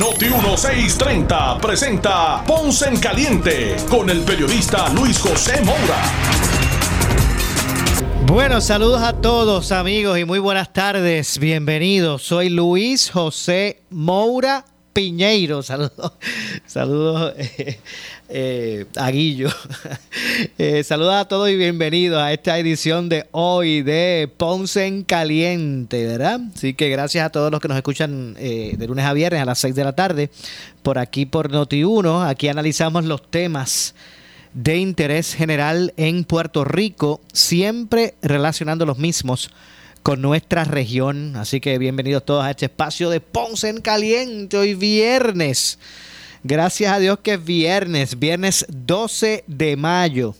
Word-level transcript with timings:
Noti 0.00 0.30
1630 0.30 1.58
presenta 1.58 2.42
Ponce 2.46 2.88
en 2.88 2.98
Caliente 2.98 3.76
con 3.90 4.08
el 4.08 4.22
periodista 4.22 4.88
Luis 4.94 5.18
José 5.18 5.60
Moura. 5.62 6.02
Bueno, 8.24 8.62
saludos 8.62 9.02
a 9.02 9.20
todos 9.20 9.72
amigos 9.72 10.18
y 10.18 10.24
muy 10.24 10.38
buenas 10.38 10.72
tardes. 10.72 11.38
Bienvenidos. 11.38 12.22
Soy 12.22 12.48
Luis 12.48 13.10
José 13.10 13.82
Moura 13.90 14.64
Piñeiro. 14.92 15.62
Saludos, 15.70 16.12
saludos 16.66 17.34
eh, 17.36 17.78
eh, 18.28 18.86
a 18.96 19.10
Guillo. 19.10 19.48
Eh, 20.56 20.84
saludos 20.84 21.14
a 21.14 21.26
todos 21.26 21.50
y 21.50 21.56
bienvenidos 21.56 22.20
a 22.20 22.32
esta 22.32 22.58
edición 22.58 23.08
de 23.08 23.26
hoy 23.30 23.82
de 23.82 24.30
Ponce 24.36 24.86
en 24.86 25.04
Caliente, 25.04 26.06
¿verdad? 26.06 26.40
Así 26.54 26.72
que 26.72 26.88
gracias 26.88 27.26
a 27.26 27.30
todos 27.30 27.50
los 27.50 27.60
que 27.60 27.68
nos 27.68 27.76
escuchan 27.76 28.34
de 28.34 28.84
lunes 28.86 29.04
a 29.04 29.12
viernes 29.12 29.42
a 29.42 29.44
las 29.44 29.58
6 29.58 29.74
de 29.74 29.84
la 29.84 29.94
tarde 29.94 30.30
por 30.82 30.98
aquí 30.98 31.26
por 31.26 31.50
Noti1. 31.50 32.28
Aquí 32.28 32.48
analizamos 32.48 33.04
los 33.04 33.30
temas 33.30 33.94
de 34.54 34.78
interés 34.78 35.34
general 35.34 35.92
en 35.96 36.24
Puerto 36.24 36.64
Rico, 36.64 37.20
siempre 37.32 38.14
relacionando 38.22 38.86
los 38.86 38.98
mismos 38.98 39.50
con 40.02 40.20
nuestra 40.22 40.64
región. 40.64 41.36
Así 41.36 41.60
que 41.60 41.78
bienvenidos 41.78 42.24
todos 42.24 42.44
a 42.44 42.50
este 42.50 42.66
espacio 42.66 43.08
de 43.10 43.20
Ponce 43.20 43.68
en 43.68 43.80
Caliente 43.80 44.56
hoy 44.56 44.74
viernes. 44.74 45.78
Gracias 46.42 46.92
a 46.92 46.98
Dios 46.98 47.20
que 47.22 47.34
es 47.34 47.44
viernes, 47.44 48.18
viernes 48.18 48.66
12 48.68 49.44
de 49.46 49.76
mayo 49.76 50.34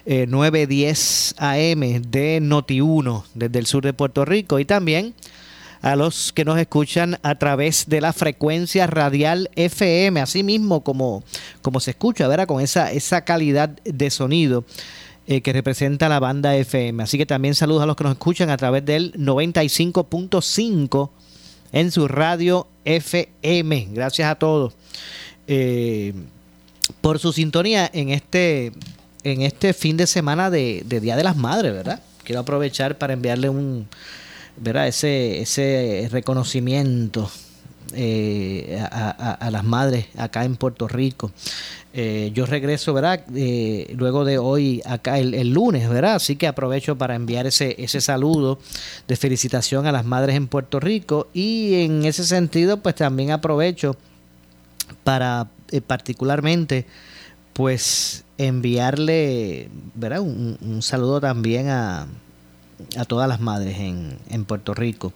910 0.06 1.36
AM 1.38 1.80
de 1.80 2.40
Noti1 2.42 3.26
desde 3.34 3.60
el 3.60 3.66
sur 3.66 3.84
de 3.84 3.92
Puerto 3.94 4.24
Rico 4.24 4.60
y 4.60 4.66
también 4.66 5.14
a 5.82 5.96
los 5.96 6.32
que 6.32 6.46
nos 6.46 6.60
escuchan 6.60 7.20
a 7.24 7.36
través 7.36 7.88
de 7.88 8.02
la 8.02 8.14
frecuencia 8.14 8.88
radial 8.88 9.50
FM, 9.56 10.20
así 10.20 10.44
mismo 10.44 10.84
como, 10.84 11.24
como 11.62 11.80
se 11.80 11.92
escucha, 11.92 12.28
¿verdad? 12.28 12.48
Con 12.48 12.62
esa, 12.62 12.92
esa 12.92 13.22
calidad 13.26 13.70
de 13.70 14.10
sonido. 14.10 14.64
Eh, 15.28 15.42
que 15.42 15.54
representa 15.54 16.10
la 16.10 16.20
banda 16.20 16.56
FM. 16.56 17.04
Así 17.04 17.18
que 17.18 17.28
también 17.28 17.54
saludos 17.54 17.84
a 17.84 17.86
los 17.86 17.96
que 17.96 18.04
nos 18.04 18.14
escuchan 18.14 18.50
a 18.50 18.58
través 18.58 18.84
del 18.84 19.14
95.5 19.14 21.10
en 21.72 21.92
su 21.92 22.08
radio 22.08 22.68
FM. 22.86 23.90
Gracias 23.92 24.30
a 24.30 24.36
todos 24.36 24.74
eh, 25.48 26.14
por 27.02 27.20
su 27.20 27.34
sintonía 27.34 27.90
en 27.94 28.10
este, 28.10 28.72
en 29.24 29.44
este 29.44 29.74
fin 29.74 29.96
de 29.96 30.08
semana 30.08 30.50
de, 30.50 30.84
Día 31.02 31.16
de 31.16 31.24
las 31.24 31.38
Madres, 31.38 31.72
¿verdad? 31.72 32.02
Quiero 32.24 32.42
aprovechar 32.42 32.98
para 32.98 33.14
enviarle 33.14 33.50
un, 33.50 33.88
¿verdad? 34.62 34.88
Ese, 34.88 35.42
ese 35.42 36.08
reconocimiento 36.12 37.30
eh, 37.94 38.80
a, 38.90 39.50
las 39.52 39.64
madres 39.66 40.06
acá 40.18 40.46
en 40.46 40.56
Puerto 40.56 40.88
Rico. 40.88 41.32
Eh, 41.94 42.32
yo 42.34 42.46
regreso, 42.46 42.94
¿verdad? 42.94 43.22
Eh, 43.36 43.94
luego 43.98 44.24
de 44.24 44.38
hoy, 44.38 44.82
acá 44.86 45.20
el, 45.20 45.50
lunes, 45.50 45.90
¿verdad? 45.90 46.16
Así 46.16 46.38
que 46.38 46.48
aprovecho 46.48 46.98
para 46.98 47.16
enviar 47.16 47.48
ese, 47.48 47.76
ese 47.80 48.00
saludo 48.00 48.60
de 49.08 49.16
felicitación 49.18 49.88
a 49.88 49.92
las 49.92 50.06
madres 50.06 50.38
en 50.38 50.48
Puerto 50.48 50.80
Rico 50.80 51.28
y 51.34 51.84
en 51.84 52.06
ese 52.06 52.24
sentido, 52.24 52.78
pues 52.78 52.96
también 52.96 53.32
aprovecho 53.32 53.98
para 55.04 55.48
particularmente, 55.88 56.86
pues 57.54 58.24
enviarle, 58.38 59.70
¿verdad? 59.96 60.22
Un, 60.22 60.82
saludo 60.82 61.20
también 61.20 61.70
a, 61.70 62.08
a 62.98 63.06
todas 63.06 63.28
las 63.28 63.40
madres 63.40 63.80
en, 63.80 64.18
en 64.30 64.46
Puerto 64.46 64.74
Rico. 64.74 65.14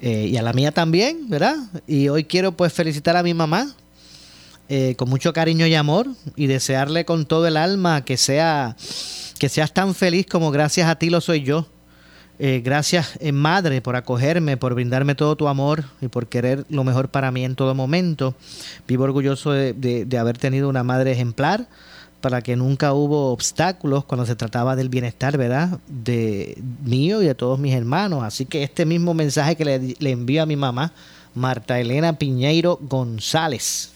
y 0.00 0.36
a 0.36 0.42
la 0.42 0.52
mía 0.52 0.72
también, 0.72 1.28
¿verdad? 1.28 1.56
Y 1.86 2.08
hoy 2.08 2.24
quiero 2.24 2.52
pues 2.52 2.72
felicitar 2.72 3.16
a 3.16 3.22
mi 3.22 3.34
mamá, 3.34 3.74
eh, 4.72 4.94
con 4.94 5.08
mucho 5.08 5.32
cariño 5.32 5.66
y 5.66 5.74
amor 5.74 6.06
y 6.36 6.46
desearle 6.46 7.04
con 7.04 7.26
todo 7.26 7.48
el 7.48 7.56
alma 7.56 8.04
que 8.04 8.16
sea 8.16 8.76
que 9.40 9.48
seas 9.48 9.74
tan 9.74 9.96
feliz 9.96 10.26
como 10.26 10.52
gracias 10.52 10.88
a 10.88 10.94
ti 10.94 11.10
lo 11.10 11.20
soy 11.20 11.42
yo. 11.42 11.66
Eh, 12.38 12.62
gracias, 12.64 13.18
eh, 13.18 13.32
Madre, 13.32 13.82
por 13.82 13.96
acogerme, 13.96 14.56
por 14.56 14.74
brindarme 14.74 15.16
todo 15.16 15.34
tu 15.34 15.48
amor 15.48 15.86
y 16.00 16.06
por 16.06 16.28
querer 16.28 16.66
lo 16.68 16.84
mejor 16.84 17.08
para 17.08 17.32
mí 17.32 17.44
en 17.44 17.56
todo 17.56 17.74
momento. 17.74 18.36
Vivo 18.86 19.02
orgulloso 19.02 19.50
de, 19.50 19.72
de 19.74 20.18
haber 20.18 20.38
tenido 20.38 20.68
una 20.68 20.84
madre 20.84 21.10
ejemplar, 21.10 21.66
para 22.20 22.42
que 22.42 22.56
nunca 22.56 22.92
hubo 22.92 23.32
obstáculos 23.32 24.04
cuando 24.04 24.26
se 24.26 24.36
trataba 24.36 24.76
del 24.76 24.88
bienestar, 24.88 25.36
¿verdad? 25.36 25.78
De 25.88 26.56
mío 26.84 27.22
y 27.22 27.26
de 27.26 27.34
todos 27.34 27.58
mis 27.58 27.74
hermanos. 27.74 28.22
Así 28.22 28.46
que 28.46 28.62
este 28.62 28.84
mismo 28.84 29.14
mensaje 29.14 29.56
que 29.56 29.64
le, 29.64 30.10
envío 30.10 30.42
a 30.42 30.46
mi 30.46 30.56
mamá, 30.56 30.92
Marta 31.34 31.80
Elena 31.80 32.14
Piñeiro 32.14 32.78
González, 32.82 33.90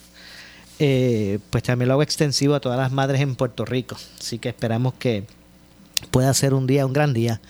eh, 0.78 1.38
pues 1.50 1.62
también 1.62 1.88
lo 1.88 1.94
hago 1.94 2.02
extensivo 2.02 2.54
a 2.54 2.60
todas 2.60 2.78
las 2.78 2.92
madres 2.92 3.20
en 3.20 3.36
Puerto 3.36 3.64
Rico. 3.64 3.96
Así 4.18 4.38
que 4.38 4.48
esperamos 4.48 4.94
que 4.94 5.24
pueda 6.10 6.32
ser 6.34 6.54
un 6.54 6.66
día, 6.66 6.86
un 6.86 6.92
gran 6.92 7.12
día 7.12 7.40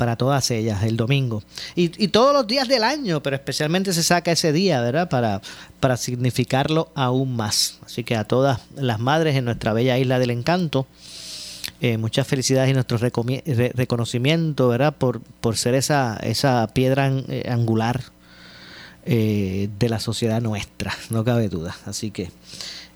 para 0.00 0.16
todas 0.16 0.50
ellas, 0.50 0.82
el 0.82 0.96
domingo. 0.96 1.42
Y, 1.74 2.08
todos 2.08 2.32
los 2.32 2.46
días 2.46 2.66
del 2.68 2.84
año, 2.84 3.22
pero 3.22 3.36
especialmente 3.36 3.92
se 3.92 4.02
saca 4.02 4.32
ese 4.32 4.50
día, 4.50 4.80
¿verdad? 4.80 5.10
Para, 5.10 5.42
para 5.78 5.98
significarlo 5.98 6.90
aún 6.94 7.36
más. 7.36 7.76
Así 7.84 8.02
que 8.02 8.16
a 8.16 8.24
todas 8.24 8.60
las 8.76 8.98
madres 8.98 9.36
en 9.36 9.44
nuestra 9.44 9.74
bella 9.74 9.98
isla 9.98 10.18
del 10.18 10.30
encanto, 10.30 10.86
eh, 11.82 11.98
muchas 11.98 12.26
felicidades 12.26 12.70
y 12.70 12.72
nuestro 12.72 12.96
reconocimiento, 12.96 14.68
¿verdad? 14.68 14.96
Por, 14.96 15.20
por 15.20 15.58
ser 15.58 15.74
esa, 15.74 16.16
esa 16.22 16.66
piedra 16.72 17.12
eh, 17.28 17.46
angular 17.50 18.02
de 19.04 19.88
la 19.88 20.00
sociedad 20.00 20.40
nuestra, 20.40 20.94
no 21.10 21.24
cabe 21.24 21.50
duda. 21.50 21.76
Así 21.84 22.10
que 22.10 22.30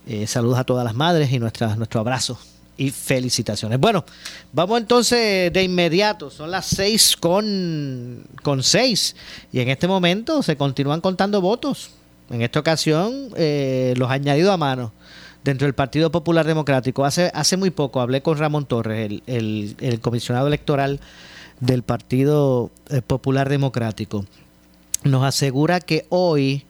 eh, 0.06 0.26
saludos 0.26 0.59
a 0.59 0.64
todas 0.64 0.87
las 0.87 0.94
madres 0.94 1.31
y 1.32 1.38
nuestra, 1.38 1.76
nuestro 1.76 2.00
abrazo 2.00 2.38
y 2.77 2.91
felicitaciones. 2.91 3.79
Bueno, 3.79 4.05
vamos 4.53 4.81
entonces 4.81 5.53
de 5.53 5.62
inmediato. 5.62 6.31
Son 6.31 6.51
las 6.51 6.67
seis 6.67 7.17
con, 7.17 8.25
con. 8.43 8.62
Y 9.53 9.61
en 9.61 9.69
este 9.69 9.87
momento 9.87 10.43
se 10.43 10.57
continúan 10.57 11.01
contando 11.01 11.41
votos. 11.41 11.91
En 12.31 12.43
esta 12.43 12.61
ocasión, 12.61 13.29
eh, 13.37 13.95
los 13.97 14.11
añadidos 14.11 14.53
a 14.53 14.57
mano 14.57 14.93
dentro 15.45 15.67
del 15.67 15.75
Partido 15.75 16.11
Popular 16.11 16.47
Democrático. 16.47 17.05
Hace, 17.05 17.31
hace 17.35 17.57
muy 17.57 17.71
poco 17.71 18.01
hablé 18.01 18.23
con 18.23 18.39
Ramón 18.39 18.65
Torres, 18.65 19.21
el, 19.27 19.77
el, 19.79 20.01
comisionado 20.01 20.47
electoral 20.47 21.01
del 21.61 21.83
Partido 21.83 22.71
eh, 22.89 23.03
Popular 23.03 23.49
Democrático. 23.49 24.25
Nos 25.05 25.23
asegura 25.23 25.81
que 25.81 26.06
hoy, 26.09 26.65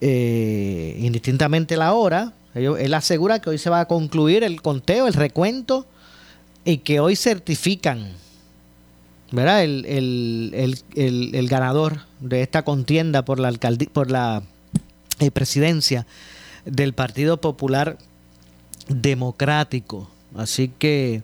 indistintamente 0.00 1.76
la 1.76 1.92
hora, 1.92 2.32
él 2.54 2.94
asegura 2.94 3.40
que 3.40 3.50
hoy 3.50 3.58
se 3.58 3.70
va 3.70 3.80
a 3.80 3.84
concluir 3.86 4.44
el 4.44 4.62
conteo, 4.62 5.06
el 5.06 5.14
recuento, 5.14 5.86
y 6.64 6.78
que 6.78 7.00
hoy 7.00 7.16
certifican 7.16 8.12
¿verdad? 9.30 9.62
El, 9.62 10.74
el, 10.94 11.48
ganador 11.48 12.00
de 12.20 12.42
esta 12.42 12.62
contienda 12.62 13.24
por 13.24 13.38
la, 13.38 13.52
por 13.92 14.10
la 14.10 14.42
eh, 15.18 15.30
presidencia 15.30 16.06
del 16.64 16.92
Partido 16.92 17.40
Popular 17.40 17.98
Democrático. 18.88 20.08
Así 20.36 20.70
que 20.78 21.22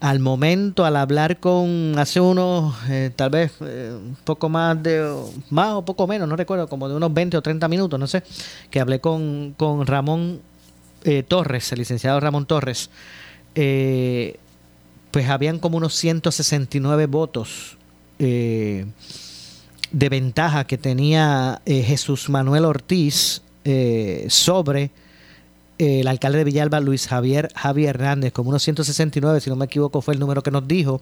al 0.00 0.18
momento, 0.18 0.84
al 0.84 0.96
hablar 0.96 1.38
con 1.38 1.94
hace 1.98 2.20
unos, 2.20 2.74
eh, 2.88 3.10
tal 3.14 3.30
vez 3.30 3.52
eh, 3.60 3.94
un 3.94 4.16
poco 4.24 4.48
más 4.48 4.82
de, 4.82 5.14
más 5.50 5.74
o 5.74 5.84
poco 5.84 6.06
menos, 6.06 6.28
no 6.28 6.36
recuerdo, 6.36 6.66
como 6.68 6.88
de 6.88 6.94
unos 6.94 7.12
20 7.12 7.36
o 7.36 7.42
30 7.42 7.68
minutos, 7.68 8.00
no 8.00 8.06
sé, 8.06 8.22
que 8.70 8.80
hablé 8.80 9.00
con, 9.00 9.54
con 9.56 9.86
Ramón 9.86 10.40
eh, 11.04 11.22
Torres, 11.22 11.70
el 11.72 11.78
licenciado 11.78 12.18
Ramón 12.20 12.46
Torres, 12.46 12.90
eh, 13.54 14.36
pues 15.10 15.28
habían 15.28 15.58
como 15.58 15.76
unos 15.76 15.94
169 15.94 17.06
votos 17.06 17.76
eh, 18.18 18.86
de 19.92 20.08
ventaja 20.08 20.66
que 20.66 20.78
tenía 20.78 21.60
Jesús 21.64 22.28
Manuel 22.28 22.64
Ortiz 22.64 23.40
sobre 24.28 24.90
el 25.78 26.08
alcalde 26.08 26.38
de 26.38 26.44
Villalba, 26.44 26.80
Luis 26.80 27.06
Javier 27.06 27.50
Javier 27.54 27.90
Hernández, 27.90 28.32
como 28.32 28.50
unos 28.50 28.62
169, 28.62 29.40
si 29.40 29.48
no 29.48 29.56
me 29.56 29.66
equivoco, 29.66 30.00
fue 30.02 30.14
el 30.14 30.20
número 30.20 30.42
que 30.42 30.50
nos 30.50 30.66
dijo. 30.66 31.00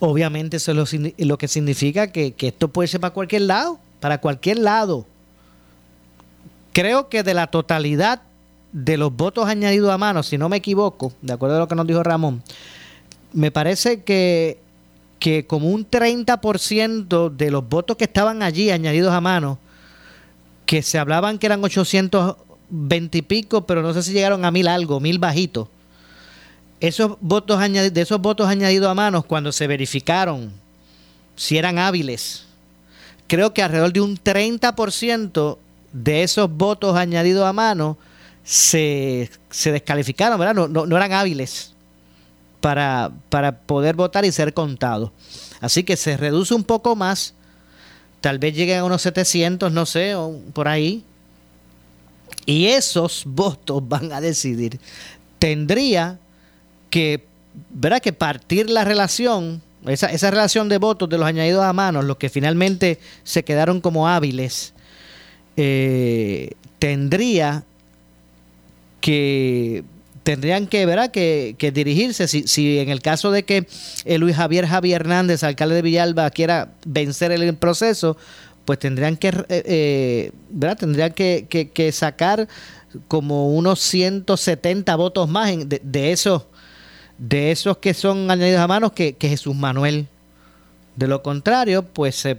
Obviamente 0.00 0.56
eso 0.56 0.72
es 0.72 0.94
lo, 1.18 1.38
que 1.38 1.48
significa 1.48 2.06
que, 2.08 2.32
que 2.32 2.48
esto 2.48 2.68
puede 2.68 2.88
ser 2.88 3.00
para 3.00 3.12
cualquier 3.12 3.42
lado, 3.42 3.78
para 4.00 4.18
cualquier 4.18 4.58
lado. 4.58 5.06
Creo 6.78 7.08
que 7.08 7.24
de 7.24 7.34
la 7.34 7.48
totalidad 7.48 8.22
de 8.70 8.96
los 8.98 9.12
votos 9.12 9.48
añadidos 9.48 9.90
a 9.90 9.98
mano, 9.98 10.22
si 10.22 10.38
no 10.38 10.48
me 10.48 10.58
equivoco, 10.58 11.12
de 11.22 11.32
acuerdo 11.32 11.56
a 11.56 11.58
lo 11.58 11.66
que 11.66 11.74
nos 11.74 11.88
dijo 11.88 12.04
Ramón, 12.04 12.40
me 13.32 13.50
parece 13.50 14.04
que, 14.04 14.60
que 15.18 15.44
como 15.44 15.70
un 15.70 15.90
30% 15.90 17.30
de 17.34 17.50
los 17.50 17.68
votos 17.68 17.96
que 17.96 18.04
estaban 18.04 18.44
allí 18.44 18.70
añadidos 18.70 19.12
a 19.12 19.20
mano, 19.20 19.58
que 20.66 20.82
se 20.82 21.00
hablaban 21.00 21.40
que 21.40 21.46
eran 21.46 21.64
820 21.64 23.18
y 23.18 23.22
pico, 23.22 23.66
pero 23.66 23.82
no 23.82 23.92
sé 23.92 24.04
si 24.04 24.12
llegaron 24.12 24.44
a 24.44 24.52
mil 24.52 24.68
algo, 24.68 25.00
mil 25.00 25.18
bajitos. 25.18 25.66
Esos 26.78 27.16
votos 27.20 27.58
de 27.58 28.00
esos 28.00 28.20
votos 28.20 28.46
añadidos 28.46 28.88
a 28.88 28.94
mano, 28.94 29.24
cuando 29.24 29.50
se 29.50 29.66
verificaron 29.66 30.52
si 31.34 31.58
eran 31.58 31.76
hábiles, 31.76 32.44
creo 33.26 33.52
que 33.52 33.64
alrededor 33.64 33.92
de 33.92 34.00
un 34.00 34.16
30% 34.16 35.58
de 36.04 36.22
esos 36.22 36.50
votos 36.50 36.96
añadidos 36.96 37.46
a 37.46 37.52
mano 37.52 37.98
se, 38.44 39.30
descalificaron, 39.64 40.38
¿verdad? 40.38 40.54
No, 40.54 40.86
no, 40.86 40.96
eran 40.96 41.12
hábiles 41.12 41.74
para, 42.60 43.10
para 43.28 43.60
poder 43.60 43.94
votar 43.94 44.24
y 44.24 44.32
ser 44.32 44.54
contados. 44.54 45.10
Así 45.60 45.82
que 45.82 45.96
se 45.96 46.16
reduce 46.16 46.54
un 46.54 46.64
poco 46.64 46.96
más, 46.96 47.34
tal 48.20 48.38
vez 48.38 48.54
lleguen 48.54 48.78
a 48.78 48.84
unos 48.84 49.02
700, 49.02 49.72
no 49.72 49.86
sé, 49.86 50.14
por 50.52 50.68
ahí. 50.68 51.04
Y 52.46 52.66
esos 52.66 53.24
votos 53.26 53.82
van 53.88 54.12
a 54.12 54.20
decidir. 54.20 54.80
Tendría 55.38 56.18
que, 56.90 57.26
¿verdad? 57.70 58.00
que 58.00 58.12
partir 58.12 58.70
la 58.70 58.84
relación, 58.84 59.62
esa, 59.86 60.06
esa 60.06 60.30
relación 60.30 60.68
de 60.68 60.78
votos 60.78 61.08
de 61.08 61.18
los 61.18 61.26
añadidos 61.26 61.64
a 61.64 61.72
mano, 61.72 62.02
los 62.02 62.16
que 62.16 62.28
finalmente 62.30 62.98
se 63.24 63.44
quedaron 63.44 63.80
como 63.80 64.08
hábiles, 64.08 64.72
eh, 65.58 66.52
tendría 66.78 67.64
que 69.00 69.84
tendrían 70.22 70.66
que, 70.66 70.84
¿verdad? 70.84 71.10
que, 71.10 71.56
dirigirse, 71.72 72.28
si, 72.28 72.46
si, 72.46 72.78
en 72.78 72.90
el 72.90 73.00
caso 73.00 73.30
de 73.30 73.44
que 73.44 73.66
Luis 74.18 74.36
Javier 74.36 74.66
Javier 74.66 75.00
Hernández, 75.00 75.42
alcalde 75.42 75.76
de 75.76 75.82
Villalba, 75.82 76.28
quiera 76.30 76.74
vencer 76.84 77.32
el 77.32 77.56
proceso, 77.56 78.18
pues 78.68 78.78
tendrían 78.78 79.16
que, 79.16 79.28
eh, 79.28 79.44
eh, 79.48 80.32
¿verdad? 80.50 80.76
Tendrían 80.76 81.14
que, 81.14 81.90
sacar 81.90 82.46
como 83.08 83.48
unos 83.54 83.80
170 83.80 84.94
votos 84.96 85.26
más 85.26 85.50
de, 85.66 86.12
esos 86.12 86.42
de 87.16 87.50
esos 87.50 87.78
que 87.78 87.94
son 87.94 88.30
añadidos 88.30 88.60
a 88.60 88.68
manos 88.68 88.92
que, 88.92 89.16
Jesús 89.18 89.56
Manuel. 89.56 90.06
De 90.96 91.06
lo 91.06 91.22
contrario, 91.22 91.82
pues 91.82 92.16
se 92.16 92.36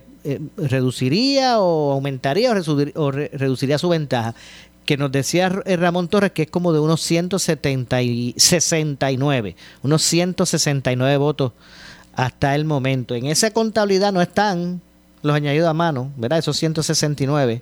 reduciría 0.58 1.60
o 1.60 1.92
aumentaría 1.92 2.52
o 2.52 3.12
reduciría 3.12 3.78
su 3.78 3.90
ventaja 3.90 4.34
que 4.86 4.98
nos 4.98 5.12
decía 5.12 5.50
Ramón 5.50 6.08
Torres 6.08 6.31
que 6.31 6.44
es 6.44 6.50
como 6.50 6.72
de 6.74 6.80
unos 6.80 7.02
169, 7.02 9.56
unos 9.84 10.02
169 10.02 11.18
votos 11.18 11.52
hasta 12.14 12.56
el 12.56 12.66
momento. 12.66 13.14
En 13.14 13.28
esa 13.28 13.52
contabilidad 13.52 14.12
no 14.12 14.22
están 14.22 14.81
los 15.22 15.36
añadidos 15.36 15.70
a 15.70 15.74
mano, 15.74 16.12
¿verdad? 16.18 16.40
Esos 16.40 16.58
169 16.58 17.62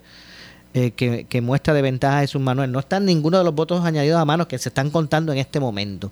eh, 0.77 1.25
que, 1.27 1.41
muestra 1.41 1.74
de 1.74 1.81
ventaja 1.81 2.19
Jesús 2.19 2.39
Manuel. 2.39 2.71
No 2.71 2.79
están 2.79 3.06
ninguno 3.06 3.39
de 3.39 3.44
los 3.44 3.56
votos 3.56 3.83
añadidos 3.83 4.19
a 4.19 4.25
mano 4.25 4.47
que 4.47 4.59
se 4.59 4.69
están 4.69 4.91
contando 4.91 5.31
en 5.31 5.39
este 5.39 5.59
momento. 5.59 6.12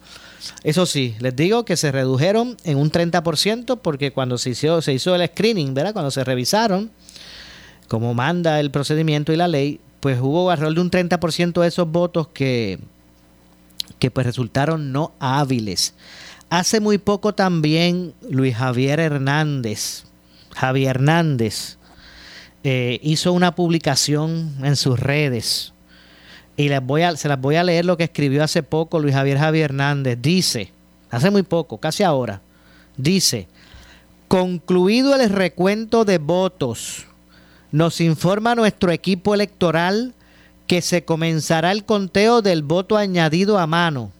Eso 0.63 0.87
sí, 0.87 1.15
les 1.19 1.35
digo 1.35 1.65
que 1.65 1.77
se 1.77 1.91
redujeron 1.91 2.57
en 2.63 2.77
un 2.79 2.91
30% 2.91 3.79
porque 3.81 4.11
cuando 4.11 4.39
se 4.39 4.51
hizo, 4.51 4.81
se 4.81 4.93
hizo 4.93 5.13
el 5.13 5.27
screening, 5.27 5.75
¿verdad? 5.75 5.93
Cuando 5.93 6.09
se 6.09 6.23
revisaron, 6.23 6.89
como 7.87 8.15
manda 8.15 8.59
el 8.59 8.71
procedimiento 8.71 9.31
y 9.31 9.35
la 9.35 9.47
ley, 9.47 9.79
pues 9.99 10.19
hubo 10.19 10.49
alrededor 10.49 10.73
de 10.73 10.81
un 10.81 10.91
30% 10.91 11.61
de 11.61 11.67
esos 11.67 11.87
votos 11.91 12.29
que, 12.29 12.79
que 13.99 14.09
pues 14.09 14.25
resultaron 14.25 14.91
no 14.91 15.11
hábiles. 15.19 15.93
Hace 16.49 16.79
muy 16.79 16.97
poco 16.97 17.35
también 17.35 18.15
Luis 18.27 18.55
Javier 18.55 18.99
Hernández, 18.99 20.05
Javier 20.55 20.95
Hernández, 20.95 21.77
eh, 22.67 22.99
hizo 23.03 23.31
una 23.31 23.53
publicación 23.53 24.55
en 24.63 24.75
sus 24.75 24.99
redes 24.99 25.71
y 26.57 26.67
les 26.67 26.83
voy 26.83 27.03
a, 27.03 27.15
se 27.15 27.27
las 27.27 27.39
voy 27.39 27.57
a 27.57 27.63
leer 27.63 27.85
lo 27.85 27.95
que 27.95 28.05
escribió 28.05 28.43
hace 28.43 28.63
poco 28.63 28.99
Luis 28.99 29.13
Javier 29.13 29.37
Javier 29.37 29.65
Hernández. 29.65 30.17
Dice, 30.19 30.71
hace 31.11 31.29
muy 31.29 31.43
poco, 31.43 31.77
casi 31.77 32.01
ahora, 32.01 32.41
dice, 32.97 33.47
concluido 34.27 35.13
el 35.13 35.29
recuento 35.29 36.05
de 36.05 36.17
votos 36.17 37.05
nos 37.71 38.01
informa 38.01 38.55
nuestro 38.55 38.89
equipo 38.89 39.35
electoral 39.35 40.15
que 40.65 40.81
se 40.81 41.05
comenzará 41.05 41.71
el 41.71 41.85
conteo 41.85 42.41
del 42.41 42.63
voto 42.63 42.97
añadido 42.97 43.59
a 43.59 43.67
mano. 43.67 44.11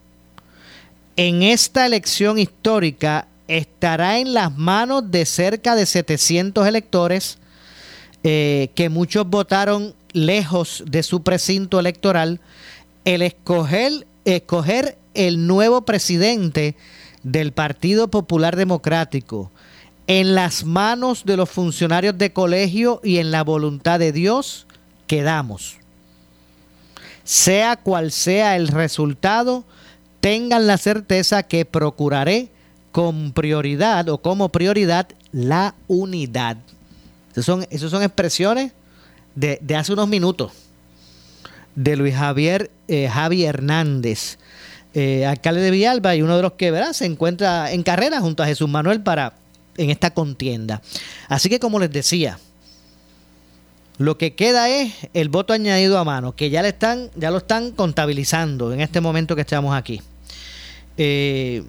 En 1.16 1.42
esta 1.42 1.88
elección 1.88 2.38
histórica 2.38 3.26
estará 3.48 4.20
en 4.20 4.36
las 4.36 4.56
manos 4.56 5.10
de 5.10 5.26
cerca 5.26 5.76
de 5.76 5.88
700 5.88 6.68
electores 6.68 7.40
eh, 8.28 8.72
que 8.74 8.90
muchos 8.90 9.30
votaron 9.30 9.94
lejos 10.12 10.84
de 10.88 11.04
su 11.04 11.22
precinto 11.22 11.80
electoral 11.80 12.42
el 13.04 13.22
escoger, 13.22 14.08
escoger 14.26 14.98
el 15.14 15.46
nuevo 15.46 15.86
presidente 15.86 16.76
del 17.22 17.52
Partido 17.52 18.08
Popular 18.08 18.56
Democrático 18.56 19.52
en 20.08 20.34
las 20.34 20.66
manos 20.66 21.26
de 21.26 21.38
los 21.38 21.52
funcionarios 21.52 22.18
de 22.18 22.34
colegio 22.34 23.00
y 23.04 23.18
en 23.18 23.30
la 23.30 23.44
voluntad 23.44 24.00
de 24.00 24.12
Dios 24.12 24.66
quedamos. 25.06 25.78
Sea 27.24 27.76
cual 27.76 28.12
sea 28.12 28.56
el 28.56 28.70
resultado, 28.70 29.66
tengan 30.20 30.66
la 30.66 30.80
certeza 30.80 31.44
que 31.44 31.64
procuraré 31.64 32.50
con 32.92 33.34
prioridad 33.34 34.10
o 34.10 34.18
como 34.18 34.50
prioridad 34.50 35.10
la 35.32 35.76
unidad. 35.88 36.58
Esas 37.36 37.46
son, 37.46 37.68
son 37.78 38.02
expresiones 38.02 38.72
de, 39.36 39.60
hace 39.76 39.92
unos 39.92 40.08
minutos 40.08 40.54
de 41.76 41.98
Luis 41.98 42.16
Javier 42.16 42.72
eh, 42.88 43.10
Javi 43.12 43.44
Hernández, 43.44 44.38
eh, 44.94 45.26
alcalde 45.26 45.60
de 45.60 45.72
Villalba 45.72 46.16
y 46.16 46.22
uno 46.22 46.38
de 46.38 46.42
los 46.42 46.54
que 46.54 46.72
¿verdad? 46.72 46.94
se 46.94 47.06
encuentra 47.06 47.74
en 47.74 47.84
carrera 47.84 48.22
junto 48.22 48.42
a 48.42 48.46
Jesús 48.46 48.70
Manuel 48.70 49.02
para 49.02 49.34
en 49.76 49.90
esta 49.90 50.12
contienda. 50.12 50.82
Así 51.28 51.50
que 51.50 51.60
como 51.60 51.78
les 51.80 51.92
decía, 51.92 52.40
lo 53.98 54.18
que 54.18 54.34
queda 54.36 54.70
es 54.70 54.94
el 55.14 55.28
voto 55.28 55.52
añadido 55.52 55.98
a 55.98 56.06
mano, 56.06 56.38
que 56.38 56.50
ya 56.50 56.62
le 56.62 56.70
están, 56.70 57.10
ya 57.16 57.32
lo 57.32 57.40
están 57.40 57.72
contabilizando 57.72 58.72
en 58.72 58.80
este 58.80 59.02
momento 59.02 59.36
que 59.36 59.42
estamos 59.42 59.76
aquí. 59.76 60.02
Eh, 60.98 61.64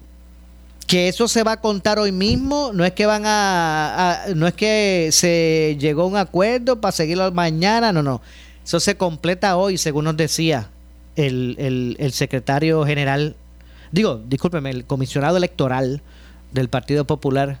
que 0.87 1.09
eso 1.09 1.27
se 1.27 1.43
va 1.43 1.53
a 1.53 1.61
contar 1.61 1.99
hoy 1.99 2.11
mismo, 2.11 2.71
no 2.73 2.85
es 2.85 2.93
que 2.93 3.05
van 3.05 3.23
a, 3.25 4.25
no 4.35 4.47
es 4.47 4.53
que 4.53 5.09
se 5.11 5.77
llegó 5.79 6.03
a 6.03 6.07
un 6.07 6.17
acuerdo 6.17 6.81
para 6.81 6.93
seguirlo 6.93 7.31
mañana, 7.31 7.91
no, 7.91 8.01
no. 8.01 8.21
Eso 8.65 8.79
se 8.79 8.95
completa 8.95 9.57
hoy, 9.57 9.77
según 9.77 10.05
nos 10.05 10.17
decía 10.17 10.69
el, 11.15 11.95
el 11.99 12.11
secretario 12.13 12.85
general, 12.85 13.35
digo, 13.91 14.21
discúlpeme, 14.27 14.69
el 14.71 14.85
comisionado 14.85 15.37
electoral 15.37 16.01
del 16.51 16.69
Partido 16.69 17.05
Popular, 17.05 17.59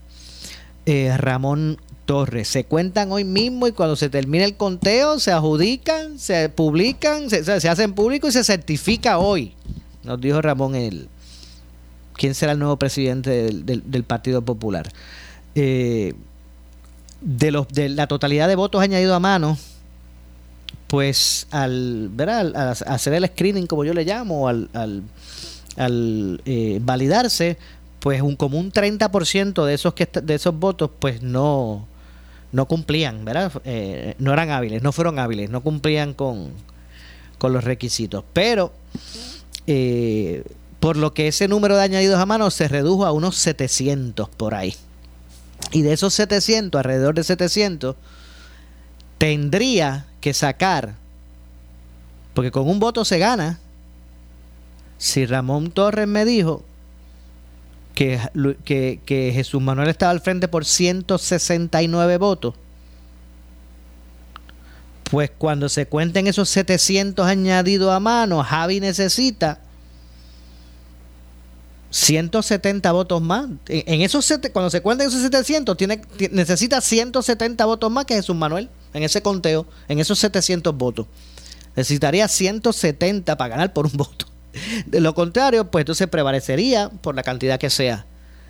eh, 0.85 1.15
Ramón 1.17 1.79
Torres. 2.05 2.47
Se 2.47 2.63
cuentan 2.63 3.11
hoy 3.11 3.23
mismo 3.25 3.67
y 3.67 3.73
cuando 3.73 3.95
se 3.95 4.09
termine 4.09 4.45
el 4.45 4.55
conteo 4.55 5.19
se 5.19 5.31
adjudican, 5.31 6.19
se 6.19 6.49
publican, 6.49 7.29
se, 7.29 7.69
hacen 7.69 7.93
público 7.93 8.27
y 8.27 8.31
se 8.31 8.43
certifica 8.43 9.17
hoy. 9.17 9.53
Nos 10.03 10.21
dijo 10.21 10.41
Ramón 10.41 10.75
el 10.75 11.09
quién 12.17 12.35
será 12.35 12.51
el 12.51 12.59
nuevo 12.59 12.77
presidente 12.77 13.51
del, 13.51 14.03
Partido 14.03 14.41
Popular. 14.41 14.91
Eh, 15.55 16.13
de, 17.21 17.89
la 17.89 18.07
totalidad 18.07 18.47
de 18.47 18.55
votos 18.55 18.81
añadidos 18.81 19.15
a 19.15 19.19
mano, 19.19 19.57
pues 20.87 21.47
al, 21.51 22.11
hacer 22.87 23.13
el 23.13 23.27
screening, 23.27 23.67
como 23.67 23.85
yo 23.85 23.93
le 23.93 24.03
llamo, 24.03 24.47
al, 24.47 25.03
eh, 25.77 26.79
validarse, 26.81 27.57
pues 27.99 28.21
un, 28.21 28.35
como 28.35 28.57
un 28.59 28.71
30% 28.71 29.65
de 29.65 29.73
esos, 29.73 29.93
de 30.23 30.35
esos 30.35 30.57
votos 30.57 30.89
pues 30.99 31.21
no, 31.21 31.87
cumplían, 32.67 33.25
¿verdad? 33.25 33.51
Eh, 33.65 34.15
no 34.19 34.33
eran 34.33 34.49
hábiles, 34.49 34.81
no 34.81 34.91
fueron 34.91 35.19
hábiles, 35.19 35.49
no 35.49 35.61
cumplían 35.61 36.13
con, 36.13 36.51
los 37.41 37.63
requisitos. 37.63 38.23
Pero 38.33 38.71
por 40.79 40.97
lo 40.97 41.13
que 41.13 41.27
ese 41.27 41.47
número 41.47 41.75
de 41.75 41.83
añadidos 41.83 42.19
a 42.19 42.25
mano 42.25 42.51
se 42.51 42.67
redujo 42.67 43.05
a 43.05 43.11
unos 43.11 43.35
700 43.37 44.29
por 44.29 44.53
ahí. 44.53 44.75
Y 45.71 45.81
de 45.81 45.93
esos 45.93 46.13
700, 46.13 46.79
alrededor 46.79 47.15
de 47.15 47.23
700, 47.23 47.95
tendría 49.17 50.05
que 50.21 50.33
sacar, 50.33 50.95
porque 52.33 52.51
con 52.51 52.69
un 52.69 52.79
voto 52.79 53.03
se 53.05 53.17
gana, 53.17 53.59
si 54.97 55.25
Ramón 55.25 55.71
Torres 55.71 56.07
me 56.07 56.25
dijo 56.25 56.63
que, 57.93 58.19
que, 58.63 59.31
Jesús 59.33 59.61
Manuel 59.61 59.89
estaba 59.89 60.11
al 60.11 60.21
frente 60.21 60.47
por 60.47 60.65
169 60.65 62.17
votos, 62.17 62.53
pues 65.09 65.31
cuando 65.35 65.69
se 65.69 65.87
cuenten 65.87 66.27
esos 66.27 66.49
700 66.49 67.25
añadidos 67.25 67.91
a 67.91 67.99
mano, 67.99 68.43
Javi 68.43 68.79
necesita 68.79 69.61
170 71.89 72.91
votos 72.91 73.21
más. 73.21 73.47
En 73.67 74.01
esos 74.01 74.31
cuando 74.51 74.69
se 74.69 74.81
cuenten 74.81 75.07
esos 75.07 75.21
700, 75.21 75.77
tiene, 75.77 76.01
necesita 76.31 76.81
170 76.81 77.65
votos 77.65 77.91
más 77.91 78.05
que 78.05 78.15
Jesús 78.15 78.35
Manuel 78.35 78.69
en 78.93 79.03
ese 79.03 79.21
conteo, 79.21 79.65
en 79.87 79.99
esos 79.99 80.19
700 80.19 80.75
votos. 80.75 81.07
Necesitaría 81.75 82.27
170 82.27 83.37
para 83.37 83.49
ganar 83.49 83.73
por 83.73 83.85
un 83.85 83.93
voto. 83.93 84.25
De 84.85 84.99
lo 84.99 85.13
contrario, 85.13 85.69
pues 85.69 85.83
entonces 85.83 86.07
prevalecería 86.07 86.89
por 86.89 87.15
la 87.15 87.23
cantidad 87.23 87.59
que 87.59 87.69
sea 87.69 88.05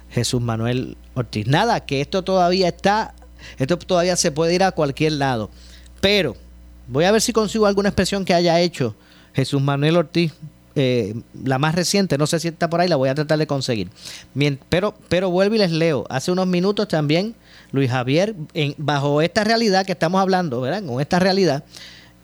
Jesús 0.10 0.41
Manuel 0.41 0.98
Ortiz. 1.13 1.48
Nada, 1.48 1.86
que 1.86 2.01
esto 2.01 2.24
todavía 2.24 2.70
está, 2.70 3.13
esto 3.58 3.77
todavía 3.77 4.15
se 4.15 4.32
puede 4.32 4.56
ir 4.56 4.63
a 4.63 4.72
cualquier 4.72 5.13
lado. 5.13 5.50
Pero 6.01 6.36
voy 6.88 7.06
a 7.06 7.12
ver 7.12 7.22
si 7.22 7.34
consigo 7.34 7.65
alguna 7.65 7.89
expresión 7.89 8.25
que 8.25 8.34
haya 8.34 8.60
hecho 8.62 8.96
Jesús 9.34 9.62
Manuel 9.62 9.98
Ortiz 9.98 10.34
eh, 10.79 11.15
la 11.43 11.57
más 11.57 11.74
reciente, 11.74 12.17
no 12.17 12.27
sé 12.27 12.39
si 12.39 12.48
está 12.48 12.69
por 12.69 12.79
ahí, 12.79 12.88
la 12.88 12.96
voy 12.96 13.10
a 13.10 13.15
tratar 13.15 13.39
de 13.39 13.48
conseguir. 13.48 13.89
pero, 14.69 14.96
pero 15.10 15.31
vuelvo 15.31 15.55
y 15.55 15.57
les 15.57 15.72
leo. 15.72 16.05
Hace 16.10 16.31
unos 16.31 16.46
minutos 16.46 16.88
también 16.88 17.36
Luis 17.72 17.89
Javier, 17.89 18.36
bajo 18.77 19.22
esta 19.22 19.43
realidad 19.43 19.86
que 19.86 19.91
estamos 19.91 20.22
hablando, 20.22 20.62
¿verdad? 20.62 20.84
Con 20.86 21.01
esta 21.01 21.19
realidad, 21.19 21.63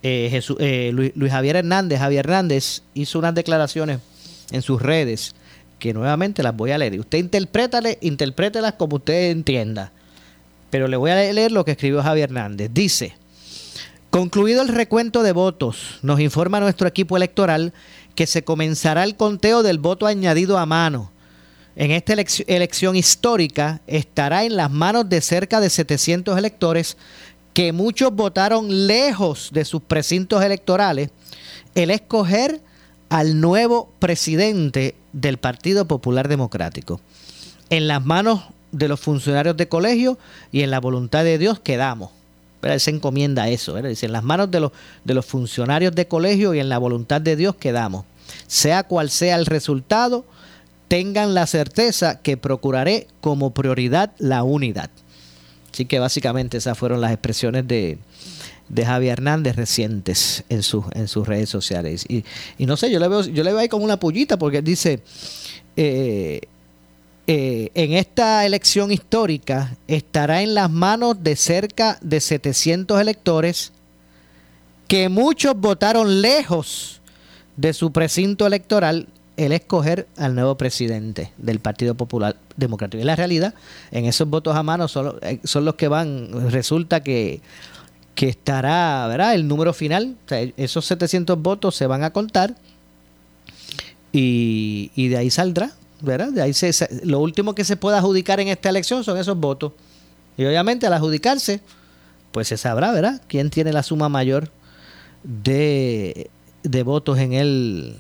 eh, 0.02 0.42
eh, 0.60 0.92
Luis, 0.94 1.32
Javier 1.32 1.56
Hernández, 1.56 2.00
Javier 2.00 2.26
Hernández 2.26 2.82
hizo 2.94 3.20
unas 3.20 3.34
declaraciones 3.34 4.00
en 4.52 4.62
sus 4.62 4.82
redes 4.82 5.34
que 5.80 5.94
nuevamente 5.94 6.44
las 6.44 6.56
voy 6.56 6.72
a 6.72 6.78
leer. 6.78 7.00
Usted 7.00 7.18
interprétale, 7.18 7.98
interprételas 8.02 8.74
como 8.74 8.98
usted 8.98 9.32
entienda. 9.32 9.92
Pero 10.70 10.88
le 10.88 10.98
voy 10.98 11.12
a 11.12 11.16
leer 11.16 11.52
lo 11.52 11.66
que 11.66 11.72
escribió 11.72 12.02
Javier 12.02 12.30
Hernández. 12.30 12.72
Dice, 12.74 13.16
concluido 14.10 14.62
el 14.62 14.70
recuento 14.70 15.24
de 15.24 15.32
votos, 15.32 16.00
nos 16.02 16.20
informa 16.20 16.60
nuestro 16.60 16.88
equipo 16.88 17.18
electoral 17.18 17.74
que 18.16 18.28
se 18.28 18.44
comenzará 18.44 19.04
el 19.04 19.16
conteo 19.16 19.64
del 19.64 19.80
voto 19.80 20.06
añadido 20.06 20.58
a 20.58 20.66
mano. 20.66 21.12
En 21.76 21.92
esta 21.92 22.14
elección 22.14 22.96
histórica 22.96 23.82
estará 23.88 24.44
en 24.44 24.56
las 24.56 24.70
manos 24.70 25.10
de 25.10 25.22
cerca 25.22 25.60
de 25.60 25.70
700 25.70 26.38
electores 26.38 26.98
que 27.54 27.72
muchos 27.72 28.14
votaron 28.14 28.88
lejos 28.88 29.50
de 29.52 29.66
sus 29.66 29.82
precintos 29.82 30.44
electorales 30.44 31.10
el 31.76 31.92
escoger 31.92 32.62
al 33.10 33.40
nuevo 33.40 33.92
presidente 34.00 34.96
del 35.14 35.38
Partido 35.38 35.88
Popular 35.88 36.28
Democrático. 36.28 37.00
En 37.70 37.88
las 37.88 38.04
manos 38.04 38.44
de 38.72 38.88
los 38.88 39.00
funcionarios 39.00 39.56
de 39.58 39.68
colegio 39.68 40.18
y 40.52 40.62
en 40.62 40.72
la 40.72 40.80
voluntad 40.80 41.24
de 41.24 41.38
Dios 41.38 41.60
quedamos. 41.60 42.12
Pero 42.64 42.76
él 42.76 42.80
se 42.80 42.92
encomienda 42.92 43.50
eso. 43.50 43.76
Dice, 43.82 44.06
en 44.06 44.14
las 44.14 44.24
manos 44.24 44.50
de 44.50 44.62
los, 44.62 45.26
funcionarios 45.26 45.94
de 45.94 46.08
colegio 46.08 46.54
y 46.54 46.60
en 46.60 46.70
la 46.70 46.78
voluntad 46.78 47.20
de 47.20 47.36
Dios 47.36 47.56
quedamos. 47.56 48.06
Sea 48.48 48.84
cual 48.84 49.10
sea 49.10 49.36
el 49.36 49.46
resultado, 49.46 50.24
tengan 50.88 51.34
la 51.34 51.46
certeza 51.46 52.22
que 52.22 52.38
procuraré 52.38 53.08
como 53.20 53.54
prioridad 53.54 54.14
la 54.18 54.44
unidad. 54.44 54.90
Así 55.74 55.84
que 55.84 56.00
básicamente 56.00 56.56
esas 56.56 56.78
fueron 56.78 57.02
las 57.02 57.12
expresiones 57.12 57.68
de, 57.68 57.98
de 58.70 58.86
Javier 58.86 59.20
Hernández 59.20 59.58
recientes 59.58 60.46
en, 60.48 60.64
sus 60.64 61.28
redes 61.28 61.50
sociales. 61.50 62.06
Y, 62.08 62.24
no 62.60 62.78
sé, 62.78 62.90
yo 62.92 63.00
le 63.02 63.10
veo, 63.10 63.24
yo 63.24 63.44
le 63.44 63.52
veo 63.52 63.60
ahí 63.60 63.68
como 63.68 63.84
una 63.84 64.00
pullita 64.00 64.40
porque 64.40 64.62
dice, 64.62 65.02
eh, 65.76 66.40
eh, 67.26 67.72
en 67.74 67.94
esta 67.94 68.46
elección 68.46 68.92
histórica 68.92 69.78
estará 69.88 70.42
en 70.42 70.54
las 70.54 70.70
manos 70.70 71.24
de 71.24 71.38
cerca 71.38 71.98
de 72.02 72.20
700 72.20 73.00
electores 73.00 73.72
que 74.90 75.08
muchos 75.08 75.56
votaron 75.56 76.22
lejos 76.22 77.00
de 77.56 77.72
su 77.72 77.94
precinto 77.94 78.46
electoral 78.46 79.08
el 79.38 79.54
escoger 79.54 80.08
al 80.18 80.36
nuevo 80.36 80.58
presidente 80.58 81.32
del 81.38 81.60
Partido 81.60 81.96
Popular 81.96 82.36
Democrático. 82.58 83.02
Y 83.02 83.06
la 83.06 83.16
realidad, 83.16 83.54
en 83.92 84.04
esos 84.04 84.28
votos 84.28 84.58
a 84.58 84.62
mano 84.62 84.90
son, 84.90 85.16
eh, 85.22 85.40
son 85.46 85.64
los 85.64 85.76
que 85.76 85.88
van, 85.88 86.52
resulta 86.52 87.04
que, 87.04 87.40
que 88.16 88.28
estará, 88.28 89.08
¿verdad? 89.08 89.34
El 89.34 89.48
número 89.48 89.72
final, 89.72 90.18
esos 90.58 90.86
700 90.86 91.42
votos 91.42 91.74
se 91.74 91.88
van 91.88 92.04
a 92.04 92.12
contar 92.12 92.56
y, 94.12 94.92
y 94.94 95.08
de 95.08 95.18
ahí 95.18 95.30
saldrá 95.30 95.72
¿verdad? 96.04 96.32
De 96.32 96.42
ahí 96.42 96.54
se, 96.54 96.72
lo 97.04 97.20
último 97.20 97.56
que 97.56 97.64
se 97.64 97.78
puede 97.78 97.98
adjudicar 97.98 98.40
en 98.40 98.50
esta 98.50 98.70
elección 98.70 99.04
son 99.04 99.18
esos 99.18 99.38
votos. 99.38 99.72
Y 100.38 100.46
obviamente 100.46 100.86
al 100.86 100.94
adjudicarse, 100.94 101.62
pues 102.32 102.48
se 102.48 102.58
sabrá, 102.58 102.92
¿verdad? 102.92 103.22
Quién 103.28 103.50
tiene 103.50 103.72
la 103.72 103.84
suma 103.84 104.10
mayor 104.10 104.50
de, 105.24 106.30
de 106.64 106.84
votos 106.84 107.20
en 107.20 107.34
el, 107.34 107.98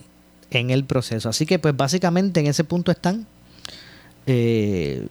en 0.51 0.69
el 0.69 0.83
proceso. 0.83 1.29
Así 1.29 1.45
que 1.45 1.60
pues 1.60 1.75
básicamente 1.75 2.39
en 2.39 2.48
ese 2.48 2.63
punto 2.63 2.91
están 2.91 3.25
eh, 4.25 5.07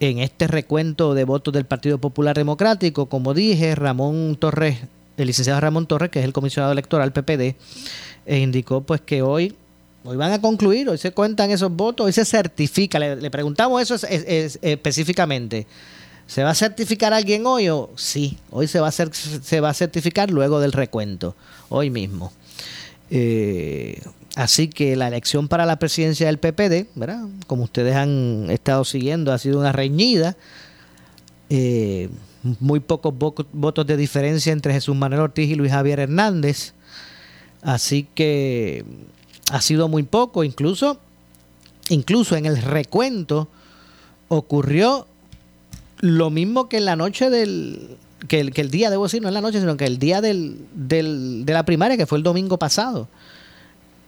en 0.00 0.18
este 0.18 0.46
recuento 0.46 1.14
de 1.14 1.24
votos 1.24 1.54
del 1.54 1.66
Partido 1.66 1.98
Popular 1.98 2.36
Democrático. 2.36 3.06
Como 3.06 3.34
dije, 3.34 3.74
Ramón 3.74 4.36
Torres, 4.38 4.78
el 5.16 5.26
licenciado 5.26 5.60
Ramón 5.60 5.86
Torres, 5.86 6.10
que 6.10 6.18
es 6.18 6.24
el 6.24 6.32
comisionado 6.32 6.72
electoral 6.72 7.12
PPD, 7.12 7.54
eh, 8.26 8.38
indicó 8.40 8.82
pues 8.82 9.00
que 9.00 9.22
hoy 9.22 9.56
Hoy 10.08 10.16
van 10.16 10.30
a 10.30 10.40
concluir, 10.40 10.88
hoy 10.88 10.98
se 10.98 11.10
cuentan 11.10 11.50
esos 11.50 11.72
votos, 11.72 12.06
hoy 12.06 12.12
se 12.12 12.24
certifica. 12.24 13.00
Le, 13.00 13.28
preguntamos 13.28 13.82
eso 13.82 14.06
específicamente. 14.06 15.66
¿Se 16.28 16.44
va 16.44 16.50
a 16.50 16.54
certificar 16.54 17.12
alguien 17.12 17.44
hoy 17.44 17.68
o 17.68 17.90
sí? 17.96 18.38
Hoy 18.50 18.68
se 18.68 18.78
va 18.78 18.86
a, 18.88 19.74
certificar 19.74 20.30
luego 20.30 20.60
del 20.60 20.70
recuento, 20.70 21.34
hoy 21.70 21.90
mismo. 21.90 22.32
Eh, 23.10 24.00
así 24.36 24.68
que 24.68 24.94
la 24.94 25.08
elección 25.08 25.48
para 25.48 25.66
la 25.66 25.76
presidencia 25.80 26.26
del 26.26 26.38
PPD, 26.38 26.86
¿verdad? 26.94 27.24
como 27.48 27.64
ustedes 27.64 27.96
han 27.96 28.46
estado 28.50 28.84
siguiendo, 28.84 29.32
ha 29.32 29.38
sido 29.38 29.58
una 29.58 29.72
reñida. 29.72 30.36
Eh, 31.50 32.10
muy 32.60 32.78
pocos 32.78 33.12
votos 33.52 33.84
de 33.84 33.96
diferencia 33.96 34.52
entre 34.52 34.72
Jesús 34.72 34.94
Manuel 34.94 35.22
Ortiz 35.22 35.50
y 35.50 35.56
Luis 35.56 35.72
Javier 35.72 35.98
Hernández. 35.98 36.74
Así 37.62 38.06
que 38.14 38.84
ha 39.50 39.60
sido 39.60 39.88
muy 39.88 40.02
poco, 40.02 40.44
incluso, 40.44 40.98
incluso 41.88 42.36
en 42.36 42.46
el 42.46 42.60
recuento 42.60 43.48
ocurrió 44.28 45.06
lo 46.00 46.30
mismo 46.30 46.68
que 46.68 46.78
en 46.78 46.84
la 46.84 46.96
noche 46.96 47.30
del, 47.30 47.96
que 48.28 48.40
el, 48.40 48.52
que 48.52 48.60
el 48.60 48.70
día, 48.70 48.90
debo 48.90 49.04
decir, 49.04 49.22
no 49.22 49.28
en 49.28 49.34
la 49.34 49.40
noche, 49.40 49.60
sino 49.60 49.76
que 49.76 49.86
el 49.86 49.98
día 49.98 50.20
del, 50.20 50.58
del, 50.74 51.44
de 51.44 51.52
la 51.52 51.64
primaria, 51.64 51.96
que 51.96 52.06
fue 52.06 52.18
el 52.18 52.24
domingo 52.24 52.58
pasado. 52.58 53.08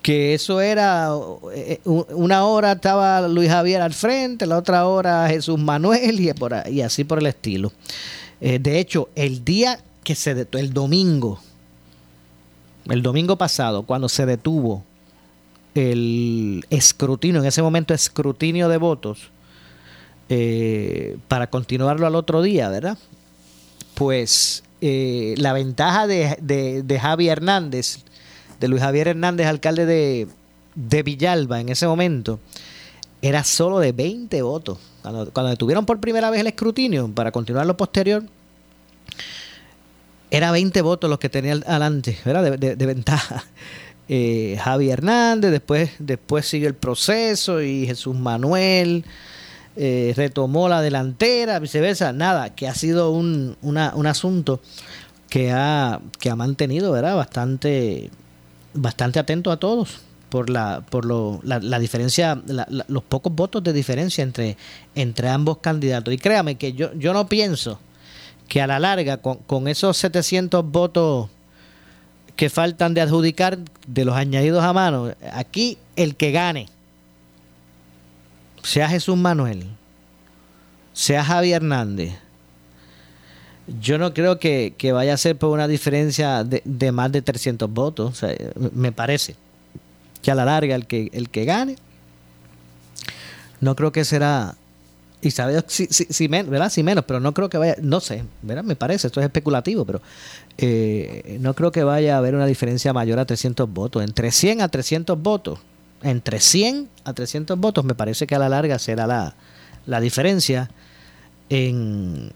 Que 0.02 0.32
eso 0.32 0.60
era, 0.60 1.10
eh, 1.54 1.80
una 1.84 2.44
hora 2.44 2.72
estaba 2.72 3.26
Luis 3.26 3.50
Javier 3.50 3.82
al 3.82 3.92
frente, 3.92 4.46
la 4.46 4.56
otra 4.56 4.86
hora 4.86 5.28
Jesús 5.28 5.58
Manuel 5.58 6.20
y, 6.20 6.32
por, 6.34 6.54
así 6.54 7.04
por 7.04 7.18
el 7.18 7.26
estilo. 7.26 7.72
Eh, 8.40 8.58
de 8.58 8.78
hecho, 8.78 9.08
el 9.14 9.44
día 9.44 9.80
que 10.04 10.14
se 10.14 10.34
detuvo, 10.34 10.60
el 10.60 10.72
domingo, 10.72 11.40
el 12.86 13.02
domingo 13.02 13.36
pasado, 13.36 13.82
cuando 13.82 14.08
se 14.08 14.24
detuvo 14.24 14.84
el 15.74 16.64
escrutinio, 16.70 17.40
en 17.40 17.46
ese 17.46 17.62
momento 17.62 17.94
escrutinio 17.94 18.68
de 18.68 18.76
votos, 18.78 19.30
eh, 20.28 21.16
para 21.28 21.48
continuarlo 21.48 22.06
al 22.06 22.14
otro 22.14 22.42
día, 22.42 22.68
¿verdad? 22.68 22.98
Pues 23.94 24.62
eh, 24.80 25.34
la 25.38 25.52
ventaja 25.52 26.06
de, 26.06 26.36
de, 26.84 27.00
Javi 27.00 27.28
Hernández, 27.28 28.00
de 28.60 28.68
Luis 28.68 28.82
Javier 28.82 29.08
Hernández, 29.08 29.46
alcalde 29.46 29.86
de, 29.86 30.28
de 30.74 31.02
Villalba 31.02 31.60
en 31.60 31.68
ese 31.68 31.86
momento, 31.86 32.40
era 33.22 33.42
solo 33.44 33.78
de 33.78 33.92
20 33.92 34.42
votos. 34.42 34.78
Cuando, 35.02 35.30
cuando 35.32 35.50
detuvieron 35.50 35.86
por 35.86 36.00
primera 36.00 36.30
vez 36.30 36.40
el 36.40 36.46
escrutinio 36.48 37.08
para 37.14 37.32
continuar 37.32 37.66
lo 37.66 37.76
posterior, 37.76 38.24
era 40.30 40.52
20 40.52 40.82
votos 40.82 41.08
los 41.08 41.18
que 41.18 41.30
tenía 41.30 41.52
adelante, 41.52 42.18
¿verdad? 42.24 42.58
de 42.58 42.86
ventaja 42.86 43.44
eh, 44.08 44.58
Javi 44.62 44.90
Hernández, 44.90 45.50
después, 45.50 45.90
después 45.98 46.46
sigue 46.46 46.66
el 46.66 46.74
proceso 46.74 47.60
y 47.62 47.86
Jesús 47.86 48.16
Manuel 48.16 49.04
eh, 49.76 50.12
retomó 50.16 50.68
la 50.68 50.82
delantera, 50.82 51.58
viceversa, 51.58 52.12
nada, 52.12 52.54
que 52.54 52.66
ha 52.66 52.74
sido 52.74 53.10
un, 53.10 53.56
un 53.62 54.06
asunto 54.06 54.60
que 55.28 55.52
ha, 55.52 56.00
que 56.18 56.30
ha 56.30 56.36
mantenido 56.36 56.92
¿verdad? 56.92 57.16
bastante 57.16 58.10
bastante 58.74 59.18
atento 59.18 59.50
a 59.50 59.58
todos 59.58 60.00
por 60.28 60.50
la 60.50 60.82
por 60.88 61.04
lo, 61.04 61.40
la, 61.42 61.78
diferencia 61.78 62.40
los 62.88 63.02
pocos 63.02 63.34
votos 63.34 63.62
de 63.62 63.72
diferencia 63.72 64.22
entre 64.22 64.56
entre 64.94 65.28
ambos 65.28 65.58
candidatos 65.58 66.12
y 66.12 66.18
créame 66.18 66.56
que 66.56 66.72
yo 66.74 66.92
yo 66.94 67.12
no 67.12 67.28
pienso 67.28 67.80
que 68.46 68.60
a 68.60 68.66
la 68.66 68.78
larga 68.78 69.18
con, 69.18 69.36
con 69.38 69.68
esos 69.68 69.96
700 69.96 70.64
votos 70.70 71.28
que 72.38 72.48
faltan 72.48 72.94
de 72.94 73.00
adjudicar 73.00 73.58
de 73.88 74.04
los 74.04 74.14
añadidos 74.14 74.62
a 74.62 74.72
mano, 74.72 75.12
aquí 75.32 75.76
el 75.96 76.14
que 76.14 76.30
gane, 76.30 76.68
sea 78.62 78.88
Jesús 78.88 79.16
Manuel, 79.16 79.66
sea 80.92 81.24
Javier 81.24 81.56
Hernández, 81.56 82.12
yo 83.80 83.98
no 83.98 84.14
creo 84.14 84.38
que, 84.38 84.72
vaya 84.94 85.14
a 85.14 85.16
ser 85.16 85.36
por 85.36 85.50
una 85.50 85.66
diferencia 85.66 86.44
de, 86.44 86.92
más 86.92 87.10
de 87.10 87.22
300 87.22 87.68
votos. 87.68 88.24
me 88.72 88.92
parece 88.92 89.34
que 90.22 90.30
a 90.30 90.36
la 90.36 90.44
larga 90.44 90.76
el 90.76 90.86
que, 90.86 91.10
el 91.12 91.30
que 91.30 91.44
gane, 91.44 91.74
no 93.60 93.74
creo 93.74 93.90
que 93.90 94.04
será 94.04 94.54
Isabel, 95.20 95.64
si, 95.66 95.86
si, 95.86 96.28
menos, 96.28 96.50
¿verdad? 96.50 96.70
Si 96.70 96.82
menos, 96.82 97.04
pero 97.04 97.18
no 97.18 97.34
creo 97.34 97.48
que 97.48 97.58
vaya, 97.58 97.76
no 97.80 98.00
sé, 98.00 98.24
¿verdad? 98.42 98.62
Me 98.62 98.76
parece, 98.76 99.08
esto 99.08 99.20
es 99.20 99.26
especulativo, 99.26 99.84
pero 99.84 100.00
eh, 100.56 101.38
no 101.40 101.54
creo 101.54 101.72
que 101.72 101.82
vaya 101.82 102.14
a 102.14 102.18
haber 102.18 102.34
una 102.36 102.46
diferencia 102.46 102.92
mayor 102.92 103.18
a 103.18 103.24
300 103.24 103.68
votos. 103.72 104.04
Entre 104.04 104.30
100 104.30 104.62
a 104.62 104.68
300 104.68 105.20
votos, 105.20 105.58
entre 106.02 106.40
100 106.40 106.88
a 107.04 107.12
300 107.12 107.58
votos, 107.58 107.84
me 107.84 107.94
parece 107.94 108.26
que 108.26 108.36
a 108.36 108.38
la 108.38 108.48
larga 108.48 108.78
será 108.78 109.06
la, 109.06 109.34
la 109.86 110.00
diferencia 110.00 110.70
en, 111.48 112.32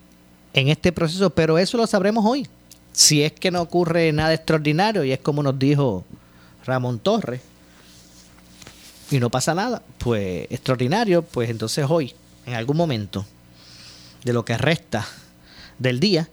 en 0.55 0.69
este 0.69 0.93
proceso, 0.93 1.31
pero 1.31 1.59
eso 1.59 1.77
lo 1.77 1.87
sabremos 1.87 2.25
hoy. 2.27 2.49
Si 2.93 3.23
es 3.23 3.33
que 3.33 3.51
no 3.51 3.63
ocurre 3.63 4.13
nada 4.13 4.35
extraordinario 4.35 5.05
y 5.05 5.13
es 5.13 5.21
como 5.21 5.43
nos 5.43 5.59
dijo 5.59 6.05
Ramón 6.67 6.99
Torres 6.99 7.41
y 9.11 9.19
no 9.19 9.31
pasa 9.31 9.55
nada, 9.55 9.83
pues 9.99 10.47
extraordinario, 10.51 11.23
pues 11.23 11.51
entonces 11.51 11.87
hoy, 11.89 12.15
en 12.47 12.55
algún 12.55 12.77
momento 12.77 13.25
de 14.25 14.33
lo 14.33 14.45
que 14.45 14.57
resta 14.59 15.07
del 15.79 16.01
día, 16.01 16.29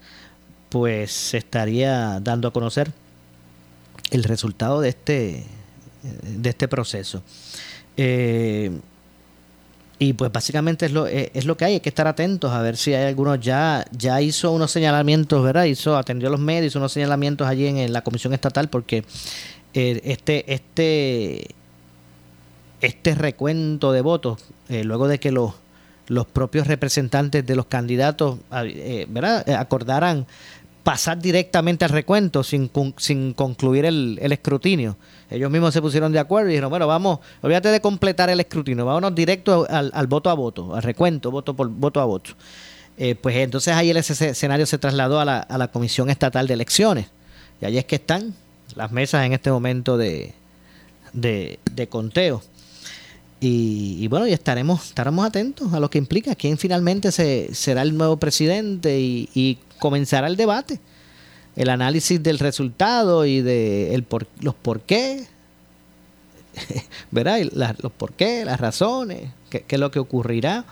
pues 0.70 1.12
se 1.12 1.38
estaría 1.38 2.20
dando 2.20 2.48
a 2.48 2.54
conocer 2.54 2.92
el 4.12 4.24
resultado 4.24 4.82
de 4.82 4.90
este, 4.90 5.44
de 6.24 6.50
este 6.50 6.68
proceso. 6.68 7.24
Eh, 7.98 8.72
y 10.02 10.14
pues 10.14 10.32
básicamente 10.32 10.86
es 10.86 10.94
lo, 10.94 11.08
eh, 11.08 11.30
es 11.34 11.44
lo 11.44 11.58
que 11.58 11.66
hay, 11.66 11.74
hay 11.74 11.80
que 11.82 11.90
estar 11.90 12.08
atentos 12.08 12.54
a 12.54 12.62
ver 12.62 12.78
si 12.78 12.94
hay 12.94 13.06
algunos 13.06 13.38
ya, 13.42 13.86
ya 13.92 14.22
hizo 14.22 14.54
unos 14.54 14.72
señalamientos, 14.72 15.44
¿verdad? 15.44 15.66
Hizo, 15.66 15.98
atendió 15.98 16.30
a 16.30 16.32
los 16.32 16.40
medios, 16.40 16.72
hizo 16.72 16.80
unos 16.80 16.94
señalamientos 16.94 17.46
allí 17.46 17.68
en, 17.68 17.92
la 17.92 18.02
Comisión 18.02 18.34
Estatal 18.34 18.70
porque 18.70 19.04
eh, 19.74 20.00
este, 20.06 20.54
este, 20.54 21.48
este 22.80 23.14
recuento 23.14 23.92
de 23.92 24.00
votos, 24.00 24.40
eh, 24.70 24.86
luego 24.86 25.10
de 25.10 25.20
que 25.20 25.32
los, 25.34 25.54
los 26.10 26.28
propios 26.28 26.68
representantes 26.68 27.46
de 27.46 27.56
los 27.56 27.68
candidatos 27.68 28.40
¿verdad? 29.08 29.50
acordaran 29.52 30.28
pasar 30.84 31.20
directamente 31.20 31.86
al 31.86 31.92
recuento 31.92 32.44
sin, 32.44 32.70
sin 32.98 33.34
concluir 33.34 33.86
el, 33.86 34.20
el, 34.22 34.32
escrutinio. 34.32 34.98
Ellos 35.30 35.52
mismos 35.52 35.74
se 35.74 35.82
pusieron 35.82 36.12
de 36.12 36.20
acuerdo 36.20 36.50
y 36.50 36.54
dijeron, 36.54 36.70
bueno, 36.70 36.88
vamos, 36.88 37.20
olvídate 37.42 37.70
de 37.70 37.80
completar 37.80 38.30
el 38.30 38.40
escrutinio, 38.40 38.86
vámonos 38.86 39.14
directo 39.14 39.68
al, 39.70 39.92
al 39.94 40.08
voto 40.08 40.30
a 40.30 40.34
voto, 40.34 40.76
al 40.76 40.84
recuento, 40.84 41.32
voto 41.32 41.56
por 41.56 41.70
voto 41.70 42.02
a 42.02 42.06
voto. 42.06 42.32
Eh, 43.02 43.16
pues 43.16 43.36
entonces 43.38 43.74
ahí 43.74 43.92
ese 43.92 44.30
escenario 44.30 44.66
se 44.66 44.78
trasladó 44.78 45.22
a 45.22 45.26
la, 45.26 45.40
a 45.40 45.58
la 45.58 45.70
Comisión 45.70 46.10
Estatal 46.10 46.48
de 46.48 46.54
Elecciones. 46.54 47.08
Y 47.62 47.66
ahí 47.66 47.78
es 47.78 47.86
que 47.86 47.96
están 47.96 48.34
las 48.76 48.92
mesas 48.92 49.26
en 49.26 49.34
este 49.34 49.52
momento 49.52 49.98
de, 49.98 50.34
de, 51.14 51.88
conteo. 51.90 52.42
Y, 53.42 54.06
bueno, 54.10 54.28
y 54.28 54.34
estaremos, 54.34 54.88
estaremos 54.88 55.26
atentos 55.26 55.74
a 55.74 55.80
lo 55.80 55.90
que 55.90 55.98
implica 55.98 56.36
quién 56.36 56.58
finalmente 56.58 57.12
se, 57.12 57.54
será 57.54 57.84
el 57.84 57.98
nuevo 57.98 58.18
presidente 58.18 59.00
y, 59.00 59.30
y 59.34 59.58
comenzará 59.80 60.28
el 60.28 60.36
debate, 60.36 60.80
el 61.56 61.70
análisis 61.70 62.22
del 62.22 62.38
resultado 62.38 63.26
y 63.26 63.42
de 63.42 64.04
los 64.42 64.56
por 64.56 64.82
qué, 64.82 65.26
¿verdad? 67.12 67.40
los 67.82 67.92
por 67.92 68.14
qué, 68.14 68.46
las 68.46 68.60
razones, 68.60 69.30
qué, 69.50 69.64
es 69.68 69.80
lo 69.80 69.92
que 69.92 70.00
ocurrirá. 70.00 70.66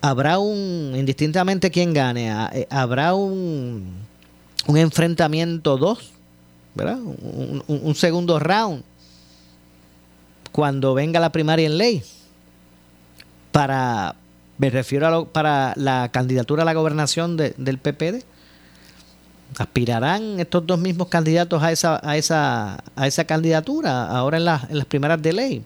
Habrá 0.00 0.38
un, 0.38 0.94
indistintamente 0.96 1.70
quién 1.70 1.92
gane, 1.92 2.30
eh, 2.52 2.66
habrá 2.70 3.14
un, 3.14 3.96
un 4.66 4.76
enfrentamiento 4.76 5.76
dos, 5.76 6.12
¿verdad? 6.74 6.98
Un, 7.02 7.94
segundo 7.94 8.38
round 8.38 8.82
cuando 10.52 10.94
venga 10.94 11.20
la 11.20 11.32
primaria 11.32 11.66
en 11.66 11.78
ley 11.78 12.02
para 13.52 14.14
me 14.60 14.68
refiero 14.68 15.06
a 15.06 15.10
lo, 15.10 15.24
para 15.24 15.72
la 15.76 16.10
candidatura 16.12 16.62
a 16.62 16.66
la 16.66 16.74
gobernación 16.74 17.38
del 17.38 17.78
PPD. 17.78 18.22
¿Aspirarán 19.56 20.38
estos 20.38 20.66
dos 20.66 20.78
mismos 20.78 21.08
candidatos 21.08 21.62
a 21.62 21.72
esa, 21.72 21.98
a 22.06 22.18
esa, 22.18 22.84
a 22.94 23.06
esa 23.06 23.24
candidatura 23.24 24.06
ahora 24.08 24.36
en, 24.36 24.42
en 24.42 24.78
las 24.78 24.86
primeras 24.86 25.20
de 25.22 25.32
ley? 25.32 25.64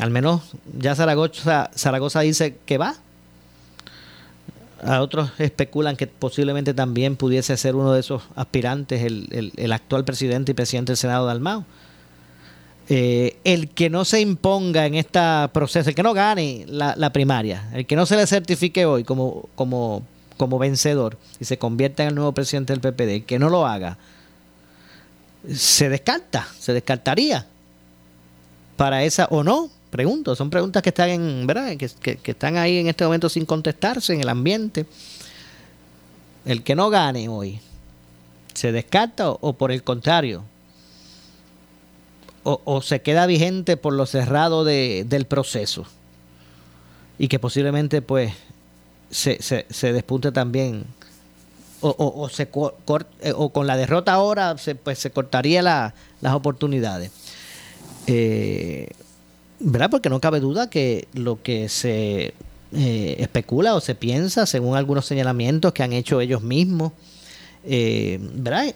Al 0.00 0.10
menos 0.10 0.42
ya 0.76 0.96
Zaragoza, 0.96 1.70
Zaragoza 1.76 2.20
dice 2.20 2.58
que 2.66 2.78
va. 2.78 2.96
A 4.82 5.00
otros 5.00 5.30
especulan 5.38 5.96
que 5.96 6.08
posiblemente 6.08 6.74
también 6.74 7.14
pudiese 7.14 7.56
ser 7.56 7.76
uno 7.76 7.92
de 7.92 8.00
esos 8.00 8.24
aspirantes 8.34 9.02
el, 9.02 9.28
el, 9.30 9.52
el 9.56 9.72
actual 9.72 10.04
presidente 10.04 10.50
y 10.50 10.54
presidente 10.56 10.90
del 10.90 10.96
Senado 10.96 11.26
de 11.26 11.32
Almao. 11.32 11.64
Eh, 12.90 13.36
el 13.44 13.68
que 13.68 13.90
no 13.90 14.06
se 14.06 14.18
imponga 14.18 14.86
en 14.86 14.94
este 14.94 15.20
proceso, 15.52 15.90
el 15.90 15.94
que 15.94 16.02
no 16.02 16.14
gane 16.14 16.64
la, 16.68 17.12
primaria, 17.12 17.68
el 17.74 17.86
que 17.86 17.96
no 17.96 18.06
se 18.06 18.16
le 18.16 18.26
certifique 18.26 18.86
hoy 18.86 19.04
como, 19.04 19.50
como, 19.56 20.02
como 20.38 20.58
vencedor 20.58 21.18
y 21.38 21.44
se 21.44 21.58
convierta 21.58 22.02
en 22.02 22.10
el 22.10 22.14
nuevo 22.14 22.32
presidente 22.32 22.72
del 22.72 22.80
PPD, 22.80 23.10
el 23.10 23.24
que 23.24 23.38
no 23.38 23.50
lo 23.50 23.66
haga, 23.66 23.98
se 25.54 25.90
descarta, 25.90 26.48
se 26.58 26.72
descartaría 26.72 27.46
para 28.76 29.04
esa 29.04 29.26
o 29.26 29.44
no. 29.44 29.70
Pregunto, 29.90 30.34
son 30.34 30.48
preguntas 30.48 30.82
que 30.82 30.88
están 30.88 31.10
en, 31.10 31.46
¿verdad? 31.46 31.76
Que, 31.76 32.16
que 32.16 32.30
están 32.30 32.56
ahí 32.56 32.78
en 32.78 32.88
este 32.88 33.04
momento 33.04 33.28
sin 33.28 33.44
contestarse 33.44 34.14
en 34.14 34.22
el 34.22 34.28
ambiente. 34.30 34.86
El 36.46 36.62
que 36.62 36.74
no 36.74 36.88
gane 36.88 37.28
hoy, 37.28 37.60
¿se 38.54 38.72
descarta 38.72 39.30
o 39.30 39.52
por 39.52 39.72
el 39.72 39.82
contrario, 39.82 40.44
o, 42.44 42.82
se 42.82 43.02
queda 43.02 43.26
vigente 43.26 43.76
por 43.76 43.92
lo 43.92 44.06
cerrado 44.06 44.64
de, 44.64 45.04
del 45.06 45.26
proceso. 45.26 45.84
Y 47.18 47.28
que 47.28 47.38
posiblemente 47.38 48.00
pues 48.00 48.32
se, 49.10 49.40
se, 49.42 49.92
despunte 49.92 50.32
también. 50.32 50.84
O, 51.80 51.94
o, 51.98 52.28
se 52.28 52.44
eh, 52.44 53.32
o 53.36 53.50
con 53.50 53.66
la 53.66 53.76
derrota 53.76 54.12
ahora 54.12 54.58
se, 54.58 54.74
pues 54.74 54.98
se 54.98 55.10
cortaría 55.10 55.62
las 55.62 56.34
oportunidades. 56.34 57.12
Eh, 58.06 58.88
¿verdad? 59.60 59.90
porque 59.90 60.08
no 60.08 60.20
cabe 60.20 60.40
duda 60.40 60.70
que 60.70 61.08
lo 61.12 61.42
que 61.42 61.68
se 61.68 62.34
eh, 62.72 63.16
especula 63.18 63.74
o 63.74 63.80
se 63.80 63.94
piensa 63.94 64.46
según 64.46 64.76
algunos 64.76 65.06
señalamientos 65.06 65.72
que 65.72 65.82
han 65.82 65.92
hecho 65.92 66.20
ellos 66.20 66.42
mismos 66.42 66.92
eh, 67.70 68.18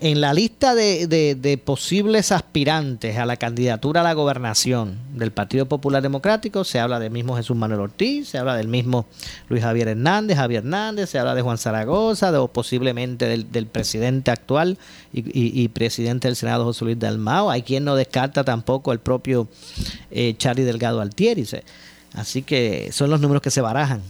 en 0.02 0.20
la 0.20 0.34
lista 0.34 0.74
de, 0.74 1.62
posibles 1.64 2.30
aspirantes 2.30 3.16
a 3.16 3.24
la 3.24 3.38
candidatura 3.38 4.02
a 4.02 4.04
la 4.04 4.12
gobernación 4.12 4.98
del 5.14 5.32
Partido 5.32 5.64
Popular 5.64 6.02
Democrático 6.02 6.62
se 6.62 6.78
habla 6.78 7.00
del 7.00 7.10
mismo 7.10 7.34
Jesús 7.34 7.56
Manuel 7.56 7.80
Ortiz, 7.80 8.28
se 8.28 8.36
habla 8.36 8.54
del 8.54 8.68
mismo 8.68 9.06
Luis 9.48 9.62
Javier 9.62 9.88
Hernández, 9.88 10.36
Javier 10.36 10.62
Hernández, 10.62 11.08
se 11.08 11.18
habla 11.18 11.34
de 11.34 11.40
Juan 11.40 11.56
Zaragoza, 11.56 12.32
de, 12.32 12.36
o 12.36 12.48
posiblemente 12.48 13.26
del, 13.26 13.66
presidente 13.66 14.30
actual 14.30 14.76
y, 15.14 15.66
presidente 15.68 16.28
del 16.28 16.36
Senado 16.36 16.64
José 16.64 16.84
Luis 16.84 16.98
Dalmao. 16.98 17.50
Hay 17.50 17.62
quien 17.62 17.84
no 17.84 17.94
descarta 17.96 18.44
tampoco 18.44 18.92
el 18.92 18.98
propio 18.98 19.48
eh, 20.10 20.34
Charlie 20.36 20.64
Delgado 20.64 21.00
Altieri. 21.00 21.46
Así 22.12 22.42
que 22.42 22.90
son 22.92 23.08
los 23.08 23.22
números 23.22 23.40
que 23.40 23.50
se 23.50 23.62
barajan 23.62 24.02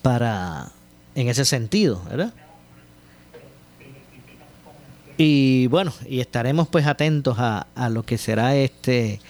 para 0.00 0.70
en 1.14 1.28
ese 1.28 1.44
sentido, 1.44 2.02
¿verdad? 2.08 2.32
Y 5.18 5.66
bueno, 5.68 5.92
y 6.08 6.20
estaremos 6.20 6.68
pues 6.68 6.86
atentos 6.86 7.38
a, 7.38 7.66
a 7.74 7.88
lo 7.88 8.02
que 8.04 8.18
será 8.18 8.54
este 8.56 9.20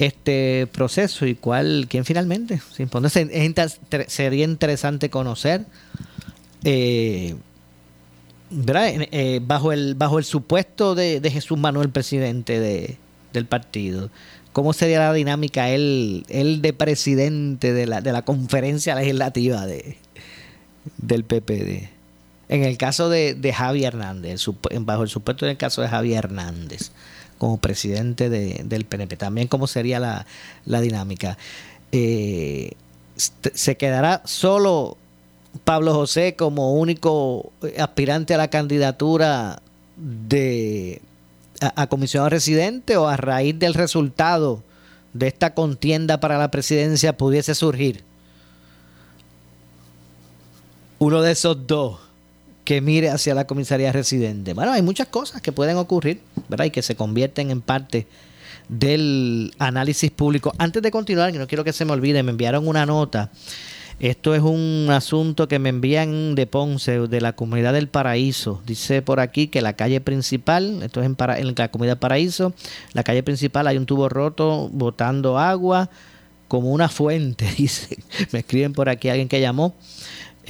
este 0.00 0.66
proceso 0.66 1.26
y 1.26 1.34
cuál, 1.34 1.86
quién 1.88 2.04
finalmente 2.04 2.60
se 2.72 2.82
impone. 2.82 3.08
Sería 3.10 4.44
interesante 4.44 5.10
conocer, 5.10 5.66
eh, 6.64 7.36
eh, 8.50 9.40
bajo, 9.42 9.72
el, 9.72 9.94
bajo 9.94 10.18
el 10.18 10.24
supuesto 10.24 10.94
de, 10.94 11.20
Jesús 11.30 11.58
Manuel, 11.58 11.90
presidente 11.90 12.58
de, 12.58 12.96
del 13.34 13.44
partido, 13.44 14.10
cómo 14.52 14.72
sería 14.72 15.00
la 15.00 15.12
dinámica 15.12 15.68
él, 15.68 16.24
él 16.28 16.62
de 16.62 16.72
presidente 16.72 17.74
de 17.74 17.86
la, 17.86 18.00
de 18.00 18.12
la 18.12 18.22
conferencia 18.22 18.94
legislativa 18.94 19.66
de, 19.66 19.98
del 20.96 21.24
PPD. 21.24 21.99
En 22.50 22.64
el 22.64 22.76
caso 22.78 23.08
de, 23.08 23.34
de 23.34 23.52
Javi 23.52 23.84
Hernández, 23.84 24.44
bajo 24.80 25.04
el 25.04 25.08
supuesto 25.08 25.46
del 25.46 25.56
caso 25.56 25.82
de 25.82 25.88
Javi 25.88 26.14
Hernández, 26.14 26.90
como 27.38 27.58
presidente 27.58 28.28
del 28.28 28.84
PNP, 28.86 29.16
también 29.16 29.46
cómo 29.46 29.68
sería 29.68 30.00
la, 30.00 30.80
dinámica. 30.80 31.38
Eh, 31.92 32.72
¿Se 33.14 33.76
quedará 33.76 34.22
solo 34.24 34.96
Pablo 35.62 35.94
José 35.94 36.34
como 36.34 36.74
único 36.74 37.52
aspirante 37.78 38.34
a 38.34 38.38
la 38.38 38.50
candidatura 38.50 39.62
de 39.96 41.00
a 41.60 41.86
comisionado 41.86 42.30
residente 42.30 42.96
o 42.96 43.06
a 43.06 43.16
raíz 43.16 43.56
del 43.60 43.74
resultado 43.74 44.64
de 45.12 45.28
esta 45.28 45.54
contienda 45.54 46.18
para 46.18 46.36
la 46.36 46.50
presidencia 46.50 47.16
pudiese 47.16 47.54
surgir 47.54 48.02
uno 50.98 51.20
de 51.22 51.32
esos 51.32 51.66
dos 51.66 52.09
que 52.70 52.80
mire 52.80 53.10
hacia 53.10 53.34
la 53.34 53.48
comisaría 53.48 53.90
residente. 53.90 54.54
Bueno, 54.54 54.70
hay 54.70 54.80
muchas 54.80 55.08
cosas 55.08 55.42
que 55.42 55.50
pueden 55.50 55.76
ocurrir, 55.76 56.20
¿verdad? 56.48 56.66
Y 56.66 56.70
que 56.70 56.82
se 56.82 56.94
convierten 56.94 57.50
en 57.50 57.62
parte 57.62 58.06
del 58.68 59.52
análisis 59.58 60.12
público. 60.12 60.52
Antes 60.56 60.80
de 60.80 60.92
continuar, 60.92 61.32
que 61.32 61.40
no 61.40 61.48
quiero 61.48 61.64
que 61.64 61.72
se 61.72 61.84
me 61.84 61.90
olvide, 61.90 62.22
me 62.22 62.30
enviaron 62.30 62.68
una 62.68 62.86
nota. 62.86 63.32
Esto 63.98 64.36
es 64.36 64.42
un 64.42 64.86
asunto 64.92 65.48
que 65.48 65.58
me 65.58 65.70
envían 65.70 66.36
de 66.36 66.46
Ponce, 66.46 67.08
de 67.08 67.20
la 67.20 67.32
comunidad 67.32 67.72
del 67.72 67.88
Paraíso. 67.88 68.62
Dice 68.64 69.02
por 69.02 69.18
aquí 69.18 69.48
que 69.48 69.62
la 69.62 69.72
calle 69.72 70.00
principal, 70.00 70.84
esto 70.84 71.00
es 71.00 71.06
en, 71.06 71.16
en 71.18 71.54
la 71.56 71.72
comunidad 71.72 71.98
Paraíso, 71.98 72.54
la 72.92 73.02
calle 73.02 73.24
principal 73.24 73.66
hay 73.66 73.78
un 73.78 73.86
tubo 73.86 74.08
roto 74.08 74.68
botando 74.72 75.40
agua 75.40 75.90
como 76.50 76.72
una 76.72 76.88
fuente, 76.88 77.48
dice. 77.58 77.96
Me 78.30 78.40
escriben 78.40 78.74
por 78.74 78.88
aquí 78.88 79.08
alguien 79.08 79.28
que 79.28 79.40
llamó. 79.40 79.74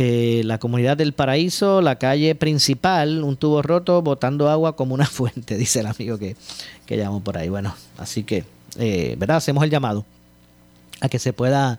Eh, 0.02 0.40
la 0.46 0.56
comunidad 0.56 0.96
del 0.96 1.12
Paraíso, 1.12 1.82
la 1.82 1.96
calle 1.96 2.34
principal, 2.34 3.22
un 3.22 3.36
tubo 3.36 3.60
roto 3.60 4.00
botando 4.00 4.48
agua 4.48 4.74
como 4.74 4.94
una 4.94 5.04
fuente, 5.06 5.58
dice 5.58 5.80
el 5.80 5.86
amigo 5.88 6.16
que, 6.16 6.36
que 6.86 6.96
llamó 6.96 7.22
por 7.22 7.36
ahí. 7.36 7.50
Bueno, 7.50 7.74
así 7.98 8.24
que, 8.24 8.46
eh, 8.78 9.14
¿verdad? 9.18 9.36
Hacemos 9.36 9.62
el 9.62 9.68
llamado 9.68 10.06
a 11.02 11.10
que 11.10 11.18
se 11.18 11.34
pueda 11.34 11.78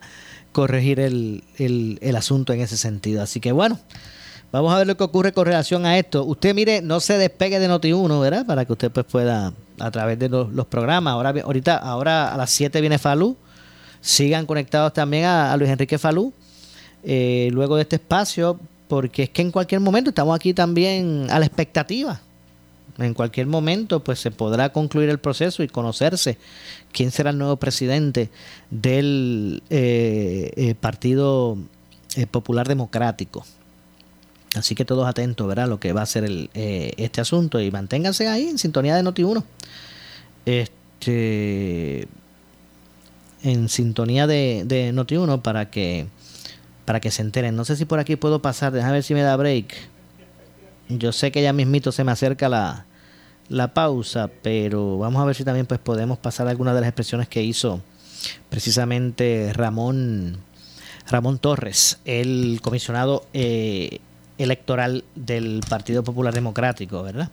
corregir 0.52 1.00
el, 1.00 1.42
el, 1.58 2.14
asunto 2.14 2.52
en 2.52 2.60
ese 2.60 2.76
sentido. 2.76 3.22
Así 3.22 3.40
que 3.40 3.50
bueno, 3.50 3.80
vamos 4.52 4.72
a 4.72 4.78
ver 4.78 4.86
lo 4.86 4.96
que 4.96 5.02
ocurre 5.02 5.32
con 5.32 5.46
relación 5.46 5.84
a 5.84 5.98
esto. 5.98 6.24
Usted 6.24 6.54
mire, 6.54 6.80
no 6.80 7.00
se 7.00 7.18
despegue 7.18 7.58
de 7.58 7.68
Noti1, 7.68 8.20
¿verdad? 8.20 8.46
Para 8.46 8.64
que 8.64 8.72
usted 8.72 8.92
pues 8.92 9.04
pueda, 9.04 9.52
a 9.80 9.90
través 9.90 10.16
de 10.20 10.28
los, 10.28 10.66
programas, 10.66 11.14
ahora 11.14 11.34
ahorita, 11.42 11.76
ahora 11.76 12.32
a 12.32 12.36
las 12.36 12.50
7 12.50 12.80
viene 12.80 13.00
Falú, 13.00 13.36
sigan 14.00 14.46
conectados 14.46 14.92
también 14.92 15.24
a, 15.24 15.52
a 15.52 15.56
Luis 15.56 15.70
Enrique 15.72 15.98
Falú 15.98 16.32
eh, 17.04 17.48
luego 17.52 17.76
de 17.76 17.82
este 17.82 17.96
espacio, 17.96 18.58
porque 18.88 19.24
es 19.24 19.30
que 19.30 19.42
en 19.42 19.50
cualquier 19.50 19.80
momento 19.80 20.10
estamos 20.10 20.34
aquí 20.34 20.54
también 20.54 21.26
a 21.30 21.38
la 21.38 21.46
expectativa. 21.46 22.20
En 22.98 23.14
cualquier 23.14 23.46
momento, 23.46 24.04
pues 24.04 24.20
se 24.20 24.30
podrá 24.30 24.70
concluir 24.70 25.08
el 25.08 25.18
proceso 25.18 25.62
y 25.62 25.68
conocerse 25.68 26.36
quién 26.92 27.10
será 27.10 27.30
el 27.30 27.38
nuevo 27.38 27.56
presidente 27.56 28.28
del 28.70 29.62
eh, 29.70 30.52
eh, 30.56 30.74
Partido 30.74 31.56
Popular 32.30 32.68
Democrático. 32.68 33.44
Así 34.54 34.74
que 34.74 34.84
todos 34.84 35.08
atentos, 35.08 35.48
¿verdad? 35.48 35.68
Lo 35.68 35.80
que 35.80 35.94
va 35.94 36.02
a 36.02 36.06
ser 36.06 36.24
el, 36.24 36.50
este 36.52 37.22
asunto 37.22 37.58
y 37.58 37.70
manténganse 37.70 38.28
ahí 38.28 38.48
en 38.48 38.58
sintonía 38.58 38.94
de 38.94 39.02
Noti1. 39.02 39.42
Este, 40.44 42.06
en 43.42 43.68
sintonía 43.68 44.26
de, 44.26 44.64
de 44.66 44.92
Noti1 44.92 45.40
para 45.42 45.70
que 45.70 46.06
para 46.92 47.00
que 47.00 47.10
se 47.10 47.22
enteren. 47.22 47.56
No 47.56 47.64
sé 47.64 47.74
si 47.76 47.86
por 47.86 48.00
aquí 48.00 48.16
puedo 48.16 48.42
pasar, 48.42 48.70
déjame 48.70 48.92
ver 48.92 49.02
si 49.02 49.14
me 49.14 49.22
da 49.22 49.34
break. 49.34 49.74
Yo 50.90 51.10
sé 51.10 51.32
que 51.32 51.40
ya 51.40 51.54
mismito 51.54 51.90
se 51.90 52.04
me 52.04 52.12
acerca 52.12 52.50
la, 52.50 52.84
la 53.48 53.72
pausa, 53.72 54.28
pero 54.42 54.98
vamos 54.98 55.22
a 55.22 55.24
ver 55.24 55.34
si 55.34 55.42
también 55.42 55.64
pues 55.64 55.80
podemos 55.80 56.18
pasar 56.18 56.48
algunas 56.48 56.74
de 56.74 56.82
las 56.82 56.88
expresiones 56.88 57.28
que 57.28 57.42
hizo 57.42 57.80
precisamente 58.50 59.52
Ramón 59.54 60.36
Ramón 61.08 61.38
Torres, 61.38 61.98
el 62.04 62.60
comisionado 62.62 63.24
eh, 63.32 64.00
electoral 64.36 65.02
del 65.14 65.62
Partido 65.66 66.04
Popular 66.04 66.34
Democrático, 66.34 67.02
¿verdad? 67.02 67.30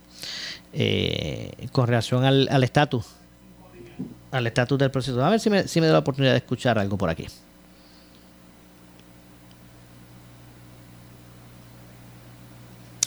Eh, 0.72 1.68
con 1.70 1.86
relación 1.86 2.24
al 2.24 2.64
estatus, 2.64 3.04
al 4.30 4.46
estatus 4.46 4.78
del 4.78 4.90
proceso. 4.90 5.22
A 5.22 5.28
ver 5.28 5.38
si 5.38 5.50
me, 5.50 5.68
si 5.68 5.82
me 5.82 5.86
da 5.86 5.92
la 5.92 5.98
oportunidad 5.98 6.32
de 6.32 6.38
escuchar 6.38 6.78
algo 6.78 6.96
por 6.96 7.10
aquí. 7.10 7.26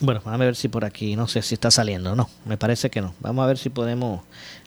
Bueno, 0.04 0.20
vamos 0.26 0.42
a 0.42 0.44
ver 0.44 0.58
si 0.58 0.68
por 0.68 0.84
aquí, 0.84 1.16
no 1.16 1.30
sé 1.30 1.42
si 1.42 1.54
está 1.54 1.72
saliendo, 1.72 2.14
no, 2.14 2.30
me 2.44 2.58
parece 2.58 2.90
que 2.90 3.00
no. 3.00 3.16
Vamos 3.22 3.42
a 3.42 3.48
ver 3.48 3.58
si 3.58 3.70
podemos 3.70 4.20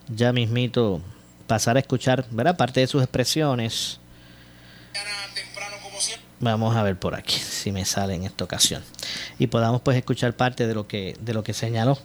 ya 0.08 0.32
mismito 0.32 1.02
pasar 1.46 1.76
a 1.76 1.80
escuchar, 1.80 2.24
¿verdad? 2.30 2.56
Parte 2.56 2.80
de 2.80 2.86
sus 2.86 3.02
expresiones. 3.02 4.00
Vamos 6.40 6.74
a 6.74 6.82
ver 6.82 6.98
por 6.98 7.14
aquí 7.14 7.34
si 7.34 7.70
me 7.70 7.84
sale 7.84 8.14
en 8.14 8.22
esta 8.22 8.44
ocasión. 8.44 8.82
Y 9.38 9.48
podamos 9.48 9.82
pues 9.82 9.98
escuchar 9.98 10.34
parte 10.34 10.66
de 10.66 10.74
lo 10.74 10.88
que, 10.88 11.18
de 11.20 11.34
lo 11.34 11.44
que 11.44 11.52
señaló 11.52 11.98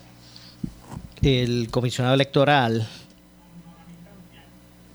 el 1.21 1.69
comisionado 1.71 2.15
electoral 2.15 2.85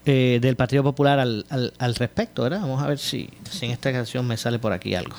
eh, 0.04 0.40
del 0.42 0.56
Partido 0.56 0.82
Popular 0.82 1.20
al, 1.20 1.46
al, 1.48 1.72
al, 1.78 1.94
respecto, 1.94 2.42
¿verdad? 2.42 2.60
Vamos 2.60 2.82
a 2.82 2.86
ver 2.86 2.98
si, 2.98 3.30
si 3.50 3.64
en 3.64 3.72
esta 3.72 3.88
ocasión 3.88 4.26
me 4.26 4.36
sale 4.36 4.58
por 4.58 4.74
aquí 4.74 4.94
algo. 4.94 5.16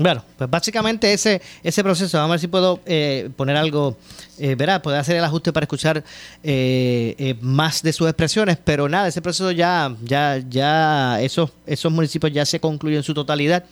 Bueno, 0.00 0.24
pues 0.38 0.48
básicamente 0.48 1.12
ese, 1.12 1.42
ese 1.62 1.82
proceso, 1.82 2.16
vamos 2.16 2.30
a 2.30 2.32
ver 2.32 2.40
si 2.40 2.48
puedo 2.48 2.80
eh, 2.86 3.28
poner 3.36 3.58
algo, 3.58 3.98
eh, 4.38 4.54
verá, 4.54 4.76
hacer 4.76 5.16
el 5.16 5.24
ajuste 5.24 5.52
para 5.52 5.64
escuchar 5.64 6.02
eh, 6.42 7.14
eh, 7.18 7.34
más 7.42 7.82
de 7.82 7.92
sus 7.92 8.08
expresiones, 8.08 8.56
pero 8.64 8.88
nada, 8.88 9.08
ese 9.08 9.20
proceso 9.20 9.50
ya, 9.50 9.94
ya, 10.02 10.42
ya, 10.48 11.20
esos, 11.20 11.50
esos 11.66 11.92
municipios 11.92 12.32
ya 12.32 12.46
se 12.46 12.60
concluyen 12.60 13.00
en 13.00 13.02
su 13.02 13.12
totalidad. 13.12 13.66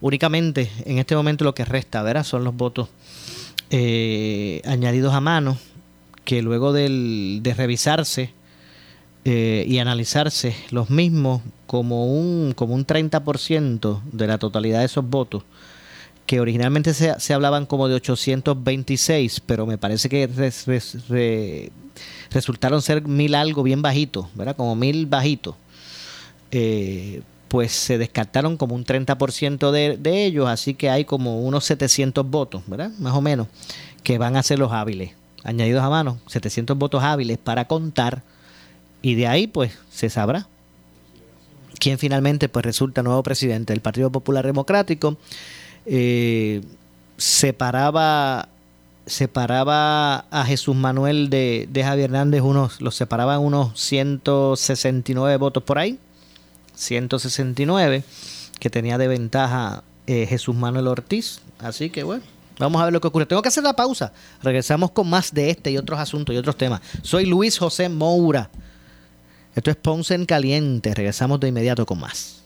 Únicamente 0.00 0.70
en 0.86 0.96
este 0.96 1.14
momento 1.14 1.44
lo 1.44 1.54
que 1.54 1.66
resta, 1.66 2.02
verá, 2.02 2.24
son 2.24 2.44
los 2.44 2.56
votos 2.56 2.88
añadidos 3.70 5.12
a 5.12 5.20
mano, 5.20 5.58
que 6.24 6.40
luego 6.40 6.72
del, 6.72 7.40
de 7.42 7.52
revisarse 7.52 8.32
y 9.24 9.78
analizarse 9.78 10.56
los 10.70 10.88
mismos 10.88 11.42
como 11.66 12.06
un, 12.06 12.52
como 12.54 12.74
un 12.74 12.86
30% 12.86 14.00
de 14.12 14.26
la 14.26 14.38
totalidad 14.38 14.78
de 14.78 14.86
esos 14.86 15.04
votos, 15.06 15.42
que 16.26 16.40
originalmente 16.40 16.94
se, 16.94 17.18
se, 17.20 17.34
hablaban 17.34 17.66
como 17.66 17.88
de 17.88 17.94
826, 17.96 19.40
pero 19.40 19.66
me 19.66 19.78
parece 19.78 20.08
que 20.08 21.70
resultaron 22.30 22.82
ser 22.82 23.06
mil 23.06 23.34
algo 23.34 23.62
bien 23.62 23.82
bajito, 23.82 24.28
¿verdad? 24.34 24.56
Como 24.56 24.74
mil 24.74 25.06
bajitos. 25.06 25.56
Eh, 26.50 27.22
pues 27.48 27.72
se 27.72 27.98
descartaron 27.98 28.56
como 28.56 28.74
un 28.74 28.84
30% 28.84 29.70
de, 29.70 29.96
de 29.96 30.24
ellos, 30.24 30.48
así 30.48 30.74
que 30.74 30.90
hay 30.90 31.04
como 31.04 31.40
unos 31.40 31.64
700 31.64 32.28
votos, 32.28 32.62
¿verdad? 32.66 32.90
Más 32.98 33.14
o 33.14 33.20
menos, 33.20 33.46
que 34.02 34.18
van 34.18 34.36
a 34.36 34.42
ser 34.42 34.58
los 34.58 34.72
hábiles, 34.72 35.12
añadidos 35.44 35.84
a 35.84 35.90
mano, 35.90 36.18
700 36.26 36.76
votos 36.76 37.04
hábiles 37.04 37.38
para 37.38 37.66
contar, 37.66 38.22
y 39.02 39.14
de 39.14 39.28
ahí 39.28 39.46
pues 39.46 39.72
se 39.90 40.10
sabrá 40.10 40.48
quién 41.78 41.98
finalmente 41.98 42.48
pues 42.48 42.64
resulta 42.64 43.02
nuevo 43.02 43.22
presidente 43.22 43.72
del 43.72 43.82
Partido 43.82 44.10
Popular 44.10 44.46
Democrático 44.46 45.18
eh, 45.86 46.62
separaba 47.16 48.48
separaba 49.06 50.20
a 50.30 50.44
Jesús 50.46 50.74
Manuel 50.74 51.28
de, 51.28 51.68
Javier 51.74 52.06
Hernández 52.10 52.40
unos 52.40 52.80
los 52.80 52.94
separaban 52.94 53.40
unos 53.40 53.78
169 53.78 55.36
votos 55.36 55.62
por 55.62 55.78
ahí 55.78 55.98
169 56.74 58.02
que 58.58 58.70
tenía 58.70 58.96
de 58.96 59.08
ventaja 59.08 59.84
eh, 60.06 60.26
Jesús 60.26 60.54
Manuel 60.54 60.88
Ortiz 60.88 61.40
así 61.58 61.90
que 61.90 62.02
bueno 62.02 62.24
Vamos 62.58 62.80
a 62.80 62.84
ver 62.84 62.92
lo 62.92 63.00
que 63.00 63.08
ocurre. 63.08 63.26
Tengo 63.26 63.42
que 63.42 63.48
hacer 63.48 63.64
la 63.64 63.72
pausa. 63.72 64.12
Regresamos 64.42 64.92
con 64.92 65.10
más 65.10 65.34
de 65.34 65.50
este 65.50 65.70
y 65.70 65.76
otros 65.76 65.98
asuntos 65.98 66.34
y 66.34 66.38
otros 66.38 66.56
temas. 66.56 66.80
Soy 67.02 67.26
Luis 67.26 67.58
José 67.58 67.88
Moura. 67.88 68.48
Esto 69.54 69.70
es 69.70 69.76
Ponce 69.76 70.14
en 70.14 70.26
Caliente. 70.26 70.94
Regresamos 70.94 71.40
de 71.40 71.48
inmediato 71.48 71.84
con 71.84 71.98
más. 71.98 72.42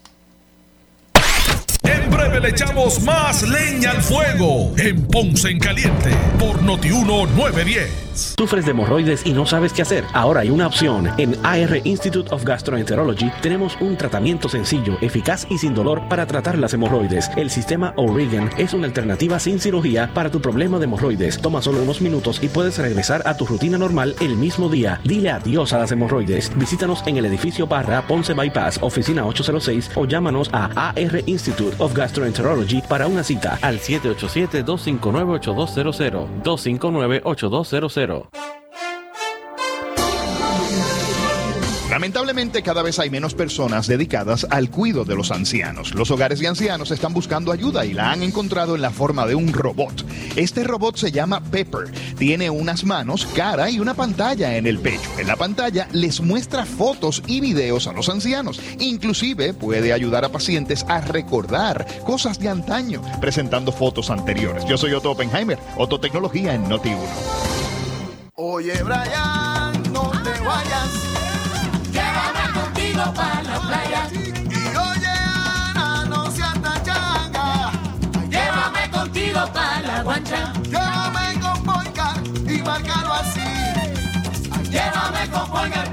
Le 2.31 2.51
echamos 2.51 3.03
más 3.03 3.43
leña 3.43 3.91
al 3.91 4.03
fuego 4.03 4.73
en 4.77 5.03
Ponce 5.09 5.49
en 5.49 5.59
Caliente 5.59 6.11
por 6.39 6.63
Notiuno 6.63 7.27
910. 7.27 8.09
más. 8.19 8.35
¿Sufres 8.37 8.65
de 8.65 8.73
hemorroides 8.73 9.25
y 9.25 9.33
no 9.33 9.47
sabes 9.47 9.73
qué 9.73 9.83
hacer? 9.83 10.05
Ahora 10.13 10.41
hay 10.41 10.51
una 10.51 10.67
opción. 10.67 11.09
En 11.19 11.37
AR 11.45 11.81
Institute 11.85 12.33
of 12.33 12.45
Gastroenterology 12.45 13.31
tenemos 13.41 13.77
un 13.81 13.97
tratamiento 13.97 14.49
sencillo, 14.49 14.99
eficaz 15.01 15.47
y 15.51 15.59
sin 15.59 15.75
dolor 15.75 16.09
para 16.09 16.27
tratar 16.27 16.59
las 16.59 16.75
hemorroides. 16.75 17.31
El 17.37 17.51
sistema 17.51 17.93
O'Regan 17.97 18.51
es 18.59 18.75
una 18.75 18.87
alternativa 18.87 19.39
sin 19.39 19.61
cirugía 19.61 20.11
para 20.15 20.31
tu 20.31 20.41
problema 20.41 20.79
de 20.79 20.85
hemorroides. 20.85 21.41
Toma 21.41 21.63
solo 21.63 21.83
unos 21.83 22.01
minutos 22.01 22.41
y 22.43 22.49
puedes 22.49 22.79
regresar 22.79 23.23
a 23.25 23.37
tu 23.37 23.47
rutina 23.47 23.79
normal 23.79 24.15
el 24.21 24.37
mismo 24.37 24.69
día. 24.69 25.01
Dile 25.05 25.31
adiós 25.31 25.73
a 25.73 25.79
las 25.79 25.93
hemorroides. 25.93 26.53
Visítanos 26.57 27.03
en 27.07 27.19
el 27.19 27.27
edificio 27.27 27.67
Barra 27.67 28.07
Ponce 28.07 28.35
Bypass, 28.35 28.79
oficina 28.83 29.27
806 29.27 29.93
o 29.95 30.07
llámanos 30.07 30.51
a 30.53 30.89
AR 30.89 31.23
Institute 31.27 31.77
of 31.79 31.95
Gastroenterology 31.95 32.18
para 32.89 33.07
una 33.07 33.23
cita 33.23 33.59
al 33.63 33.79
787-259-8200. 33.81 36.43
259-8200. 36.43 38.58
Lamentablemente 41.99 42.63
cada 42.63 42.83
vez 42.83 43.01
hay 43.01 43.11
menos 43.11 43.35
personas 43.35 43.89
dedicadas 43.89 44.47
al 44.51 44.71
cuidado 44.71 45.05
de 45.05 45.17
los 45.17 45.33
ancianos. 45.33 45.97
Los 45.97 46.13
hogares 46.13 46.39
de 46.39 46.47
ancianos 46.47 46.93
están 46.93 47.13
buscando 47.13 47.51
ayuda 47.51 47.85
y 47.85 47.93
la 47.93 48.13
han 48.13 48.23
encontrado 48.23 48.77
en 48.77 48.83
la 48.83 48.93
forma 48.93 49.27
de 49.27 49.35
un 49.35 49.53
robot. 49.53 50.05
Este 50.37 50.63
robot 50.63 50.97
se 50.97 51.11
llama 51.11 51.43
Pepper. 51.43 51.91
Tiene 52.17 52.51
unas 52.51 52.85
manos, 52.85 53.27
cara 53.35 53.69
y 53.69 53.81
una 53.81 53.95
pantalla 53.95 54.57
en 54.57 54.69
el 54.69 54.79
pecho. 54.79 55.11
En 55.19 55.27
la 55.27 55.35
pantalla 55.35 55.89
les 55.91 56.21
muestra 56.21 56.65
fotos 56.65 57.21
y 57.27 57.41
videos 57.41 57.89
a 57.89 57.93
los 57.93 58.09
ancianos. 58.09 58.61
Inclusive 58.79 59.53
puede 59.53 59.93
ayudar 59.93 60.25
a 60.25 60.29
pacientes 60.29 60.87
a 60.89 61.01
recordar 61.01 61.85
cosas 62.07 62.39
de 62.39 62.49
antaño, 62.49 63.03
presentando 63.21 63.73
fotos 63.73 64.09
anteriores. 64.11 64.65
Yo 64.67 64.79
soy 64.79 64.93
Otto 64.93 65.11
Oppenheimer, 65.11 65.59
Otto 65.77 65.99
Tecnología 65.99 66.55
en 66.55 66.69
Noti 66.69 66.91
1. 66.91 67.01
Oye, 68.37 68.85
Brian, 68.85 69.93
no 69.93 70.13
te 70.23 70.31
vayas. 70.45 71.08
Para 72.99 73.43
la 73.45 73.61
playa. 73.61 74.09
Y 74.13 74.77
oye, 74.77 75.07
Ana, 75.07 76.05
no 76.07 76.29
seas 76.33 76.61
tan 76.61 76.83
changa. 76.83 77.71
Llévame 78.29 78.91
contigo 78.91 79.41
para 79.53 79.81
la 79.81 80.03
guancha. 80.03 80.53
Llévame 80.65 81.41
con 81.41 81.65
Boycar 81.65 82.17
y 82.49 82.61
márcalo 82.61 83.13
así. 83.15 83.41
Llévame 84.69 85.31
con 85.31 85.49
Boycar 85.49 85.93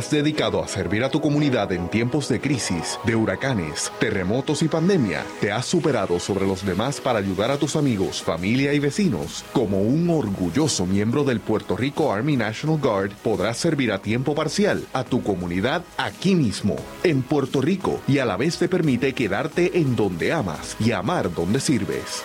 ¿Te 0.00 0.06
has 0.06 0.12
dedicado 0.12 0.64
a 0.64 0.66
servir 0.66 1.04
a 1.04 1.10
tu 1.10 1.20
comunidad 1.20 1.70
en 1.72 1.90
tiempos 1.90 2.26
de 2.30 2.40
crisis, 2.40 2.98
de 3.04 3.14
huracanes, 3.14 3.92
terremotos 4.00 4.62
y 4.62 4.68
pandemia? 4.68 5.26
¿Te 5.42 5.52
has 5.52 5.66
superado 5.66 6.18
sobre 6.18 6.46
los 6.46 6.64
demás 6.64 7.02
para 7.02 7.18
ayudar 7.18 7.50
a 7.50 7.58
tus 7.58 7.76
amigos, 7.76 8.22
familia 8.22 8.72
y 8.72 8.78
vecinos? 8.78 9.44
Como 9.52 9.82
un 9.82 10.08
orgulloso 10.08 10.86
miembro 10.86 11.22
del 11.22 11.40
Puerto 11.40 11.76
Rico 11.76 12.14
Army 12.14 12.34
National 12.34 12.78
Guard, 12.78 13.12
podrás 13.22 13.58
servir 13.58 13.92
a 13.92 14.00
tiempo 14.00 14.34
parcial 14.34 14.86
a 14.94 15.04
tu 15.04 15.22
comunidad 15.22 15.84
aquí 15.98 16.34
mismo, 16.34 16.76
en 17.02 17.20
Puerto 17.20 17.60
Rico, 17.60 18.00
y 18.08 18.20
a 18.20 18.24
la 18.24 18.38
vez 18.38 18.56
te 18.56 18.70
permite 18.70 19.12
quedarte 19.12 19.78
en 19.80 19.96
donde 19.96 20.32
amas 20.32 20.78
y 20.80 20.92
amar 20.92 21.30
donde 21.34 21.60
sirves. 21.60 22.22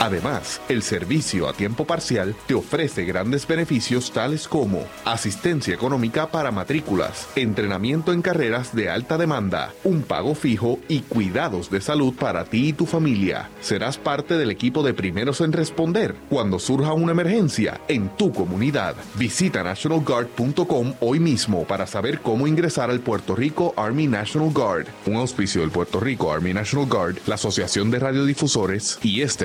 Además, 0.00 0.60
el 0.68 0.82
servicio 0.82 1.48
a 1.48 1.52
tiempo 1.52 1.84
parcial 1.84 2.36
te 2.46 2.54
ofrece 2.54 3.04
grandes 3.04 3.46
beneficios 3.46 4.12
tales 4.12 4.46
como 4.46 4.84
asistencia 5.04 5.74
económica 5.74 6.30
para 6.30 6.52
matrículas, 6.52 7.28
entrenamiento 7.34 8.12
en 8.12 8.22
carreras 8.22 8.74
de 8.74 8.90
alta 8.90 9.18
demanda, 9.18 9.72
un 9.84 10.02
pago 10.02 10.34
fijo 10.34 10.78
y 10.88 11.00
cuidados 11.00 11.70
de 11.70 11.80
salud 11.80 12.14
para 12.14 12.44
ti 12.44 12.68
y 12.68 12.72
tu 12.72 12.86
familia. 12.86 13.50
Serás 13.60 13.98
parte 13.98 14.38
del 14.38 14.50
equipo 14.50 14.82
de 14.82 14.94
primeros 14.94 15.40
en 15.40 15.52
responder 15.52 16.14
cuando 16.28 16.58
surja 16.58 16.92
una 16.92 17.12
emergencia 17.12 17.80
en 17.88 18.08
tu 18.16 18.32
comunidad. 18.32 18.94
Visita 19.16 19.62
nationalguard.com 19.62 20.94
hoy 21.00 21.20
mismo 21.20 21.64
para 21.64 21.86
saber 21.86 22.20
cómo 22.20 22.46
ingresar 22.46 22.90
al 22.90 23.00
Puerto 23.00 23.34
Rico 23.34 23.74
Army 23.76 24.06
National 24.06 24.52
Guard, 24.52 24.86
un 25.06 25.16
auspicio 25.16 25.60
del 25.62 25.70
Puerto 25.70 25.98
Rico 25.98 26.32
Army 26.32 26.54
National 26.54 26.86
Guard, 26.86 27.16
la 27.26 27.34
Asociación 27.34 27.90
de 27.90 27.98
Radiodifusores 27.98 28.98
y 29.02 29.22
esta 29.22 29.44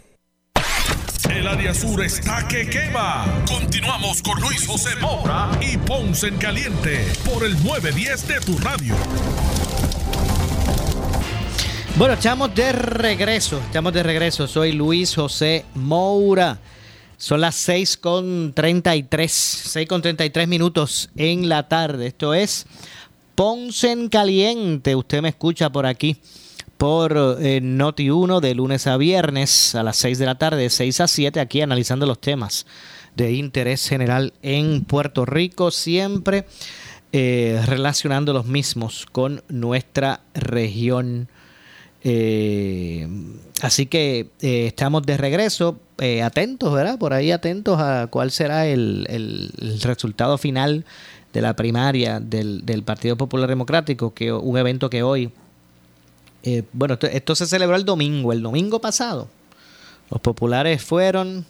El 1.41 1.47
área 1.47 1.73
sur 1.73 2.03
está 2.03 2.47
que 2.47 2.69
quema. 2.69 3.25
Continuamos 3.47 4.21
con 4.21 4.39
Luis 4.41 4.67
José 4.67 4.95
Moura 5.01 5.49
y 5.59 5.75
Ponce 5.75 6.27
en 6.27 6.37
Caliente 6.37 7.11
por 7.25 7.43
el 7.43 7.53
910 7.63 8.27
de 8.27 8.39
tu 8.41 8.59
radio. 8.59 8.93
Bueno, 11.95 12.13
estamos 12.13 12.53
de 12.53 12.71
regreso. 12.73 13.57
Estamos 13.57 13.91
de 13.91 14.03
regreso. 14.03 14.45
Soy 14.45 14.73
Luis 14.73 15.15
José 15.15 15.65
Moura. 15.73 16.59
Son 17.17 17.41
las 17.41 17.55
6 17.55 17.97
con 17.97 18.53
33. 18.53 19.31
6 19.31 19.87
con 19.87 20.03
33 20.03 20.47
minutos 20.47 21.09
en 21.15 21.49
la 21.49 21.67
tarde. 21.67 22.05
Esto 22.05 22.35
es 22.35 22.67
Ponce 23.33 23.91
en 23.91 24.09
Caliente. 24.09 24.95
Usted 24.95 25.23
me 25.23 25.29
escucha 25.29 25.71
por 25.71 25.87
aquí 25.87 26.21
por 26.81 27.37
eh, 27.39 27.61
Noti 27.61 28.09
1 28.09 28.41
de 28.41 28.55
lunes 28.55 28.87
a 28.87 28.97
viernes 28.97 29.75
a 29.75 29.83
las 29.83 29.97
6 29.97 30.17
de 30.17 30.25
la 30.25 30.39
tarde, 30.39 30.63
de 30.63 30.69
6 30.71 30.99
a 31.01 31.07
7, 31.07 31.39
aquí 31.39 31.61
analizando 31.61 32.07
los 32.07 32.19
temas 32.19 32.65
de 33.15 33.33
interés 33.33 33.87
general 33.87 34.33
en 34.41 34.83
Puerto 34.83 35.23
Rico, 35.27 35.69
siempre 35.69 36.45
eh, 37.11 37.61
relacionando 37.67 38.33
los 38.33 38.47
mismos 38.47 39.05
con 39.11 39.43
nuestra 39.47 40.21
región 40.33 41.27
Eh, 42.03 43.07
así 43.61 43.85
que 43.85 44.31
estamos 44.39 45.03
de 45.03 45.17
regreso, 45.17 45.79
atentos, 46.23 46.73
¿verdad? 46.73 46.97
Por 46.97 47.13
ahí 47.13 47.29
atentos 47.31 47.79
a 47.79 48.07
cuál 48.07 48.31
será 48.31 48.65
el, 48.65 49.05
el- 49.07 49.51
el 49.61 49.79
resultado 49.81 50.39
final 50.39 50.83
de 51.31 51.41
la 51.41 51.55
primaria 51.55 52.19
del, 52.19 52.65
del 52.65 52.81
Partido 52.81 53.17
Popular 53.17 53.47
Democrático, 53.47 54.15
que 54.15 54.33
un 54.33 54.57
evento 54.57 54.89
que 54.89 55.03
hoy, 55.03 55.29
eh, 56.43 56.63
bueno, 56.73 56.97
esto, 57.01 57.35
se 57.35 57.45
celebró 57.45 57.75
el 57.75 57.85
domingo, 57.85 58.33
el 58.33 58.41
domingo 58.41 58.79
pasado. 58.79 59.27
Los 60.09 60.21
populares 60.21 60.83
fueron 60.83 61.45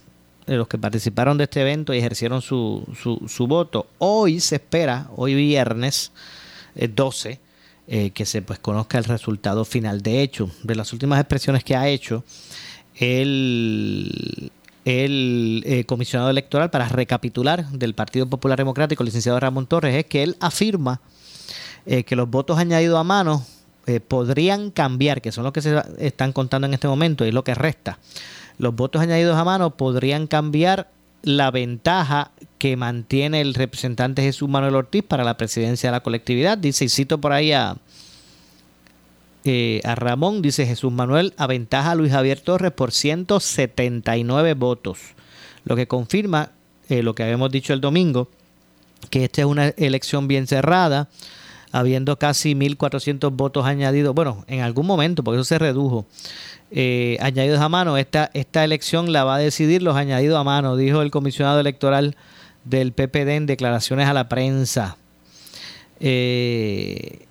eh, 0.48 0.56
los 0.56 0.68
que 0.68 0.78
participaron 0.78 1.38
de 1.38 1.46
este 1.46 1.62
evento 1.62 1.94
y 1.94 1.98
ejercieron 1.98 2.42
su, 2.42 2.86
su, 3.02 3.28
su 3.28 3.48
voto. 3.48 3.88
Hoy 4.00 4.40
se 4.40 4.56
espera, 4.56 5.08
hoy 5.16 5.34
viernes 5.36 6.12
eh, 6.76 6.88
12, 6.88 7.40
eh, 7.88 8.12
que 8.12 8.26
se 8.26 8.42
pues 8.42 8.60
conozca 8.60 8.98
el 8.98 9.04
resultado 9.04 9.66
final. 9.66 10.02
De 10.02 10.22
hecho, 10.22 10.50
de 10.64 10.76
las 10.76 10.94
últimas 10.94 11.20
expresiones 11.20 11.64
que 11.64 11.76
ha 11.76 11.88
hecho 11.88 12.24
el, 12.96 14.52
el 14.86 15.64
eh, 15.66 15.84
comisionado 15.86 16.30
electoral 16.30 16.70
para 16.70 16.88
recapitular 16.88 17.68
del 17.70 17.94
Partido 17.94 18.28
Popular 18.28 18.58
Democrático, 18.58 19.04
el 19.04 19.08
licenciado 19.08 19.40
Ramón 19.40 19.68
Torres, 19.68 19.96
es 19.96 20.06
que 20.06 20.24
él 20.24 20.38
afirma 20.40 21.02
que 21.84 22.16
los 22.16 22.30
votos 22.30 22.60
añadidos 22.60 23.00
a 23.00 23.04
mano 23.04 23.44
eh, 23.88 24.00
podrían 24.00 24.72
cambiar, 24.72 25.22
que 25.22 25.32
son 25.32 25.44
los 25.44 25.54
que 25.54 25.62
se 25.62 25.82
están 26.00 26.34
contando 26.34 26.67
en 26.67 26.74
este 26.74 26.88
momento 26.88 27.26
y 27.26 27.30
es 27.30 27.34
lo 27.34 27.44
que 27.44 27.56
resta. 27.56 28.00
Los 28.58 28.76
votos 28.76 29.02
añadidos 29.02 29.38
a 29.38 29.44
mano 29.44 29.76
podrían 29.76 30.28
cambiar 30.28 30.89
la 31.24 31.52
ventaja 31.52 32.32
que 32.58 32.76
mantiene 32.78 33.41
el 33.41 33.54
representante 33.54 34.22
Jesús 34.22 34.50
Manuel 34.50 34.76
Ortiz 34.76 35.04
para 35.04 35.24
la 35.24 35.38
presidencia 35.38 35.89
de 35.89 35.98
la 35.98 36.04
colectividad. 36.04 36.58
Dice, 36.58 36.86
y 36.86 36.89
cito 36.89 37.20
por 37.20 37.32
ahí 37.32 37.52
a, 37.52 37.78
eh, 39.44 39.82
Ramón, 39.84 40.41
dice 40.41 40.67
Jesús 40.67 40.91
Manuel 40.91 41.34
aventaja 41.38 41.91
a 41.91 41.96
Luis 41.96 42.12
Javier 42.12 42.39
Torres 42.39 42.72
por 42.72 42.91
179 42.91 44.54
votos, 44.54 45.00
lo 45.63 45.76
que 45.76 45.88
confirma 45.88 46.52
eh, 46.89 47.02
lo 47.02 47.15
que 47.15 47.24
habíamos 47.24 47.52
dicho 47.52 47.74
el 47.74 47.82
domingo, 47.82 48.30
que 49.10 49.24
esta 49.24 49.41
es 49.41 49.48
una 49.48 49.70
elección 49.70 50.28
bien 50.28 50.46
cerrada, 50.46 51.10
habiendo 51.72 52.18
casi 52.18 52.54
1.400 52.54 53.32
votos 53.36 53.66
añadidos, 53.66 54.14
bueno, 54.14 54.44
en 54.48 54.62
algún 54.62 54.86
momento, 54.86 55.24
porque 55.24 55.38
eso 55.38 55.46
se 55.46 55.60
redujo, 55.60 56.06
eh, 56.72 57.18
añadidos 57.22 57.60
a 57.60 57.70
mano, 57.70 57.98
esta, 57.98 58.30
esta 58.34 58.64
elección 58.64 59.12
la 59.12 59.24
va 59.24 59.36
a 59.36 59.40
decidir 59.40 59.82
los 59.82 59.96
añadidos 59.96 60.40
a 60.40 60.44
mano, 60.44 60.76
dijo 60.76 61.02
el 61.02 61.12
comisionado 61.12 61.60
electoral 61.60 62.16
del 62.64 62.94
PPD 62.94 63.30
en 63.30 63.46
declaraciones 63.46 64.08
a 64.08 64.14
la 64.14 64.30
prensa. 64.30 64.98
Eh, 66.00 67.26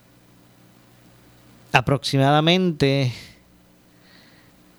aproximadamente 1.72 3.12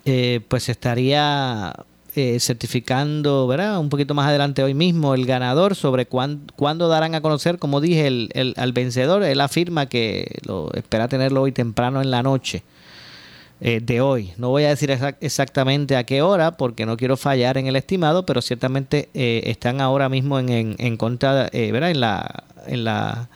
eh, 0.04 0.40
pues 0.48 0.68
estaría 0.68 1.74
eh, 2.14 2.38
certificando, 2.40 3.46
¿verdad? 3.46 3.78
Un 3.80 3.88
poquito 3.88 4.14
más 4.14 4.28
adelante 4.28 4.62
hoy 4.62 4.74
mismo 4.74 5.14
el 5.14 5.24
ganador 5.26 5.74
sobre 5.74 6.06
cuán- 6.06 6.42
cuándo 6.56 6.88
darán 6.88 7.14
a 7.14 7.20
conocer, 7.22 7.58
como 7.58 7.80
dije, 7.80 8.06
el, 8.06 8.28
el- 8.34 8.54
al 8.56 8.72
vencedor. 8.72 9.22
Él 9.22 9.40
afirma 9.40 9.86
que 9.86 10.38
lo 10.46 10.70
espera 10.74 11.08
tenerlo 11.08 11.42
hoy 11.42 11.52
temprano 11.52 12.02
en 12.02 12.10
la 12.10 12.22
noche 12.22 12.62
eh, 13.60 13.80
de 13.80 14.00
hoy. 14.00 14.32
No 14.38 14.48
voy 14.50 14.64
a 14.64 14.70
decir 14.70 14.90
exac- 14.90 15.16
exactamente 15.20 15.96
a 15.96 16.04
qué 16.04 16.20
hora 16.20 16.56
porque 16.56 16.84
no 16.84 16.96
quiero 16.96 17.16
fallar 17.16 17.56
en 17.58 17.66
el 17.68 17.76
estimado, 17.76 18.26
pero 18.26 18.42
ciertamente 18.42 19.08
eh, 19.14 19.42
están 19.46 19.80
ahora 19.80 20.08
mismo 20.08 20.38
en, 20.38 20.48
en, 20.48 20.74
en 20.78 20.96
contra, 20.96 21.48
eh, 21.52 21.70
¿verdad? 21.72 21.90
En 21.92 22.00
la, 22.00 22.44
en 22.66 22.84
la 22.84 23.28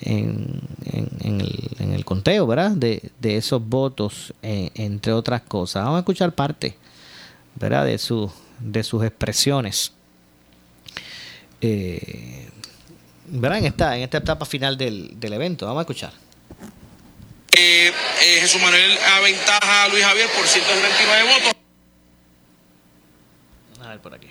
en, 0.00 0.60
en- 0.92 1.08
en 1.20 1.40
el, 1.42 1.58
en 1.78 1.92
el 1.92 2.04
conteo, 2.04 2.46
¿verdad? 2.46 2.70
De, 2.70 3.10
de 3.20 3.36
esos 3.36 3.62
votos, 3.64 4.32
eh, 4.42 4.70
entre 4.74 5.12
otras 5.12 5.42
cosas. 5.42 5.82
Vamos 5.84 5.98
a 5.98 6.00
escuchar 6.00 6.32
parte, 6.32 6.76
¿verdad? 7.60 7.84
De, 7.84 7.98
su, 7.98 8.32
de 8.58 8.82
sus 8.82 9.04
expresiones. 9.04 9.92
Eh, 11.60 12.48
¿Verdad? 13.26 13.58
En 13.58 13.66
esta, 13.66 13.96
en 13.96 14.02
esta 14.02 14.18
etapa 14.18 14.44
final 14.46 14.76
del, 14.76 15.20
del 15.20 15.32
evento. 15.34 15.66
Vamos 15.66 15.80
a 15.80 15.82
escuchar. 15.82 16.12
Eh, 17.52 17.88
eh, 17.88 18.38
Jesús 18.40 18.60
Manuel 18.62 18.98
aventaja 19.18 19.84
a 19.84 19.88
Luis 19.88 20.04
Javier 20.04 20.28
por 20.36 20.46
139 20.46 21.28
votos. 21.34 21.52
A 23.84 23.88
ver 23.90 24.00
por 24.00 24.14
aquí. 24.14 24.30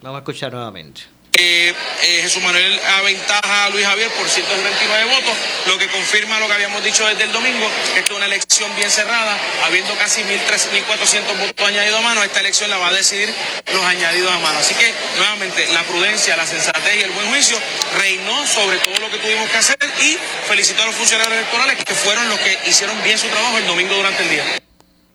Vamos 0.00 0.16
a 0.16 0.20
escuchar 0.20 0.52
nuevamente. 0.52 1.02
Eh, 1.38 1.74
eh, 2.02 2.20
Jesús 2.22 2.42
Manuel 2.42 2.80
aventaja 2.98 3.66
a 3.66 3.68
Luis 3.68 3.84
Javier 3.84 4.08
por 4.12 4.26
139 4.26 5.04
votos, 5.04 5.34
lo 5.66 5.78
que 5.78 5.86
confirma 5.88 6.40
lo 6.40 6.46
que 6.46 6.54
habíamos 6.54 6.82
dicho 6.82 7.06
desde 7.06 7.24
el 7.24 7.32
domingo, 7.32 7.70
que 7.92 8.00
es 8.00 8.10
una 8.10 8.24
elección 8.24 8.74
bien 8.74 8.90
cerrada, 8.90 9.36
habiendo 9.64 9.94
casi 9.98 10.22
1.300, 10.22 10.86
1.400 10.88 11.38
votos 11.38 11.68
añadidos 11.68 11.98
a 11.98 12.02
mano, 12.02 12.22
esta 12.22 12.40
elección 12.40 12.70
la 12.70 12.78
va 12.78 12.88
a 12.88 12.92
decidir 12.92 13.28
los 13.74 13.84
añadidos 13.84 14.32
a 14.32 14.38
mano. 14.38 14.58
Así 14.58 14.74
que, 14.76 14.94
nuevamente, 15.18 15.66
la 15.74 15.82
prudencia, 15.82 16.38
la 16.38 16.46
sensatez 16.46 16.96
y 16.96 17.02
el 17.02 17.10
buen 17.10 17.28
juicio 17.28 17.58
reinó 17.98 18.46
sobre 18.46 18.78
todo 18.78 18.98
lo 18.98 19.10
que 19.10 19.18
tuvimos 19.18 19.50
que 19.50 19.58
hacer 19.58 19.76
y 20.00 20.16
felicito 20.48 20.82
a 20.82 20.86
los 20.86 20.94
funcionarios 20.94 21.36
electorales 21.36 21.84
que 21.84 21.94
fueron 21.94 22.26
los 22.30 22.38
que 22.40 22.58
hicieron 22.64 23.02
bien 23.02 23.18
su 23.18 23.28
trabajo 23.28 23.58
el 23.58 23.66
domingo 23.66 23.94
durante 23.94 24.22
el 24.22 24.30
día. 24.30 24.65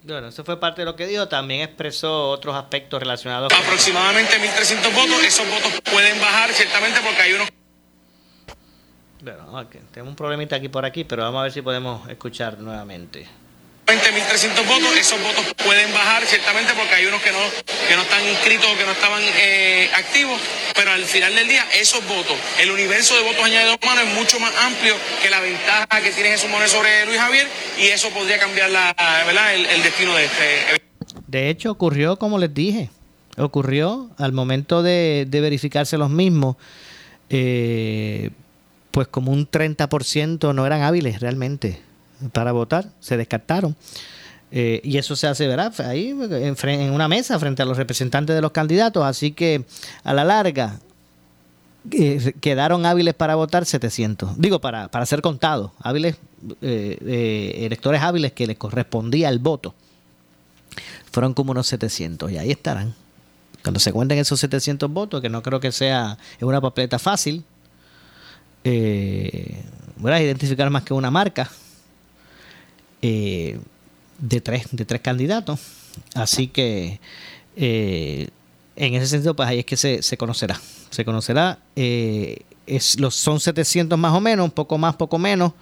Bueno, 0.03 0.29
eso 0.29 0.43
fue 0.43 0.59
parte 0.59 0.81
de 0.81 0.85
lo 0.85 0.95
que 0.95 1.05
dijo. 1.05 1.27
También 1.27 1.61
expresó 1.61 2.29
otros 2.29 2.55
aspectos 2.55 2.99
relacionados 2.99 3.53
con... 3.53 3.63
Aproximadamente 3.63 4.33
1.300 4.37 4.93
votos, 4.95 5.23
esos 5.23 5.47
votos 5.47 5.81
pueden 5.91 6.19
bajar 6.19 6.51
ciertamente 6.51 6.99
porque 7.01 7.21
hay 7.21 7.33
unos 7.33 7.49
Bueno, 9.21 9.59
ok, 9.59 9.75
tenemos 9.91 10.11
un 10.11 10.15
problemita 10.15 10.55
aquí 10.55 10.69
por 10.69 10.85
aquí, 10.85 11.03
pero 11.03 11.23
vamos 11.23 11.39
a 11.39 11.43
ver 11.43 11.51
si 11.51 11.61
podemos 11.61 12.09
escuchar 12.09 12.57
nuevamente. 12.57 13.27
20.300 13.86 14.67
votos, 14.67 14.96
esos 14.98 15.22
votos 15.22 15.46
pueden 15.65 15.91
bajar 15.94 16.24
ciertamente 16.26 16.74
porque 16.74 16.96
hay 16.96 17.06
unos 17.06 17.22
que 17.22 17.32
no, 17.32 17.39
que 17.88 17.96
no 17.96 18.04
están 18.04 18.26
inscritos 18.28 18.65
o 18.72 18.78
que 18.78 18.86
no 18.86 18.91
estaban 18.91 19.22
eh, 19.22 19.89
activos, 19.96 20.39
pero 20.76 20.91
al 20.91 21.04
final 21.04 21.36
del 21.36 21.48
día 21.48 21.65
esos 21.80 22.06
votos, 22.08 22.38
el 22.60 22.72
universo 22.72 23.15
de 23.15 23.24
votos 23.24 23.44
añadidos 23.44 23.78
a 23.82 23.86
mano 23.86 24.02
es 24.02 24.13
mucho 24.13 24.39
más 24.39 24.54
amplio 24.63 24.96
que 25.22 25.30
la 25.30 25.41
ventaja 25.41 26.02
que 26.02 26.12
tiene 26.12 26.30
Jesús 26.30 26.50
Manuel 26.50 26.70
sobre 26.70 27.06
Luis 27.06 27.20
Javier 27.20 27.48
y 27.80 27.88
eso 27.88 28.10
podría 28.12 28.39
cambiar 28.39 28.70
la, 28.70 28.96
¿verdad? 29.26 29.56
El, 29.56 29.65
el 29.65 29.84
destino 29.84 30.15
de 30.15 30.26
este 30.26 30.62
evento. 30.70 30.86
De 31.28 31.50
hecho, 31.50 31.72
ocurrió 31.72 32.17
como 32.17 32.38
les 32.38 32.54
dije. 32.54 32.89
Ocurrió 33.38 34.10
al 34.17 34.34
momento 34.34 34.84
de, 34.84 35.26
de 35.28 35.41
verificarse 35.41 35.98
los 35.98 36.10
mismos, 36.10 36.58
eh, 37.30 38.30
pues 38.91 39.08
como 39.08 39.32
un 39.32 39.50
30% 39.50 40.54
no 40.54 40.65
eran 40.65 40.82
hábiles 40.82 41.22
realmente 41.22 41.80
para 42.31 42.51
votar, 42.51 42.86
se 42.99 43.17
descartaron. 43.17 43.75
Eh, 44.51 44.81
y 44.84 44.97
eso 44.97 45.15
se 45.15 45.27
hace, 45.27 45.47
¿verdad? 45.47 45.73
Ahí 45.81 46.10
en, 46.10 46.55
en 46.69 46.91
una 46.91 47.07
mesa 47.07 47.39
frente 47.39 47.62
a 47.62 47.65
los 47.65 47.77
representantes 47.77 48.36
de 48.36 48.41
los 48.41 48.51
candidatos. 48.51 49.03
Así 49.05 49.31
que 49.31 49.63
a 50.03 50.13
la 50.13 50.23
larga 50.23 50.79
eh, 51.91 52.34
quedaron 52.41 52.86
hábiles 52.86 53.13
para 53.13 53.36
votar 53.36 53.65
700. 53.65 54.38
Digo, 54.38 54.60
para, 54.60 54.89
para 54.89 55.05
ser 55.05 55.21
contados. 55.21 55.71
Hábiles, 55.81 56.17
eh, 56.62 57.62
electores 57.65 58.01
hábiles 58.01 58.34
que 58.34 58.45
les 58.45 58.57
correspondía 58.57 59.29
el 59.29 59.39
voto 59.39 59.73
fueron 61.12 61.34
como 61.34 61.51
unos 61.51 61.67
700 61.67 62.31
y 62.31 62.38
ahí 62.38 62.51
estarán. 62.51 62.93
Cuando 63.63 63.79
se 63.79 63.91
cuenten 63.91 64.17
esos 64.17 64.39
700 64.39 64.89
votos, 64.89 65.21
que 65.21 65.29
no 65.29 65.43
creo 65.43 65.60
que 65.60 65.71
sea 65.71 66.17
una 66.39 66.62
papeleta 66.62 66.97
fácil, 66.97 67.43
eh, 68.63 69.63
¿verdad? 69.97 70.19
identificar 70.19 70.69
más 70.69 70.84
que 70.84 70.93
una 70.93 71.12
marca 71.12 71.51
eh, 73.01 73.59
de, 74.19 74.41
tres, 74.41 74.65
de 74.71 74.85
tres 74.85 75.01
candidatos. 75.01 75.59
Así 76.13 76.47
que 76.47 76.99
eh, 77.55 78.29
en 78.75 78.95
ese 78.95 79.07
sentido, 79.07 79.35
pues 79.35 79.49
ahí 79.49 79.59
es 79.59 79.65
que 79.65 79.77
se, 79.77 80.01
se 80.01 80.17
conocerá. 80.17 80.59
Se 80.89 81.05
conocerá, 81.05 81.59
eh, 81.75 82.39
es, 82.65 82.99
los, 82.99 83.15
son 83.15 83.39
700 83.39 83.97
más 83.97 84.13
o 84.13 84.21
menos, 84.21 84.43
un 84.43 84.51
poco 84.51 84.77
más, 84.77 84.95
poco 84.95 85.17
menos. 85.17 85.53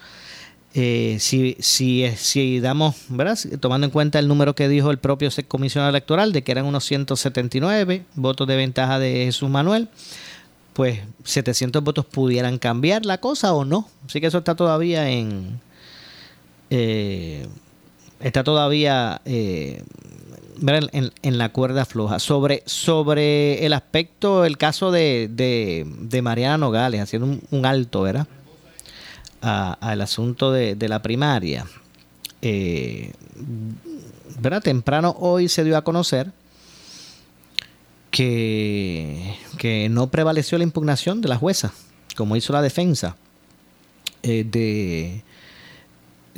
Eh, 0.75 1.17
si, 1.19 1.57
si, 1.59 2.07
si 2.15 2.59
damos, 2.59 2.95
¿verdad? 3.09 3.37
Tomando 3.59 3.85
en 3.85 3.91
cuenta 3.91 4.19
el 4.19 4.27
número 4.27 4.53
que 4.53 4.69
dijo 4.69 4.91
el 4.91 4.99
propio 4.99 5.29
comisionado 5.47 5.89
electoral, 5.89 6.31
de 6.31 6.43
que 6.43 6.51
eran 6.51 6.65
unos 6.65 6.85
179 6.85 8.05
votos 8.15 8.47
de 8.47 8.55
ventaja 8.55 8.99
de 8.99 9.25
Jesús 9.25 9.49
Manuel, 9.49 9.89
pues 10.73 10.99
700 11.23 11.83
votos 11.83 12.05
pudieran 12.05 12.59
cambiar 12.59 13.05
la 13.05 13.19
cosa 13.19 13.53
o 13.53 13.65
no. 13.65 13.89
Así 14.05 14.21
que 14.21 14.27
eso 14.27 14.37
está 14.37 14.55
todavía 14.55 15.09
en. 15.09 15.59
Eh, 16.69 17.47
está 18.19 18.43
todavía 18.43 19.21
eh, 19.25 19.83
en, 20.61 21.37
la 21.37 21.49
cuerda 21.49 21.85
floja. 21.85 22.19
Sobre, 22.19 22.63
sobre 22.65 23.65
el 23.65 23.73
aspecto, 23.73 24.45
el 24.45 24.57
caso 24.57 24.91
de, 24.91 25.29
de, 25.29 26.21
Mariana 26.21 26.57
Nogales, 26.57 27.01
haciendo 27.01 27.39
un, 27.49 27.65
alto, 27.65 28.01
¿verdad? 28.01 28.27
al 29.41 30.01
asunto 30.01 30.51
de, 30.51 30.75
de 30.75 30.89
la 30.89 31.01
primaria. 31.01 31.65
Eh, 32.41 33.11
¿verdad? 34.39 34.61
Temprano 34.61 35.15
hoy 35.19 35.49
se 35.49 35.63
dio 35.63 35.77
a 35.77 35.83
conocer 35.83 36.31
que, 38.11 39.35
que 39.57 39.89
no 39.89 40.09
prevaleció 40.09 40.57
la 40.57 40.63
impugnación 40.63 41.21
de 41.21 41.29
la 41.29 41.37
jueza, 41.37 41.73
como 42.15 42.35
hizo 42.35 42.53
la 42.53 42.61
defensa 42.61 43.15
eh, 44.23 44.43
de, 44.43 45.23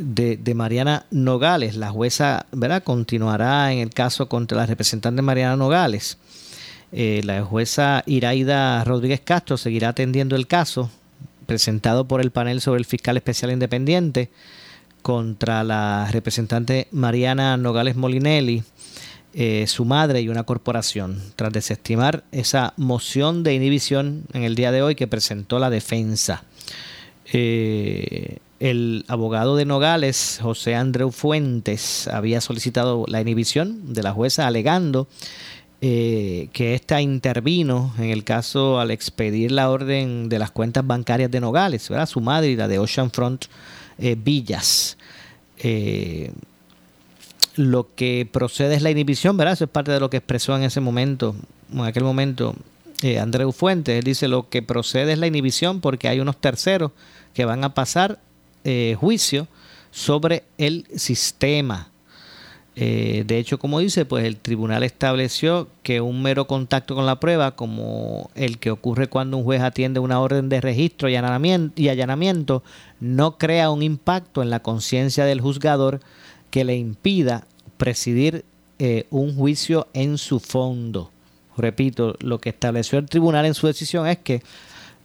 de, 0.02 0.54
Mariana 0.56 1.06
Nogales. 1.12 1.76
La 1.76 1.92
jueza 1.92 2.46
¿verdad? 2.52 2.84
continuará 2.84 3.72
en 3.72 3.80
el 3.80 3.92
caso 3.92 4.28
contra 4.28 4.58
la 4.58 4.66
representante 4.66 5.22
Mariana 5.22 5.56
Nogales. 5.56 6.18
Eh, 6.92 7.22
la 7.24 7.44
jueza 7.44 8.04
Iraida 8.06 8.84
Rodríguez 8.84 9.22
Castro 9.22 9.58
seguirá 9.58 9.90
atendiendo 9.90 10.36
el 10.36 10.48
caso 10.48 10.92
presentado 11.46 12.06
por 12.06 12.22
el 12.22 12.32
panel 12.32 12.62
sobre 12.62 12.80
el 12.80 12.86
fiscal 12.86 13.18
especial 13.18 13.52
independiente 13.52 14.30
contra 15.02 15.64
la 15.64 16.10
representante 16.12 16.88
Mariana 16.92 17.58
Nogales 17.58 17.96
Molinelli, 17.96 18.64
eh, 19.34 19.66
su 19.68 19.86
madre 19.86 20.22
y 20.22 20.30
una 20.30 20.44
corporación, 20.44 21.22
tras 21.36 21.54
desestimar 21.54 22.24
esa 22.32 22.74
moción 22.78 23.44
de 23.44 23.54
inhibición 23.54 24.24
en 24.34 24.44
el 24.44 24.56
día 24.56 24.72
de 24.72 24.82
hoy 24.82 24.96
que 24.96 25.08
presentó 25.08 25.58
la 25.60 25.70
defensa. 25.70 26.44
Eh, 27.34 28.38
el 28.62 29.06
abogado 29.08 29.56
de 29.56 29.66
Nogales, 29.66 30.38
José 30.40 30.76
Andreu 30.76 31.10
Fuentes, 31.10 32.08
había 32.08 32.42
solicitado 32.42 33.06
la 33.08 33.20
inhibición 33.20 33.92
de 33.96 34.04
la 34.04 34.14
jueza 34.14 34.46
alegando 34.46 35.08
eh, 35.82 36.48
que 36.54 36.76
ésta 36.76 37.02
intervino 37.02 37.92
en 37.98 38.12
el 38.12 38.24
caso 38.24 38.80
al 38.80 38.92
expedir 38.92 39.52
la 39.52 39.72
orden 39.72 40.30
de 40.30 40.38
las 40.38 40.52
cuentas 40.52 40.86
bancarias 40.86 41.32
de 41.32 41.40
Nogales, 41.40 41.90
¿verdad? 41.90 42.06
su 42.06 42.22
madre 42.22 42.50
y 42.50 42.56
la 42.56 42.68
de 42.68 42.78
Ocean 42.78 43.10
Front 43.10 43.46
eh, 43.98 44.16
Villas. 44.16 44.96
Eh, 45.58 46.32
lo 47.56 47.96
que 47.96 48.30
procede 48.32 48.76
es 48.76 48.84
la 48.84 48.92
inhibición, 48.92 49.38
¿verdad? 49.38 49.56
Eso 49.56 49.64
es 49.64 49.72
parte 49.72 49.92
de 49.92 50.00
lo 50.00 50.12
que 50.12 50.18
expresó 50.18 50.56
en 50.56 50.62
ese 50.62 50.82
momento, 50.82 51.36
en 51.74 51.82
aquel 51.82 52.04
momento, 52.04 52.56
Andreu 53.20 53.52
Fuentes. 53.52 53.98
Él 53.98 54.04
dice 54.04 54.28
lo 54.28 54.50
que 54.50 54.62
procede 54.62 55.14
es 55.14 55.18
la 55.18 55.26
inhibición 55.26 55.82
porque 55.82 56.08
hay 56.08 56.20
unos 56.20 56.38
terceros 56.38 56.92
que 57.34 57.46
van 57.46 57.64
a 57.64 57.74
pasar 57.74 58.20
juicio 59.00 59.48
sobre 59.92 60.44
el 60.58 60.86
sistema 60.96 61.92
eh, 62.76 63.24
de 63.28 63.38
hecho, 63.38 63.60
como 63.60 63.80
dice, 63.80 64.06
pues 64.06 64.26
el 64.26 64.38
tribunal 64.38 64.84
estableció 64.84 65.68
que 65.84 66.00
un 66.00 66.22
mero 66.22 66.48
contacto 66.48 66.96
con 66.96 67.06
la 67.06 67.20
prueba, 67.20 67.52
como 67.52 68.32
el 68.34 68.60
que 68.60 68.72
ocurre 68.72 69.08
cuando 69.08 69.38
un 69.38 69.44
juez 69.44 69.62
atiende 69.62 70.00
una 70.00 70.22
orden 70.22 70.48
de 70.48 70.62
registro 70.62 71.10
y 71.10 71.16
allanamiento, 71.16 72.64
no 73.00 73.38
crea 73.38 73.72
un 73.72 73.84
impacto 73.84 74.42
en 74.42 74.50
la 74.50 74.62
conciencia 74.62 75.26
del 75.26 75.42
juzgador 75.42 76.00
que 76.50 76.64
le 76.64 76.76
impida 76.78 77.46
presidir 77.78 78.46
eh, 78.80 79.06
un 79.10 79.36
juicio 79.36 79.88
en 79.94 80.18
su 80.18 80.40
fondo. 80.40 81.12
Repito, 81.58 82.16
lo 82.20 82.40
que 82.40 82.50
estableció 82.50 82.98
el 83.00 83.06
tribunal 83.08 83.46
en 83.46 83.54
su 83.54 83.68
decisión 83.68 84.08
es 84.08 84.18
que 84.18 84.42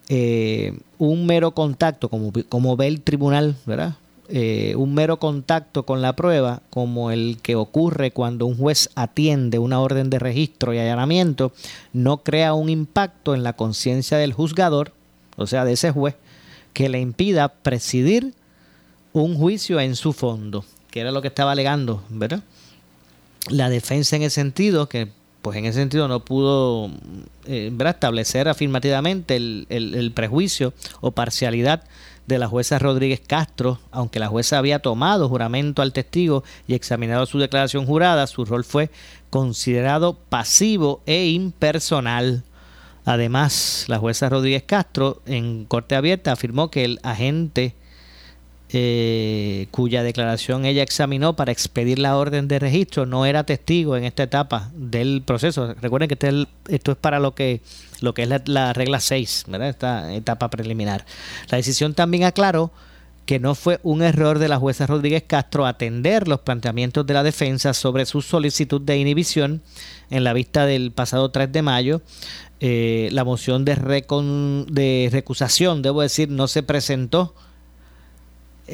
eh, 0.09 0.78
un 0.98 1.26
mero 1.26 1.52
contacto, 1.52 2.09
como, 2.09 2.32
como 2.48 2.76
ve 2.76 2.86
el 2.86 3.00
tribunal, 3.00 3.57
¿verdad? 3.66 3.94
Eh, 4.28 4.74
un 4.76 4.92
mero 4.92 5.18
contacto 5.18 5.84
con 5.84 6.02
la 6.02 6.14
prueba, 6.16 6.61
como 6.70 7.12
el 7.12 7.38
que 7.42 7.54
ocurre 7.54 8.11
cuando 8.11 8.46
un 8.46 8.57
juez 8.57 8.90
atiende 8.96 9.61
una 9.61 9.80
orden 9.80 10.11
de 10.11 10.18
registro 10.18 10.74
y 10.74 10.78
allanamiento, 10.78 11.52
no 11.92 12.18
crea 12.18 12.54
un 12.54 12.68
impacto 12.68 13.34
en 13.34 13.44
la 13.44 13.52
conciencia 13.52 14.18
del 14.18 14.32
juzgador, 14.32 14.92
o 15.36 15.46
sea, 15.46 15.64
de 15.64 15.74
ese 15.74 15.92
juez, 15.92 16.16
que 16.72 16.88
le 16.88 17.00
impida 17.00 17.48
presidir 17.48 18.34
un 19.12 19.36
juicio 19.36 19.80
en 19.80 19.94
su 19.94 20.12
fondo, 20.12 20.64
que 20.90 21.00
era 21.00 21.12
lo 21.12 21.22
que 21.22 21.28
estaba 21.28 21.52
alegando, 21.52 22.02
¿verdad? 22.09 22.42
La 23.48 23.70
defensa 23.70 24.16
en 24.16 24.22
ese 24.22 24.34
sentido, 24.34 24.88
que 24.88 25.09
pues 25.47 25.59
en 25.59 25.66
ese 25.66 25.78
sentido 25.78 26.09
no 26.09 26.24
pudo 26.24 26.90
eh, 27.47 27.72
establecer 27.86 28.49
afirmativamente 28.49 29.36
el, 29.36 29.68
el 29.68 30.11
prejuicio 30.11 30.74
o 31.01 31.12
parcialidad 31.12 31.84
de 32.26 32.40
la 32.40 32.49
jueza 32.49 32.80
Rodríguez 32.80 33.22
Castro, 33.24 33.78
aunque 33.92 34.18
la 34.18 34.26
jueza 34.26 34.59
había 34.59 34.80
tomado 34.80 35.28
juramento 35.28 35.82
al 35.82 35.92
testigo 35.92 36.42
y 36.66 36.74
examinado 36.74 37.26
su 37.26 37.38
declaración 37.38 37.86
jurada, 37.86 38.26
su 38.26 38.44
rol 38.44 38.64
fue 38.64 38.90
considerado 39.30 40.14
pasivo 40.14 41.01
e 41.07 41.28
impersonal. 41.28 42.42
Además, 43.05 43.84
la 43.86 43.99
jueza 43.99 44.28
Rodríguez 44.28 44.64
Castro 44.64 45.22
en 45.26 45.64
corte 45.64 45.94
abierta 45.94 46.32
afirmó 46.32 46.72
que 46.72 46.84
el 46.84 46.99
agente 47.05 47.76
eh, 48.73 49.69
cuya 49.71 50.03
declaración 50.03 50.64
ella 50.64 50.83
examinó 50.83 51.37
para 51.37 51.53
expedir 51.53 52.01
la 52.01 52.17
orden 52.17 52.49
de 52.49 52.59
registro 52.59 53.07
no 53.07 53.25
era 53.25 53.45
testigo 53.45 53.97
en 53.97 54.03
esta 54.03 54.25
etapa 54.25 54.71
del 54.75 55.23
proceso. 55.25 55.75
Recuerden 55.75 56.09
que 56.09 56.14
este 56.14 56.49
esto 56.69 56.93
es 56.93 56.99
para 56.99 57.21
lo 57.21 57.35
que, 57.35 57.61
lo 58.01 58.12
que 58.12 58.25
es 58.25 58.29
la, 58.47 58.73
regla 58.73 58.99
6, 58.99 59.45
¿verdad? 59.47 59.69
esta 59.69 60.12
etapa 60.14 60.51
preliminar. 60.51 61.07
La 61.49 61.59
decisión 61.59 61.95
también 61.95 62.25
aclaró 62.25 62.73
que 63.25 63.39
no 63.39 63.55
fue 63.55 63.79
un 63.85 64.03
error 64.03 64.41
de 64.41 64.49
la 64.49 64.59
jueza 64.59 64.87
Rodríguez 64.87 65.25
Castro 65.27 65.67
atender 65.67 66.27
los 66.27 66.41
planteamientos 66.41 67.07
de 67.07 67.14
la 67.14 67.23
defensa 67.23 67.73
sobre 67.73 68.05
su 68.05 68.21
solicitud 68.21 68.81
de 68.81 68.99
inhibición 68.99 69.62
en 70.11 70.25
la 70.25 70.33
vista 70.33 70.67
del 70.67 70.91
pasado 70.91 71.31
3 71.31 71.53
de 71.53 71.62
mayo. 71.62 72.03
Eh, 72.59 73.11
la 73.12 73.23
moción 73.23 73.64
de 73.64 75.09
recusación, 75.12 75.83
debo 75.83 76.03
decir, 76.03 76.31
no 76.31 76.49
se 76.49 76.62
presentó 76.62 77.35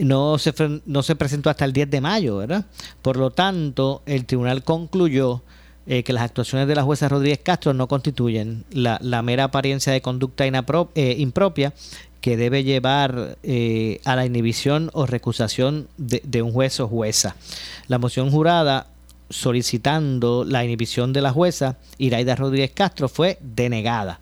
no 0.00 0.38
se, 0.38 0.54
no 0.86 1.02
se 1.02 1.16
presentó 1.16 1.50
hasta 1.50 1.64
el 1.64 1.72
10 1.72 1.90
de 1.90 2.00
mayo, 2.00 2.38
¿verdad? 2.38 2.66
Por 3.02 3.16
lo 3.16 3.30
tanto, 3.30 4.02
el 4.06 4.24
tribunal 4.24 4.64
concluyó 4.64 5.42
eh, 5.86 6.04
que 6.04 6.12
las 6.12 6.22
actuaciones 6.22 6.68
de 6.68 6.76
la 6.76 6.84
jueza 6.84 7.08
Rodríguez 7.08 7.40
Castro 7.42 7.74
no 7.74 7.88
constituyen 7.88 8.64
la, 8.70 8.98
mera 9.22 9.44
apariencia 9.44 9.92
de 9.92 10.00
conducta 10.00 10.44
eh, 10.46 11.16
impropia 11.18 11.74
que 12.20 12.36
debe 12.36 12.62
llevar 12.62 13.36
eh, 13.42 14.00
a 14.04 14.14
la 14.14 14.24
inhibición 14.24 14.90
o 14.92 15.06
recusación 15.06 15.88
de, 15.96 16.22
de 16.24 16.40
un 16.40 16.52
juez 16.52 16.78
o 16.78 16.86
jueza. 16.86 17.34
La 17.88 17.98
moción 17.98 18.30
jurada 18.30 18.86
solicitando 19.28 20.44
la 20.44 20.64
inhibición 20.64 21.12
de 21.12 21.22
la 21.22 21.32
jueza 21.32 21.78
Iraida 21.98 22.36
Rodríguez 22.36 22.70
Castro 22.72 23.08
fue 23.08 23.38
denegada. 23.40 24.20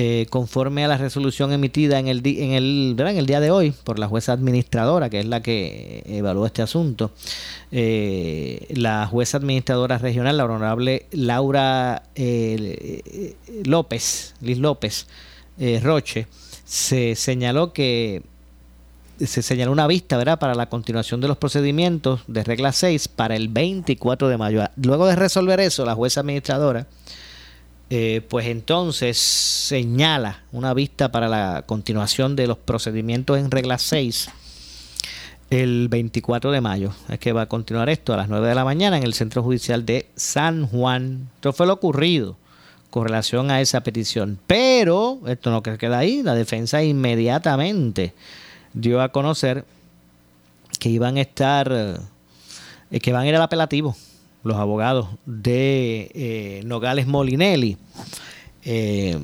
Eh, 0.00 0.26
conforme 0.30 0.84
a 0.84 0.88
la 0.88 0.96
resolución 0.96 1.52
emitida 1.52 1.98
en 1.98 2.06
el, 2.06 2.24
en, 2.24 2.52
el, 2.52 2.94
en 2.96 3.16
el 3.16 3.26
día 3.26 3.40
de 3.40 3.50
hoy 3.50 3.72
por 3.72 3.98
la 3.98 4.06
jueza 4.06 4.32
administradora, 4.32 5.10
que 5.10 5.18
es 5.18 5.26
la 5.26 5.42
que 5.42 6.04
evaluó 6.06 6.46
este 6.46 6.62
asunto, 6.62 7.10
eh, 7.72 8.64
la 8.76 9.08
jueza 9.08 9.38
administradora 9.38 9.98
regional, 9.98 10.36
la 10.36 10.44
honorable 10.44 11.06
Laura 11.10 12.04
eh, 12.14 13.34
López, 13.64 14.36
Liz 14.40 14.58
López 14.58 15.08
Roche, 15.82 16.28
se 16.64 17.16
señaló 17.16 17.72
que 17.72 18.22
se 19.18 19.42
señaló 19.42 19.72
una 19.72 19.88
vista 19.88 20.16
¿verdad? 20.16 20.38
para 20.38 20.54
la 20.54 20.68
continuación 20.68 21.20
de 21.20 21.26
los 21.26 21.38
procedimientos 21.38 22.20
de 22.28 22.44
regla 22.44 22.70
6 22.70 23.08
para 23.08 23.34
el 23.34 23.48
24 23.48 24.28
de 24.28 24.38
mayo. 24.38 24.62
Luego 24.76 25.08
de 25.08 25.16
resolver 25.16 25.58
eso, 25.58 25.84
la 25.84 25.96
jueza 25.96 26.20
administradora 26.20 26.86
eh, 27.90 28.20
pues 28.28 28.46
entonces 28.46 29.16
señala 29.16 30.42
una 30.52 30.74
vista 30.74 31.10
para 31.10 31.26
la 31.28 31.64
continuación 31.66 32.36
de 32.36 32.46
los 32.46 32.58
procedimientos 32.58 33.38
en 33.38 33.50
regla 33.50 33.78
6 33.78 34.28
el 35.48 35.88
24 35.88 36.50
de 36.50 36.60
mayo. 36.60 36.92
Es 37.08 37.18
que 37.18 37.32
va 37.32 37.42
a 37.42 37.46
continuar 37.46 37.88
esto 37.88 38.12
a 38.12 38.18
las 38.18 38.28
9 38.28 38.46
de 38.46 38.54
la 38.54 38.64
mañana 38.64 38.98
en 38.98 39.04
el 39.04 39.14
Centro 39.14 39.42
Judicial 39.42 39.86
de 39.86 40.06
San 40.16 40.66
Juan. 40.66 41.30
Esto 41.36 41.54
fue 41.54 41.66
lo 41.66 41.72
ocurrido 41.72 42.36
con 42.90 43.04
relación 43.04 43.50
a 43.50 43.62
esa 43.62 43.80
petición. 43.80 44.38
Pero 44.46 45.20
esto 45.26 45.50
no 45.50 45.62
queda 45.62 45.98
ahí. 45.98 46.22
La 46.22 46.34
defensa 46.34 46.82
inmediatamente 46.82 48.12
dio 48.74 49.00
a 49.00 49.10
conocer 49.10 49.64
que 50.78 50.90
iban 50.90 51.16
a 51.16 51.22
estar, 51.22 51.72
eh, 51.72 53.00
que 53.00 53.12
van 53.14 53.22
a 53.22 53.28
ir 53.28 53.34
al 53.34 53.42
apelativo 53.42 53.96
los 54.42 54.56
abogados 54.56 55.08
de 55.26 56.10
eh, 56.14 56.62
Nogales 56.64 57.06
Molinelli, 57.06 57.76
eh, 58.64 59.18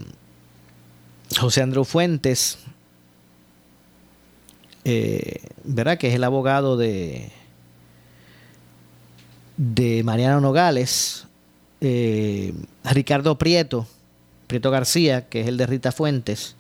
José 1.39 1.63
Andrew 1.63 1.85
Fuentes, 1.85 2.59
eh, 4.85 5.41
¿verdad? 5.65 5.99
Que 5.99 6.09
es 6.09 6.15
el 6.15 6.25
abogado 6.25 6.77
de, 6.77 7.31
de 9.57 10.03
Mariano 10.05 10.41
Nogales, 10.41 11.27
Ricardo 12.83 13.37
Prieto, 13.37 13.87
Prieto 14.47 14.71
García, 14.71 15.29
que 15.29 15.43
es 15.43 15.49
el 15.49 15.59
de 15.59 15.67
Rita 15.67 15.93
Fuentes, 15.93 16.57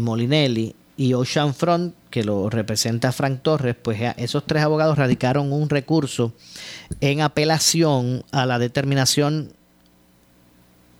Molinelli 0.00 0.74
y 0.96 1.14
Ocean 1.14 1.54
Front 1.54 1.94
que 2.10 2.22
lo 2.22 2.48
representa 2.48 3.10
Frank 3.10 3.40
Torres, 3.42 3.74
pues 3.74 4.00
esos 4.16 4.46
tres 4.46 4.62
abogados 4.62 4.96
radicaron 4.96 5.52
un 5.52 5.68
recurso 5.68 6.32
en 7.00 7.20
apelación 7.20 8.24
a 8.30 8.46
la 8.46 8.60
determinación 8.60 9.52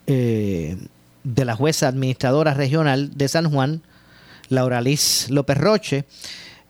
eh, 0.07 0.77
de 1.23 1.45
la 1.45 1.55
jueza 1.55 1.87
administradora 1.87 2.53
regional 2.53 3.17
de 3.17 3.27
San 3.29 3.49
Juan, 3.49 3.81
Laura 4.49 4.81
Liz 4.81 5.29
López 5.29 5.57
Roche, 5.57 6.03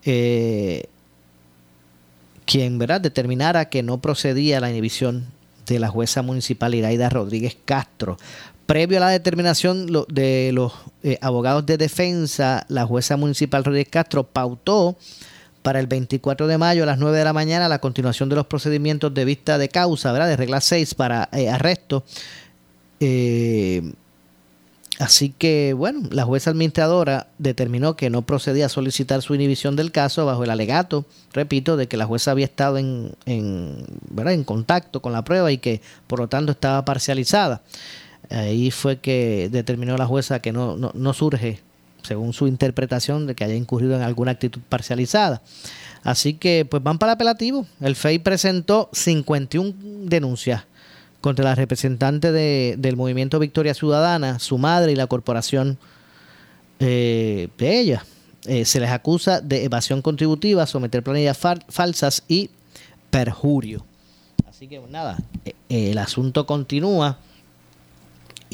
eh, 0.06 0.86
quien 2.46 2.78
¿verdad? 2.78 3.02
determinara 3.02 3.70
que 3.70 3.82
no 3.82 4.00
procedía 4.00 4.60
la 4.60 4.70
inhibición 4.70 5.26
de 5.66 5.80
la 5.80 5.90
jueza 5.90 6.22
municipal 6.22 6.76
Iraida 6.76 7.10
Rodríguez 7.10 7.58
Castro. 7.66 8.18
Previo 8.66 8.98
a 8.98 9.02
la 9.02 9.10
determinación 9.10 9.86
de 10.10 10.52
los 10.52 10.74
eh, 11.04 11.20
abogados 11.22 11.66
de 11.68 11.78
defensa, 11.78 12.66
la 12.68 12.86
jueza 12.86 13.16
municipal 13.16 13.64
Rodríguez 13.64 13.90
Castro 13.92 14.24
pautó 14.24 14.98
para 15.62 15.80
el 15.80 15.88
24 15.88 16.48
de 16.48 16.58
mayo 16.58 16.84
a 16.84 16.86
las 16.86 16.98
9 16.98 17.18
de 17.18 17.24
la 17.24 17.34
mañana 17.34 17.68
la 17.68 17.80
continuación 17.80 18.30
de 18.30 18.36
los 18.36 18.48
procedimientos 18.48 19.14
de 19.14 19.26
vista 19.26 19.58
de 19.58 19.70
causa, 19.70 20.12
¿verdad? 20.12 20.28
De 20.28 20.38
regla 20.38 20.62
6 20.62 20.96
para 20.96 21.30
eh, 21.32 21.50
arresto. 21.50 22.04
Eh, 23.00 23.94
así 24.98 25.30
que, 25.30 25.74
bueno, 25.74 26.08
la 26.12 26.24
jueza 26.24 26.50
administradora 26.50 27.28
determinó 27.38 27.96
que 27.96 28.10
no 28.10 28.24
procedía 28.24 28.68
a 28.68 28.70
solicitar 28.70 29.22
su 29.22 29.36
inhibición 29.36 29.76
del 29.76 29.92
caso 29.92 30.26
bajo 30.26 30.44
el 30.44 30.50
alegato, 30.50 31.06
repito, 31.34 31.78
de 31.78 31.88
que 31.88 31.98
la 31.98 32.06
jueza 32.06 32.32
había 32.32 32.46
estado 32.46 32.78
en, 32.78 33.16
¿verdad? 34.10 34.34
en 34.34 34.44
contacto 34.44 35.02
con 35.02 35.14
la 35.14 35.24
prueba 35.24 35.52
y 35.52 35.60
que 35.60 35.82
por 36.08 36.20
lo 36.20 36.28
tanto 36.28 36.52
estaba 36.52 36.84
parcializada. 36.86 37.62
Ahí 38.30 38.72
fue 38.72 38.98
que 38.98 39.50
determinó 39.52 39.98
la 39.98 40.06
jueza 40.06 40.42
que 40.42 40.52
no, 40.52 40.76
no, 40.78 41.14
surge 41.14 41.60
según 42.04 42.34
su 42.34 42.48
interpretación, 42.48 43.26
de 43.26 43.36
que 43.36 43.44
haya 43.44 43.56
incurrido 43.56 43.96
en 43.96 44.02
alguna 44.02 44.32
actitud 44.32 44.62
parcializada. 44.70 45.42
Así 46.04 46.36
que, 46.36 46.66
pues 46.70 46.84
van 46.84 47.00
para 47.00 47.14
apelativo. 47.14 47.66
El 47.82 47.96
FEI 47.96 48.20
presentó 48.20 48.90
51 48.94 49.74
denuncias 50.04 50.66
contra 51.20 51.44
la 51.44 51.56
representante 51.56 52.32
del 52.32 52.96
movimiento 52.96 53.40
Victoria 53.40 53.74
Ciudadana, 53.74 54.38
su 54.38 54.60
madre 54.60 54.92
y 54.92 54.96
la 54.96 55.08
corporación 55.08 55.80
eh, 56.80 57.50
de 57.58 57.80
ella. 57.80 58.06
Eh, 58.46 58.66
se 58.66 58.80
les 58.80 58.92
acusa 58.92 59.42
de 59.42 59.64
evasión 59.64 60.04
contributiva, 60.04 60.68
someter 60.68 61.02
planillas 61.02 61.40
falsas 61.70 62.24
y 62.28 62.52
perjurio. 63.10 63.84
Así 64.48 64.68
que, 64.68 64.80
pues, 64.80 64.92
nada, 64.92 65.18
eh, 65.46 65.54
el 65.70 65.98
asunto 65.98 66.46
continúa 66.46 67.18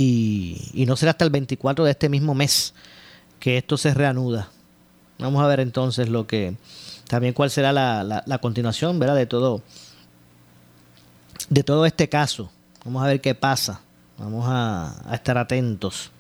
y, 0.02 0.86
no 0.86 0.96
será 0.96 1.12
hasta 1.12 1.26
el 1.26 1.32
24 1.32 1.86
de 1.86 1.92
este 1.92 2.10
mismo 2.10 2.34
mes 2.34 2.74
que 3.40 3.58
esto 3.58 3.78
se 3.78 3.94
reanuda. 3.94 4.50
Vamos 5.20 5.44
a 5.44 5.48
ver 5.48 5.60
entonces 5.60 6.10
lo 6.10 6.26
que 6.26 6.56
también 7.08 7.34
cuál 7.34 7.52
será 7.52 7.72
la, 7.72 8.24
la, 8.26 8.38
continuación, 8.40 8.98
¿verdad? 9.00 9.16
De 9.16 9.26
todo 9.26 9.62
de 11.50 11.64
todo 11.64 11.86
este 11.86 12.10
caso. 12.10 12.50
Vamos 12.86 13.04
a 13.04 13.08
ver 13.08 13.22
qué 13.22 13.36
pasa. 13.36 13.82
Vamos 14.18 14.46
a, 14.48 14.96
estar 15.14 15.38
atentos 15.38 16.12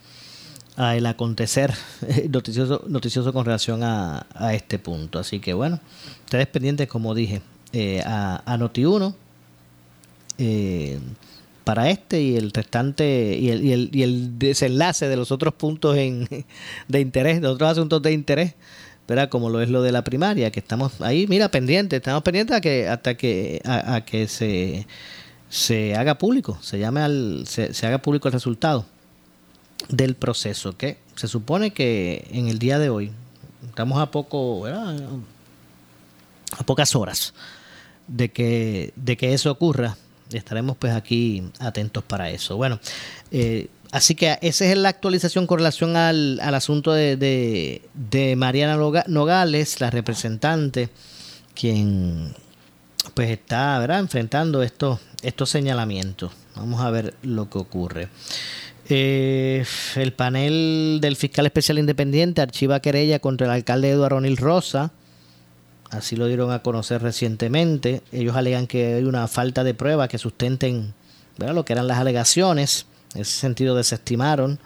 al 0.75 1.05
acontecer 1.05 1.73
noticioso, 2.29 2.84
noticioso 2.88 3.34
con 3.34 3.45
relación 3.45 3.84
a, 3.84 4.25
este 4.53 4.77
punto. 4.77 5.19
Así 5.19 5.39
que 5.39 5.53
bueno, 5.53 5.79
ustedes 6.25 6.47
pendientes, 6.47 6.88
como 6.88 7.15
dije, 7.15 7.41
eh, 7.73 8.03
a, 8.05 8.43
a 8.45 8.57
Noti1. 8.57 9.15
Eh, 10.38 10.99
para 11.64 11.89
este 11.89 12.22
y 12.22 12.38
el 12.38 12.51
restante 12.51 13.38
y 13.38 13.49
el, 13.49 13.64
y 13.64 13.72
el, 13.74 13.89
y 13.93 14.03
el 14.03 14.39
desenlace 14.39 15.07
de 15.07 15.16
los 15.16 15.32
otros 15.32 15.53
puntos 15.53 15.97
en, 15.97 16.28
de 16.88 16.99
interés, 16.99 17.41
de 17.41 17.47
otros 17.47 17.72
asuntos 17.72 18.01
de 18.01 18.12
interés, 18.12 18.55
¿verdad? 19.07 19.30
como 19.30 19.49
lo 19.49 19.62
es 19.62 19.70
lo 19.70 19.82
de 19.82 19.91
la 19.91 20.03
primaria, 20.03 20.51
que 20.51 20.59
estamos 20.59 21.01
ahí, 21.01 21.28
mira, 21.28 21.49
pendientes, 21.49 21.97
estamos 21.97 22.24
pendientes 22.24 22.55
a 22.55 22.62
que, 22.62 22.88
hasta 22.88 23.16
que, 23.16 23.62
a, 23.66 24.01
que 24.05 24.28
se, 24.28 24.88
se 25.49 25.95
haga 25.95 26.18
público, 26.18 26.57
se 26.62 26.80
llame 26.80 27.01
al, 27.01 27.43
se, 27.47 27.86
haga 27.86 28.01
público 28.01 28.28
el 28.28 28.34
resultado 28.34 28.86
del 29.89 30.16
proceso, 30.16 30.78
que 30.78 30.97
se 31.16 31.28
supone 31.28 31.72
que 31.72 32.28
en 32.32 32.47
el 32.47 32.59
día 32.59 32.80
de 32.80 32.89
hoy, 32.89 33.12
estamos 33.68 33.99
a 33.99 34.12
poco, 34.12 34.62
¿verdad? 34.62 34.97
a 36.57 36.64
pocas 36.64 36.95
horas 36.95 37.34
de 38.07 38.30
que, 38.30 38.93
de 38.95 39.18
que 39.18 39.34
eso 39.34 39.51
ocurra, 39.51 39.97
estaremos 40.38 40.77
pues 40.77 40.93
aquí 40.93 41.43
atentos 41.59 42.03
para 42.03 42.29
eso. 42.29 42.57
Bueno, 42.57 42.79
eh, 43.32 43.67
así 43.91 44.15
que 44.15 44.38
esa 44.41 44.65
es 44.65 44.77
la 44.77 44.89
actualización 44.89 45.47
con 45.47 45.59
relación 45.59 45.95
al, 45.95 46.39
asunto 46.39 46.93
de, 46.93 47.15
de, 47.93 48.36
Mariana 48.36 48.77
Nogales, 49.07 49.82
la 49.82 49.89
representante, 49.89 50.89
quien 51.53 52.34
pues 53.13 53.29
está 53.29 53.79
¿verdad? 53.79 53.99
enfrentando 53.99 54.63
estos, 54.63 54.99
estos 55.21 55.49
señalamientos. 55.49 56.32
Vamos 56.55 56.82
a 56.82 56.89
ver 56.91 57.15
lo 57.23 57.49
que 57.49 57.57
ocurre. 57.57 58.09
Eh, 58.89 59.63
el 59.95 60.13
panel 60.13 60.99
del 61.01 61.15
fiscal 61.15 61.45
especial 61.45 61.79
independiente 61.79 62.41
archiva 62.41 62.82
querella 62.82 63.19
contra 63.19 63.47
el 63.47 63.53
alcalde 63.53 63.89
Eduardo 63.89 64.19
Nil 64.19 64.36
Rosa 64.38 64.91
Así 65.91 66.15
lo 66.15 66.25
dieron 66.27 66.51
a 66.51 66.63
conocer 66.63 67.01
recientemente. 67.01 68.01
Ellos 68.13 68.35
alegan 68.37 68.65
que 68.65 68.95
hay 68.95 69.03
una 69.03 69.27
falta 69.27 69.65
de 69.65 69.73
pruebas 69.73 70.07
que 70.07 70.17
sustenten 70.17 70.93
lo 71.37 71.65
que 71.65 71.73
eran 71.73 71.87
las 71.87 71.99
alegaciones. 71.99 72.85
En 73.13 73.21
ese 73.21 73.39
sentido 73.39 73.75
desestimaron 73.75 74.57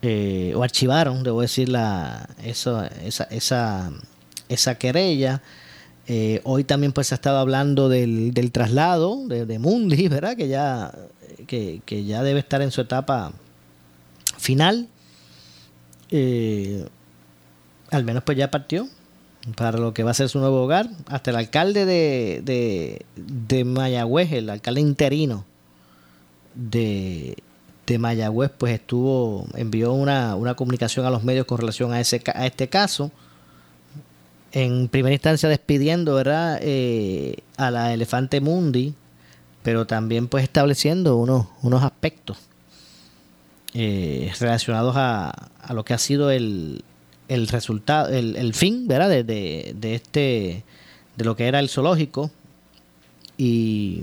eh, 0.00 0.52
o 0.56 0.62
archivaron, 0.62 1.22
debo 1.22 1.42
decir, 1.42 1.68
la, 1.68 2.30
esa, 2.42 2.90
esa, 3.30 3.90
esa 4.48 4.74
querella. 4.76 5.42
Eh, 6.06 6.40
hoy 6.44 6.64
también 6.64 6.92
pues 6.92 7.08
se 7.08 7.14
ha 7.14 7.16
estado 7.16 7.38
hablando 7.38 7.90
del, 7.90 8.32
del 8.32 8.50
traslado 8.50 9.28
de, 9.28 9.58
Mundi, 9.58 10.08
¿verdad? 10.08 10.34
Que 10.34 10.48
ya, 10.48 10.94
que, 11.46 12.04
ya 12.06 12.22
debe 12.22 12.40
estar 12.40 12.62
en 12.62 12.70
su 12.70 12.80
etapa 12.80 13.32
final. 14.38 14.88
Eh, 16.10 16.88
al 17.90 18.04
menos 18.04 18.22
pues 18.22 18.38
ya 18.38 18.50
partió 18.50 18.88
para 19.56 19.78
lo 19.78 19.94
que 19.94 20.02
va 20.02 20.10
a 20.10 20.14
ser 20.14 20.28
su 20.28 20.38
nuevo 20.38 20.62
hogar. 20.62 20.88
Hasta 21.06 21.30
el 21.30 21.36
alcalde 21.36 21.84
de, 21.84 23.04
de, 23.16 23.64
Mayagüez, 23.64 24.32
el 24.32 24.50
alcalde 24.50 24.80
interino 24.80 25.44
de, 26.54 27.36
de 27.86 27.98
Mayagüez, 27.98 28.50
pues 28.56 28.74
estuvo, 28.74 29.46
envió 29.54 29.92
una, 29.92 30.34
una 30.36 30.54
comunicación 30.54 31.06
a 31.06 31.10
los 31.10 31.24
medios 31.24 31.46
con 31.46 31.58
relación 31.58 31.92
a, 31.92 32.00
ese, 32.00 32.22
a 32.34 32.46
este 32.46 32.68
caso. 32.68 33.10
En 34.52 34.88
primera 34.88 35.14
instancia 35.14 35.48
despidiendo, 35.48 36.14
¿verdad? 36.14 36.58
Eh, 36.62 37.38
a 37.56 37.70
la 37.70 37.92
Elefante 37.92 38.40
Mundi, 38.40 38.94
pero 39.62 39.86
también 39.86 40.28
pues 40.28 40.44
estableciendo 40.44 41.16
unos, 41.16 41.46
unos 41.62 41.82
aspectos 41.82 42.38
eh, 43.74 44.32
relacionados 44.40 44.96
a, 44.96 45.50
a 45.60 45.74
lo 45.74 45.84
que 45.84 45.92
ha 45.92 45.98
sido 45.98 46.30
el, 46.30 46.82
el 47.28 47.46
resultado, 47.46 48.08
el, 48.08 48.36
el 48.36 48.54
fin, 48.54 48.88
¿verdad? 48.88 49.10
De, 49.10 49.22
de, 49.22 49.94
este, 49.94 50.64
de 51.16 51.24
lo 51.24 51.36
que 51.36 51.46
era 51.46 51.60
el 51.60 51.68
zoológico 51.68 52.30
y, 53.36 54.02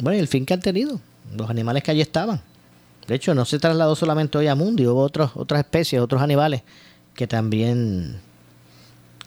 bueno, 0.00 0.18
el 0.18 0.28
fin 0.28 0.46
que 0.46 0.54
han 0.54 0.60
tenido, 0.60 1.00
los 1.36 1.50
animales 1.50 1.82
que 1.82 1.90
allí 1.90 2.00
estaban. 2.00 2.40
De 3.06 3.14
hecho, 3.14 3.34
no 3.34 3.44
se 3.44 3.58
trasladó 3.58 3.96
solamente 3.96 4.38
hoy 4.38 4.46
a 4.46 4.54
Mundi, 4.54 4.86
hubo 4.86 5.00
otros, 5.00 5.32
otras 5.34 5.60
especies, 5.60 6.00
otros 6.00 6.22
animales 6.22 6.62
que 7.14 7.26
también, 7.26 8.20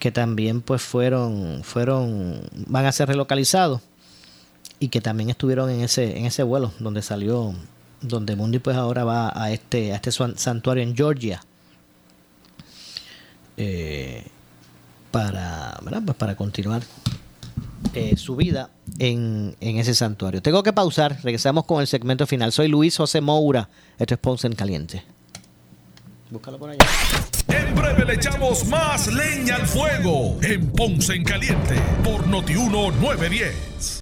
que 0.00 0.10
también 0.10 0.62
pues 0.62 0.80
fueron, 0.82 1.60
fueron, 1.62 2.40
van 2.66 2.86
a 2.86 2.92
ser 2.92 3.08
relocalizados 3.08 3.82
y 4.78 4.88
que 4.88 5.00
también 5.00 5.30
estuvieron 5.30 5.68
en 5.68 5.82
ese, 5.82 6.16
en 6.16 6.24
ese 6.24 6.42
vuelo 6.42 6.72
donde 6.78 7.02
salió, 7.02 7.54
donde 8.00 8.36
Mundi 8.36 8.58
pues 8.60 8.76
ahora 8.76 9.04
va 9.04 9.32
a 9.34 9.50
este, 9.50 9.92
a 9.92 9.96
este 9.96 10.10
santuario 10.10 10.82
en 10.82 10.96
Georgia 10.96 11.42
eh, 13.56 14.24
para, 15.10 15.78
pues 16.04 16.16
para 16.16 16.36
continuar 16.36 16.82
eh, 17.94 18.16
su 18.16 18.36
vida 18.36 18.70
en, 18.98 19.54
ese 19.60 19.94
santuario. 19.94 20.40
Tengo 20.40 20.62
que 20.62 20.72
pausar, 20.72 21.18
regresamos 21.22 21.64
con 21.64 21.80
el 21.80 21.86
segmento 21.86 22.26
final. 22.26 22.52
Soy 22.52 22.68
Luis 22.68 22.96
José 22.96 23.20
Moura, 23.20 23.68
esto 23.98 24.14
es 24.14 24.20
Ponce 24.20 24.46
en 24.46 24.54
Caliente. 24.54 25.02
Búscalo 26.30 26.58
por 26.58 26.70
allá. 26.70 26.84
En 27.48 27.74
breve 27.74 28.04
le 28.06 28.14
echamos 28.14 28.66
más 28.66 29.12
leña 29.12 29.56
al 29.56 29.66
fuego 29.66 30.38
en 30.42 30.70
Ponce 30.70 31.14
en 31.14 31.24
Caliente 31.24 31.74
por 32.02 32.26
Notiuno 32.26 32.90
910 32.92 34.01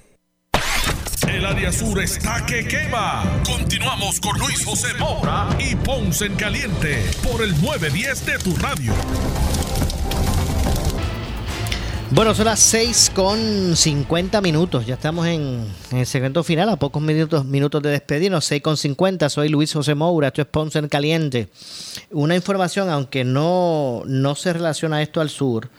El 1.31 1.45
área 1.45 1.71
sur 1.71 1.97
está 2.01 2.45
que 2.45 2.67
quema. 2.67 3.23
Continuamos 3.45 4.19
con 4.19 4.37
Luis 4.37 4.65
José 4.65 4.93
Moura 4.99 5.47
y 5.59 5.77
Ponce 5.77 6.25
en 6.25 6.35
Caliente 6.35 7.05
por 7.23 7.41
el 7.41 7.51
910 7.61 8.25
de 8.25 8.37
tu 8.39 8.53
radio. 8.57 8.93
Bueno, 12.09 12.35
son 12.35 12.45
las 12.45 12.59
6 12.59 13.13
con 13.15 13.77
50 13.77 14.41
minutos. 14.41 14.85
Ya 14.85 14.95
estamos 14.95 15.25
en, 15.25 15.65
el 15.93 16.05
segmento 16.05 16.43
final, 16.43 16.67
a 16.67 16.75
pocos 16.75 17.01
minutos, 17.01 17.45
minutos 17.45 17.81
de 17.81 17.91
despedirnos. 17.91 18.43
6 18.43 18.61
con 18.61 18.75
50. 18.75 19.29
Soy 19.29 19.47
Luis 19.47 19.71
José 19.71 19.95
Moura. 19.95 20.27
Esto 20.27 20.41
es 20.41 20.47
Ponce 20.49 20.79
en 20.79 20.89
Caliente. 20.89 21.47
Una 22.11 22.35
información, 22.35 22.89
aunque 22.89 23.23
no, 23.23 24.03
no 24.05 24.35
se 24.35 24.51
relaciona 24.51 25.01
esto 25.01 25.21
al 25.21 25.29
sur, 25.29 25.69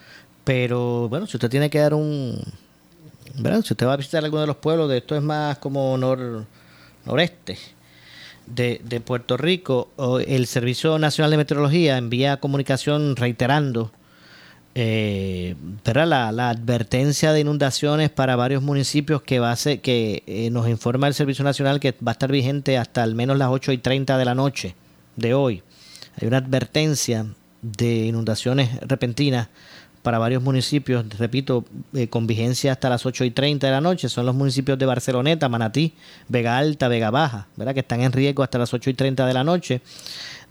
pero 0.44 1.10
bueno, 1.10 1.26
si 1.26 1.36
usted 1.36 1.50
tiene 1.50 1.68
que 1.68 1.78
dar 1.78 1.92
un. 1.92 2.40
Si 3.34 3.72
usted 3.72 3.86
va 3.86 3.94
a 3.94 3.96
visitar 3.96 4.24
alguno 4.24 4.42
de 4.42 4.46
los 4.46 4.56
pueblos, 4.56 4.88
de 4.88 4.98
esto 4.98 5.16
es 5.16 5.22
más 5.22 5.58
como 5.58 5.96
nor, 5.96 6.44
noreste 7.04 7.58
de, 8.46 9.02
Puerto 9.04 9.36
Rico, 9.36 9.90
el 10.26 10.46
Servicio 10.46 10.98
Nacional 10.98 11.30
de 11.30 11.36
Meteorología 11.38 11.96
envía 11.96 12.38
comunicación 12.38 13.16
reiterando 13.16 13.92
eh, 14.74 15.54
la 15.84 16.50
advertencia 16.50 17.32
de 17.32 17.40
inundaciones 17.40 18.10
para 18.10 18.36
varios 18.36 18.62
municipios 18.62 19.22
que 19.22 19.38
va 19.38 19.52
a 19.52 19.56
ser, 19.56 19.80
que 19.80 20.22
eh, 20.26 20.50
nos 20.50 20.68
informa 20.68 21.08
el 21.08 21.14
Servicio 21.14 21.44
Nacional 21.44 21.80
que 21.80 21.92
va 22.06 22.10
a 22.10 22.12
estar 22.12 22.30
vigente 22.30 22.78
hasta 22.78 23.02
al 23.02 23.14
menos 23.14 23.38
las 23.38 23.48
8 23.48 23.72
y 23.72 23.78
30 23.78 24.18
de 24.18 24.24
la 24.24 24.34
noche 24.34 24.74
de 25.16 25.34
hoy. 25.34 25.62
Hay 26.20 26.28
una 26.28 26.38
advertencia 26.38 27.26
de 27.62 28.06
inundaciones 28.06 28.80
repentinas 28.80 29.48
para 30.02 30.18
varios 30.18 30.42
municipios, 30.42 31.04
repito, 31.18 31.64
eh, 31.94 32.08
con 32.08 32.26
vigencia 32.26 32.72
hasta 32.72 32.90
las 32.90 33.06
8 33.06 33.24
y 33.24 33.30
30 33.30 33.66
de 33.66 33.72
la 33.72 33.80
noche. 33.80 34.08
Son 34.08 34.26
los 34.26 34.34
municipios 34.34 34.78
de 34.78 34.86
Barceloneta, 34.86 35.48
Manatí, 35.48 35.94
Vega 36.28 36.58
Alta, 36.58 36.88
Vega 36.88 37.10
Baja, 37.10 37.46
¿verdad? 37.56 37.74
que 37.74 37.80
están 37.80 38.00
en 38.00 38.12
riesgo 38.12 38.42
hasta 38.42 38.58
las 38.58 38.74
8 38.74 38.90
y 38.90 38.94
30 38.94 39.26
de 39.26 39.34
la 39.34 39.44
noche 39.44 39.80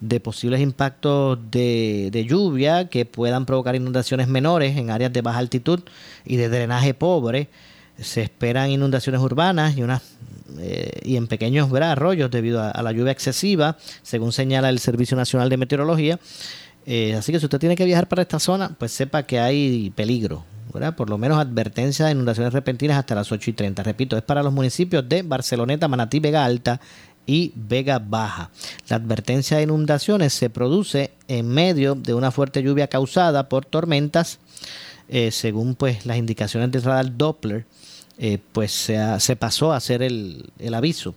de 0.02 0.20
posibles 0.20 0.60
impactos 0.60 1.40
de, 1.52 2.26
lluvia 2.28 2.90
que 2.90 3.06
puedan 3.06 3.46
provocar 3.46 3.76
inundaciones 3.76 4.28
menores 4.28 4.76
en 4.76 4.90
áreas 4.90 5.14
de 5.14 5.22
baja 5.22 5.38
altitud 5.38 5.80
y 6.26 6.36
de 6.36 6.50
drenaje 6.50 6.94
pobre. 6.94 7.48
Se 8.00 8.24
esperan 8.24 8.72
inundaciones 8.72 9.22
urbanas 9.22 9.78
y, 9.78 9.84
unas, 9.84 10.02
eh, 10.58 11.02
y 11.04 11.18
en 11.18 11.28
pequeños 11.28 11.72
arroyos 11.72 12.32
debido 12.32 12.64
a, 12.64 12.82
la 12.82 12.92
lluvia 12.92 13.12
excesiva, 13.12 13.78
según 14.02 14.32
señala 14.32 14.70
el 14.70 14.80
Servicio 14.80 15.16
Nacional 15.16 15.50
de 15.50 15.58
Meteorología. 15.58 16.20
Eh, 16.86 17.14
así 17.16 17.32
que 17.32 17.40
si 17.40 17.46
usted 17.46 17.60
tiene 17.60 17.76
que 17.76 17.86
viajar 17.86 18.08
para 18.08 18.22
esta 18.22 18.40
zona, 18.40 18.76
pues 18.78 18.92
sepa 18.92 19.24
que 19.24 19.40
hay 19.40 19.92
peligro. 19.96 20.46
¿verdad? 20.74 20.96
Por 20.96 21.10
lo 21.10 21.18
menos 21.18 21.38
advertencia 21.38 22.06
de 22.06 22.14
inundaciones 22.14 22.54
repentinas 22.54 22.98
hasta 22.98 23.16
las 23.16 23.32
8 23.32 23.50
y 23.50 23.54
30. 23.54 23.84
Repito, 23.84 24.16
es 24.18 24.24
para 24.24 24.42
los 24.42 24.54
municipios 24.54 25.08
de 25.08 25.22
Barceloneta, 25.22 25.88
Manatí, 25.88 26.20
Vega 26.20 26.46
Alta 26.46 26.80
y 27.26 27.52
Vega 27.56 28.00
Baja. 28.00 28.50
La 28.88 28.96
advertencia 28.96 29.58
de 29.58 29.64
inundaciones 29.64 30.34
se 30.34 30.50
produce 30.50 31.12
en 31.28 31.48
medio 31.50 31.96
de 31.96 32.14
una 32.14 32.32
fuerte 32.32 32.64
lluvia 32.64 32.88
causada 32.88 33.50
por 33.50 33.66
tormentas, 33.66 34.40
eh, 35.10 35.32
según 35.32 35.76
pues 35.76 36.06
las 36.06 36.18
indicaciones 36.18 36.72
del 36.72 36.84
radar 36.84 37.18
Doppler, 37.18 37.66
eh, 38.18 38.38
pues 38.52 38.72
se, 38.72 38.98
ha, 38.98 39.20
se, 39.20 39.36
pasó 39.36 39.74
a 39.74 39.78
hacer 39.78 40.02
el, 40.02 40.52
el 40.60 40.74
aviso. 40.74 41.16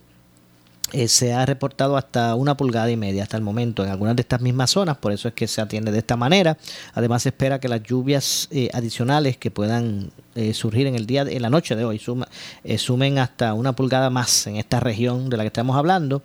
Eh, 0.95 1.09
se 1.09 1.33
ha 1.33 1.45
reportado 1.45 1.97
hasta 1.97 2.35
una 2.35 2.55
pulgada 2.55 2.89
y 2.89 2.95
media 2.95 3.23
hasta 3.23 3.35
el 3.35 3.43
momento 3.43 3.83
en 3.83 3.91
algunas 3.91 4.15
de 4.15 4.21
estas 4.21 4.39
mismas 4.39 4.69
zonas, 4.69 4.95
por 4.95 5.11
eso 5.11 5.27
es 5.27 5.33
que 5.33 5.45
se 5.45 5.59
atiende 5.59 5.91
de 5.91 5.97
esta 5.97 6.15
manera. 6.15 6.57
Además 6.93 7.23
se 7.23 7.29
espera 7.29 7.59
que 7.59 7.67
las 7.67 7.83
lluvias 7.83 8.47
eh, 8.49 8.69
adicionales 8.71 9.35
que 9.35 9.51
puedan 9.51 10.11
eh, 10.35 10.53
surgir 10.53 10.87
en 10.87 10.95
el 10.95 11.05
día, 11.05 11.25
de, 11.25 11.35
en 11.35 11.41
la 11.41 11.49
noche 11.49 11.75
de 11.75 11.83
hoy, 11.83 11.99
suma, 11.99 12.29
eh, 12.63 12.77
sumen 12.77 13.19
hasta 13.19 13.53
una 13.53 13.73
pulgada 13.73 14.09
más 14.09 14.47
en 14.47 14.55
esta 14.55 14.79
región 14.79 15.29
de 15.29 15.35
la 15.35 15.43
que 15.43 15.47
estamos 15.47 15.75
hablando. 15.75 16.23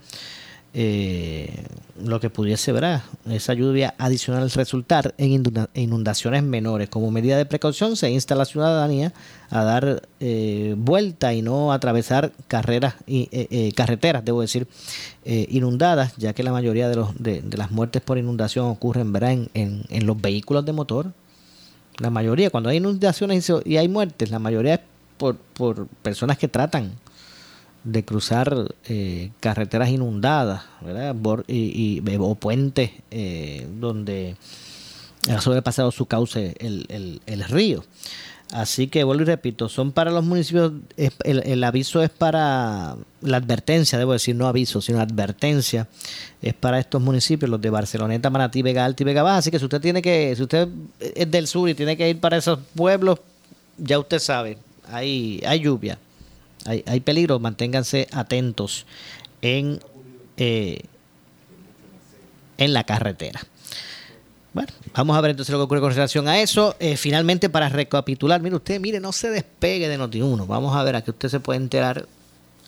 Eh, 0.72 1.64
lo 2.04 2.20
que 2.20 2.30
pudiese 2.30 2.72
ver 2.72 3.00
esa 3.30 3.54
lluvia 3.54 3.94
adicional 3.98 4.50
resultar 4.50 5.14
en 5.18 5.44
inundaciones 5.74 6.42
menores. 6.42 6.88
Como 6.88 7.10
medida 7.10 7.36
de 7.36 7.46
precaución 7.46 7.96
se 7.96 8.10
insta 8.10 8.34
a 8.34 8.38
la 8.38 8.44
ciudadanía 8.44 9.12
a 9.50 9.64
dar 9.64 10.02
eh, 10.20 10.74
vuelta 10.76 11.34
y 11.34 11.42
no 11.42 11.72
atravesar 11.72 12.32
carreras 12.48 12.94
y 13.06 13.28
eh, 13.32 13.48
eh, 13.50 13.72
carreteras, 13.72 14.24
debo 14.24 14.40
decir, 14.40 14.66
inundadas, 15.24 16.16
ya 16.16 16.32
que 16.32 16.42
la 16.42 16.50
mayoría 16.50 16.88
de, 16.88 16.96
los, 16.96 17.10
de, 17.22 17.42
las 17.56 17.70
muertes 17.70 18.02
por 18.02 18.18
inundación 18.18 18.66
ocurren. 18.66 19.00
En, 19.20 19.50
en, 19.54 19.84
en, 19.88 20.06
los 20.06 20.20
vehículos 20.20 20.64
de 20.64 20.72
motor. 20.72 21.12
La 21.98 22.10
mayoría, 22.10 22.50
cuando 22.50 22.70
hay 22.70 22.78
inundaciones 22.78 23.52
y 23.64 23.76
hay 23.76 23.88
muertes, 23.88 24.30
la 24.30 24.38
mayoría 24.38 24.74
es 24.74 24.80
por, 25.18 25.36
por 25.36 25.86
personas 26.02 26.38
que 26.38 26.48
tratan 26.48 26.92
de 27.84 28.04
cruzar 28.04 28.74
eh, 28.84 29.30
carreteras 29.40 29.88
inundadas 29.88 30.64
¿verdad? 30.82 31.16
Y, 31.46 32.02
y, 32.04 32.16
o 32.18 32.34
puentes 32.34 32.90
eh, 33.10 33.66
donde 33.78 34.36
ha 35.30 35.40
sobrepasado 35.40 35.90
su 35.90 36.06
cauce 36.06 36.54
el, 36.60 36.86
el, 36.88 37.20
el, 37.26 37.44
río. 37.44 37.84
Así 38.52 38.88
que 38.88 39.04
vuelvo 39.04 39.22
y 39.22 39.26
repito, 39.26 39.68
son 39.68 39.92
para 39.92 40.10
los 40.10 40.24
municipios, 40.24 40.72
el, 40.96 41.42
el, 41.44 41.62
aviso 41.62 42.02
es 42.02 42.10
para 42.10 42.96
la 43.20 43.36
advertencia, 43.36 43.98
debo 43.98 44.12
decir, 44.12 44.34
no 44.34 44.48
aviso, 44.48 44.80
sino 44.80 44.98
advertencia, 44.98 45.88
es 46.42 46.54
para 46.54 46.80
estos 46.80 47.00
municipios, 47.00 47.50
los 47.50 47.60
de 47.60 47.70
Barceloneta, 47.70 48.30
Manatí, 48.30 48.62
Vega 48.62 48.84
Alta 48.84 49.02
y 49.02 49.06
Vega 49.06 49.22
Baja. 49.22 49.36
Así 49.36 49.50
que 49.50 49.58
si 49.58 49.66
usted 49.66 49.80
tiene 49.80 50.02
que, 50.02 50.34
si 50.34 50.42
usted 50.42 50.68
es 50.98 51.30
del 51.30 51.46
sur 51.46 51.68
y 51.68 51.74
tiene 51.74 51.96
que 51.96 52.08
ir 52.08 52.18
para 52.18 52.38
esos 52.38 52.58
pueblos, 52.74 53.20
ya 53.76 53.98
usted 53.98 54.18
sabe, 54.18 54.58
hay, 54.90 55.40
hay 55.46 55.60
lluvia 55.60 55.98
hay, 56.86 57.00
peligro, 57.00 57.38
manténganse 57.38 58.08
atentos 58.12 58.86
en, 59.42 59.80
eh, 60.36 60.82
en 62.58 62.72
la 62.72 62.84
carretera. 62.84 63.40
Bueno, 64.52 64.72
vamos 64.94 65.16
a 65.16 65.20
ver 65.20 65.30
entonces 65.30 65.52
lo 65.52 65.58
que 65.58 65.64
ocurre 65.64 65.80
con 65.80 65.90
relación 65.90 66.26
a 66.26 66.40
eso. 66.40 66.74
Eh, 66.80 66.96
finalmente, 66.96 67.48
para 67.48 67.68
recapitular, 67.68 68.40
mire 68.40 68.56
usted, 68.56 68.80
mire, 68.80 68.98
no 68.98 69.12
se 69.12 69.30
despegue 69.30 69.88
de 69.88 69.98
Noti1. 69.98 70.46
Vamos 70.46 70.74
a 70.74 70.82
ver 70.82 70.96
a 70.96 71.02
que 71.02 71.12
usted 71.12 71.28
se 71.28 71.40
puede 71.40 71.58
enterar 71.60 72.06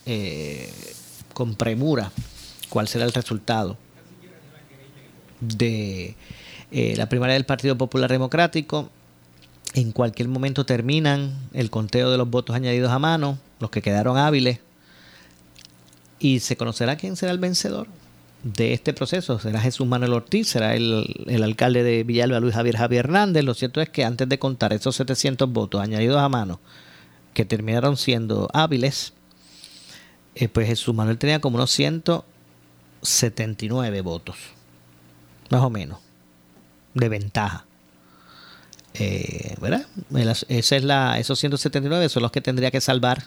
eh, 0.05 0.71
con 1.33 1.55
premura 1.55 2.11
cuál 2.69 2.87
será 2.87 3.05
el 3.05 3.11
resultado 3.11 3.77
de 5.41 6.15
eh, 6.71 6.95
la 6.95 7.09
primaria 7.09 7.33
del 7.33 7.45
Partido 7.45 7.77
Popular 7.77 8.09
Democrático. 8.09 8.89
En 9.73 9.91
cualquier 9.91 10.27
momento 10.27 10.65
terminan 10.65 11.33
el 11.53 11.69
conteo 11.69 12.11
de 12.11 12.17
los 12.17 12.29
votos 12.29 12.55
añadidos 12.55 12.91
a 12.91 12.99
mano 12.99 13.39
los 13.59 13.71
que 13.71 13.81
quedaron 13.81 14.17
hábiles, 14.17 14.59
y 16.19 16.39
se 16.39 16.55
conocerá 16.55 16.95
quién 16.95 17.17
será 17.17 17.31
el 17.31 17.39
vencedor 17.39 17.87
de 18.43 18.73
este 18.73 18.93
proceso. 18.93 19.39
¿Será 19.39 19.59
Jesús 19.59 19.87
Manuel 19.87 20.13
Ortiz? 20.13 20.47
¿Será 20.47 20.75
el, 20.75 21.25
el, 21.27 21.43
alcalde 21.43 21.83
de 21.83 22.03
Villalba, 22.03 22.39
Luis 22.39 22.55
Javier 22.55 22.77
Javier 22.77 23.05
Hernández? 23.05 23.43
Lo 23.43 23.53
cierto 23.53 23.81
es 23.81 23.89
que 23.89 24.05
antes 24.05 24.29
de 24.29 24.39
contar 24.39 24.71
esos 24.71 24.95
700 24.95 25.51
votos 25.51 25.81
añadidos 25.81 26.21
a 26.21 26.29
mano, 26.29 26.61
que 27.33 27.45
terminaron 27.45 27.97
siendo 27.97 28.49
hábiles, 28.53 29.13
eh, 30.35 30.47
pues 30.47 30.67
Jesús 30.67 30.95
Manuel 30.95 31.17
tenía 31.17 31.41
como 31.41 31.55
unos 31.55 31.71
179 31.71 34.01
votos, 34.01 34.37
más 35.49 35.61
o 35.61 35.69
menos, 35.69 35.99
de 36.93 37.09
ventaja. 37.09 37.65
Eh, 38.95 39.55
¿verdad? 39.59 39.85
Esa 40.49 40.75
es 40.75 40.83
la, 40.83 41.17
esos 41.19 41.39
179 41.39 42.09
son 42.09 42.21
los 42.21 42.31
que 42.31 42.41
tendría 42.41 42.69
que 42.69 42.79
salvar 42.79 43.23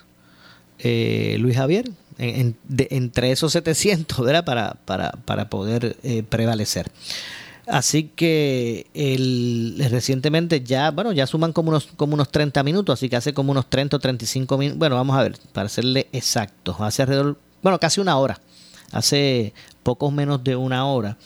eh, 0.79 1.37
Luis 1.41 1.57
Javier 1.57 1.91
en, 2.19 2.57
de, 2.69 2.87
entre 2.91 3.33
esos 3.33 3.53
700 3.53 4.25
¿verdad? 4.25 4.45
Para, 4.45 4.75
para, 4.85 5.13
para 5.13 5.49
poder 5.49 5.97
eh, 6.03 6.23
prevalecer. 6.23 6.91
Así 7.67 8.13
que 8.15 8.87
el, 8.95 9.85
recientemente 9.91 10.61
ya, 10.63 10.93
bueno, 10.93 11.11
ya 11.11 11.27
suman 11.27 11.53
como 11.53 11.71
unos, 11.71 11.89
como 11.97 12.15
unos 12.15 12.31
30 12.31 12.63
minutos, 12.63 12.93
así 12.93 13.09
que 13.09 13.17
hace 13.17 13.35
como 13.35 13.51
unos 13.51 13.69
30 13.69 13.97
o 13.97 13.99
35 13.99 14.57
minutos, 14.57 14.79
bueno, 14.79 14.95
vamos 14.95 15.17
a 15.17 15.23
ver, 15.23 15.37
para 15.53 15.69
serle 15.69 16.07
exactos, 16.13 16.77
hace 16.79 17.03
alrededor, 17.03 17.37
bueno, 17.65 17.81
casi 17.81 18.01
una 18.01 18.17
hora, 18.19 18.41
hace 18.93 19.53
pocos 19.83 20.13
menos 20.13 20.45
de 20.45 20.55
una 20.55 20.87
hora, 20.87 21.17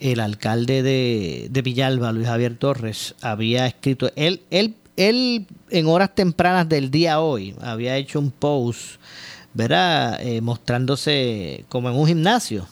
el 0.00 0.20
alcalde 0.20 0.82
de, 0.82 1.48
de 1.50 1.62
Villalba, 1.62 2.12
Luis 2.12 2.26
Javier 2.26 2.56
Torres, 2.56 3.14
había 3.20 3.66
escrito, 3.66 4.10
él, 4.16 4.42
él 4.50 4.74
él 4.98 5.46
en 5.70 5.86
horas 5.86 6.12
tempranas 6.12 6.68
del 6.68 6.90
día 6.90 7.20
hoy 7.20 7.54
había 7.60 7.96
hecho 7.96 8.18
un 8.18 8.32
post, 8.32 8.96
¿verdad? 9.54 10.20
Eh, 10.20 10.40
mostrándose 10.40 11.64
como 11.68 11.88
en 11.88 11.94
un 11.96 12.06
gimnasio. 12.06 12.66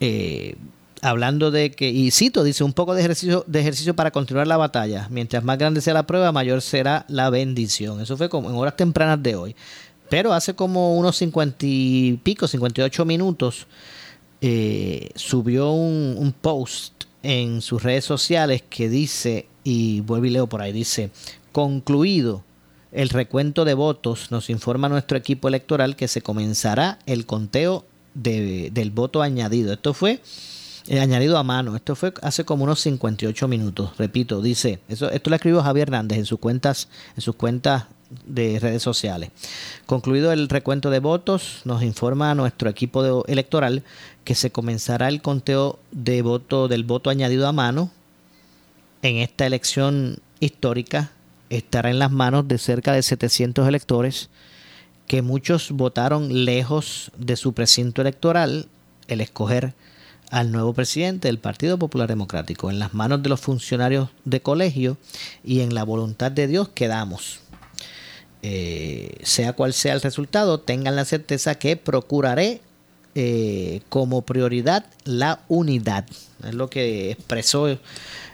Eh, 0.00 0.56
hablando 1.00 1.50
de 1.50 1.70
que, 1.70 1.88
y 1.88 2.10
cito, 2.10 2.44
dice, 2.44 2.62
un 2.62 2.74
poco 2.74 2.94
de 2.94 3.00
ejercicio, 3.00 3.42
de 3.46 3.60
ejercicio 3.60 3.96
para 3.96 4.10
continuar 4.10 4.46
la 4.46 4.58
batalla. 4.58 5.08
Mientras 5.10 5.42
más 5.42 5.56
grande 5.56 5.80
sea 5.80 5.94
la 5.94 6.06
prueba, 6.06 6.30
mayor 6.30 6.60
será 6.60 7.06
la 7.08 7.30
bendición. 7.30 8.02
Eso 8.02 8.18
fue 8.18 8.28
como 8.28 8.50
en 8.50 8.56
horas 8.56 8.76
tempranas 8.76 9.22
de 9.22 9.36
hoy. 9.36 9.56
Pero 10.10 10.34
hace 10.34 10.54
como 10.54 10.98
unos 10.98 11.16
cincuenta 11.16 11.56
y 11.60 12.20
pico, 12.22 12.46
58 12.46 13.04
minutos, 13.06 13.66
eh, 14.40 15.10
subió 15.14 15.70
un, 15.70 16.34
post 16.40 17.04
en 17.22 17.60
sus 17.60 17.82
redes 17.82 18.04
sociales 18.04 18.62
que 18.68 18.88
dice 18.88 19.46
y 19.64 20.00
vuelvo 20.00 20.26
y 20.26 20.30
leo 20.30 20.46
por 20.46 20.62
ahí, 20.62 20.72
dice, 20.72 21.10
concluido 21.52 22.42
el 22.92 23.10
recuento 23.10 23.64
de 23.64 23.74
votos, 23.74 24.30
nos 24.30 24.50
informa 24.50 24.88
nuestro 24.88 25.18
equipo 25.18 25.48
electoral 25.48 25.94
que 25.94 26.08
se 26.08 26.22
comenzará 26.22 26.98
el 27.06 27.26
conteo 27.26 27.84
de, 28.14 28.70
del 28.72 28.90
voto 28.90 29.22
añadido. 29.22 29.72
Esto 29.72 29.94
fue 29.94 30.20
eh, 30.88 30.98
añadido 30.98 31.38
a 31.38 31.44
mano. 31.44 31.76
Esto 31.76 31.94
fue 31.94 32.12
hace 32.22 32.44
como 32.44 32.64
unos 32.64 32.80
58 32.80 33.46
minutos. 33.46 33.92
Repito, 33.98 34.42
dice, 34.42 34.80
eso, 34.88 35.10
esto 35.10 35.30
lo 35.30 35.36
escribió 35.36 35.62
Javier 35.62 35.88
Hernández 35.88 36.18
en 36.18 36.26
sus 36.26 36.40
cuentas, 36.40 36.88
en 37.14 37.22
sus 37.22 37.36
cuentas 37.36 37.84
de 38.26 38.58
redes 38.58 38.82
sociales. 38.82 39.30
Concluido 39.86 40.32
el 40.32 40.48
recuento 40.48 40.90
de 40.90 40.98
votos, 40.98 41.62
nos 41.64 41.82
informa 41.82 42.34
nuestro 42.34 42.68
equipo 42.68 43.24
electoral 43.26 43.82
que 44.24 44.34
se 44.34 44.50
comenzará 44.50 45.08
el 45.08 45.22
conteo 45.22 45.78
de 45.92 46.22
voto 46.22 46.68
del 46.68 46.84
voto 46.84 47.10
añadido 47.10 47.46
a 47.48 47.52
mano 47.52 47.90
en 49.02 49.16
esta 49.16 49.46
elección 49.46 50.18
histórica. 50.40 51.12
Estará 51.48 51.90
en 51.90 51.98
las 51.98 52.10
manos 52.10 52.46
de 52.46 52.58
cerca 52.58 52.92
de 52.92 53.02
700 53.02 53.66
electores 53.66 54.30
que 55.06 55.22
muchos 55.22 55.72
votaron 55.72 56.44
lejos 56.44 57.10
de 57.16 57.36
su 57.36 57.52
precinto 57.52 58.00
electoral 58.02 58.68
el 59.08 59.20
escoger 59.20 59.74
al 60.30 60.52
nuevo 60.52 60.72
presidente 60.72 61.26
del 61.26 61.38
Partido 61.38 61.78
Popular 61.78 62.08
Democrático. 62.08 62.70
En 62.70 62.78
las 62.78 62.94
manos 62.94 63.22
de 63.22 63.28
los 63.28 63.40
funcionarios 63.40 64.10
de 64.24 64.40
colegio 64.40 64.96
y 65.42 65.60
en 65.60 65.74
la 65.74 65.82
voluntad 65.82 66.30
de 66.30 66.46
Dios 66.46 66.68
quedamos. 66.68 67.40
Eh, 68.42 69.18
sea 69.22 69.52
cual 69.52 69.74
sea 69.74 69.92
el 69.92 70.00
resultado, 70.00 70.60
tengan 70.60 70.96
la 70.96 71.04
certeza 71.04 71.56
que 71.56 71.76
procuraré 71.76 72.62
eh, 73.14 73.82
como 73.88 74.22
prioridad 74.22 74.86
la 75.04 75.40
unidad. 75.48 76.06
Es 76.44 76.54
lo 76.54 76.70
que 76.70 77.10
expresó 77.10 77.68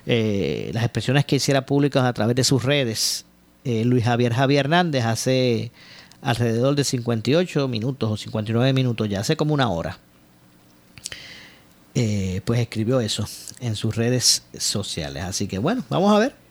eh, 0.06 0.70
las 0.72 0.84
expresiones 0.84 1.24
que 1.24 1.36
hiciera 1.36 1.66
públicas 1.66 2.04
a 2.04 2.12
través 2.12 2.36
de 2.36 2.44
sus 2.44 2.62
redes 2.62 3.24
Luis 3.64 4.04
Javier 4.04 4.32
Javier 4.32 4.66
Hernández 4.66 5.04
hace 5.04 5.72
alrededor 6.22 6.76
de 6.76 6.84
58 6.84 7.66
minutos 7.66 8.08
o 8.08 8.16
59 8.16 8.72
minutos, 8.72 9.08
ya 9.08 9.18
hace 9.18 9.36
como 9.36 9.54
una 9.54 9.68
hora. 9.70 9.98
pues 12.44 12.60
escribió 12.60 13.00
eso 13.00 13.26
en 13.58 13.74
sus 13.74 13.96
redes 13.96 14.44
sociales. 14.56 15.24
Así 15.24 15.48
que 15.48 15.58
bueno, 15.58 15.82
vamos 15.88 16.14
a 16.14 16.20
ver. 16.20 16.45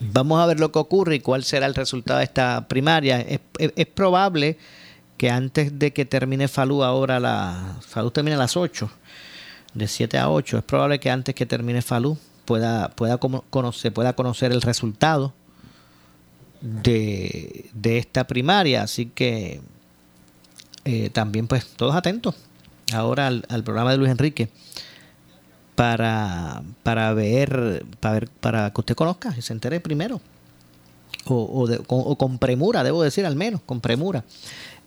Vamos 0.00 0.40
a 0.40 0.46
ver 0.46 0.60
lo 0.60 0.70
que 0.70 0.78
ocurre 0.78 1.16
y 1.16 1.20
cuál 1.20 1.44
será 1.44 1.66
el 1.66 1.74
resultado 1.74 2.18
de 2.18 2.24
esta 2.24 2.68
primaria. 2.68 3.20
Es, 3.20 3.86
probable 3.86 4.56
que 5.16 5.30
antes 5.30 5.78
de 5.78 5.92
que 5.92 6.04
termine 6.04 6.48
Falú 6.48 6.84
ahora 6.84 7.18
la... 7.18 7.76
Falú 7.80 8.10
termina 8.10 8.36
a 8.36 8.38
las 8.38 8.56
8, 8.56 8.90
de 9.74 9.88
7 9.88 10.18
a 10.18 10.30
8. 10.30 10.58
Es 10.58 10.64
probable 10.64 11.00
que 11.00 11.10
antes 11.10 11.34
que 11.34 11.46
termine 11.46 11.82
Falú 11.82 12.16
pueda, 12.44 12.90
pueda 12.90 13.18
conocer, 13.18 13.92
pueda 13.92 14.12
conocer 14.12 14.52
el 14.52 14.62
resultado 14.62 15.34
de, 16.60 17.70
esta 17.82 18.26
primaria. 18.26 18.82
Así 18.82 19.06
que 19.06 19.60
eh, 20.84 21.10
también 21.10 21.48
pues 21.48 21.66
todos 21.66 21.96
atentos 21.96 22.36
ahora 22.92 23.26
al 23.26 23.64
programa 23.64 23.90
de 23.90 23.98
Luis 23.98 24.10
Enrique 24.10 24.48
para, 25.78 26.64
para, 26.82 27.14
ver, 27.14 27.84
para 28.00 28.26
para 28.40 28.70
que 28.72 28.80
usted 28.80 28.96
conozca 28.96 29.32
y 29.38 29.42
se 29.42 29.52
entere 29.52 29.78
primero. 29.78 30.20
O, 31.26 31.68
con, 32.16 32.38
premura, 32.38 32.82
debo 32.82 33.00
decir 33.00 33.24
al 33.24 33.36
menos, 33.36 33.60
con 33.64 33.80
premura, 33.80 34.24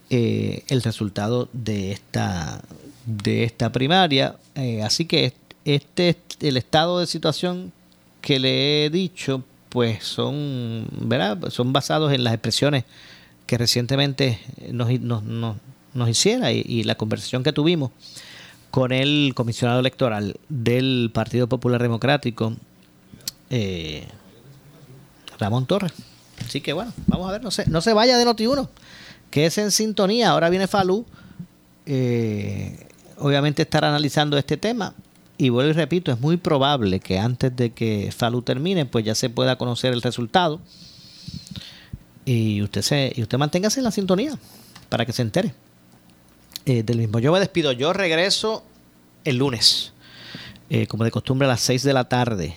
eh, 0.09 0.65
el 0.67 0.81
resultado 0.81 1.47
de 1.53 1.93
esta, 1.93 2.61
de 3.05 3.45
esta 3.45 3.71
primaria. 3.71 4.35
Eh, 4.55 4.83
así 4.83 5.05
que 5.05 5.33
este 5.63 6.17
el 6.41 6.57
estado 6.57 6.99
de 6.99 7.07
situación 7.07 7.71
que 8.19 8.41
le 8.41 8.85
he 8.85 8.89
dicho, 8.89 9.45
pues 9.69 10.03
son, 10.03 10.87
¿verdad? 10.91 11.51
son 11.51 11.71
basados 11.71 12.11
en 12.11 12.25
las 12.25 12.33
expresiones 12.33 12.83
que 13.47 13.57
recientemente 13.57 14.41
nos, 14.73 14.91
nos, 14.99 15.23
nos, 15.93 16.09
hiciera 16.09 16.51
y 16.51 16.83
la 16.83 16.95
conversación 16.95 17.43
que 17.43 17.53
tuvimos 17.53 17.91
con 18.71 18.93
el 18.93 19.33
comisionado 19.35 19.81
electoral 19.81 20.37
del 20.49 21.11
Partido 21.13 21.47
Popular 21.47 21.81
Democrático, 21.81 22.55
eh, 23.49 24.07
Ramón 25.37 25.65
Torres. 25.65 25.91
Así 26.45 26.61
que 26.61 26.73
bueno, 26.73 26.93
vamos 27.07 27.29
a 27.29 27.33
ver, 27.33 27.43
no 27.43 27.51
se, 27.51 27.69
no 27.69 27.81
se 27.81 27.93
vaya 27.93 28.17
de 28.17 28.25
Noti1, 28.25 28.69
que 29.29 29.45
es 29.45 29.57
en 29.57 29.71
sintonía. 29.71 30.29
Ahora 30.29 30.49
viene 30.49 30.67
Falú, 30.67 31.05
eh, 31.85 32.87
obviamente 33.17 33.63
estar 33.63 33.83
analizando 33.85 34.37
este 34.37 34.57
tema. 34.57 34.95
Y 35.37 35.49
vuelvo 35.49 35.71
y 35.71 35.73
repito, 35.73 36.11
es 36.11 36.19
muy 36.19 36.37
probable 36.37 36.99
que 36.99 37.19
antes 37.19 37.55
de 37.55 37.71
que 37.71 38.11
Falú 38.15 38.41
termine, 38.41 38.85
pues 38.85 39.03
ya 39.03 39.15
se 39.15 39.29
pueda 39.29 39.57
conocer 39.57 39.91
el 39.91 40.01
resultado. 40.01 40.61
Y 42.23 42.61
usted 42.61 42.83
se, 42.83 43.11
y 43.15 43.21
usted 43.21 43.37
manténgase 43.37 43.79
en 43.79 43.85
la 43.85 43.91
sintonía 43.91 44.37
para 44.87 45.05
que 45.05 45.11
se 45.11 45.23
entere. 45.23 45.53
Eh, 46.65 46.83
del 46.83 46.97
mismo. 46.97 47.19
Yo 47.19 47.31
me 47.31 47.39
despido. 47.39 47.71
Yo 47.71 47.93
regreso 47.93 48.63
el 49.23 49.37
lunes, 49.37 49.93
eh, 50.69 50.87
como 50.87 51.03
de 51.03 51.11
costumbre, 51.11 51.45
a 51.45 51.49
las 51.49 51.61
6 51.61 51.83
de 51.83 51.93
la 51.93 52.05
tarde, 52.05 52.55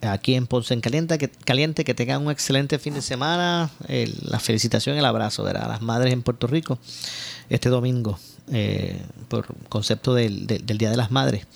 aquí 0.00 0.34
en 0.34 0.46
Ponce 0.46 0.74
en 0.74 0.80
Caliente. 0.80 1.18
Que, 1.18 1.28
caliente, 1.28 1.84
que 1.84 1.94
tengan 1.94 2.24
un 2.24 2.30
excelente 2.30 2.78
fin 2.78 2.94
de 2.94 3.02
semana. 3.02 3.70
la 3.88 4.40
felicitación 4.40 4.96
el 4.96 5.04
abrazo 5.04 5.46
a 5.46 5.52
las 5.52 5.82
madres 5.82 6.12
en 6.12 6.22
Puerto 6.22 6.46
Rico 6.46 6.78
este 7.52 7.68
domingo, 7.68 8.18
eh, 8.50 9.00
por 9.28 9.46
concepto 9.68 10.14
del, 10.14 10.46
Día 10.46 10.90
de 10.90 10.96
las 10.96 11.10
Madres. 11.10 11.46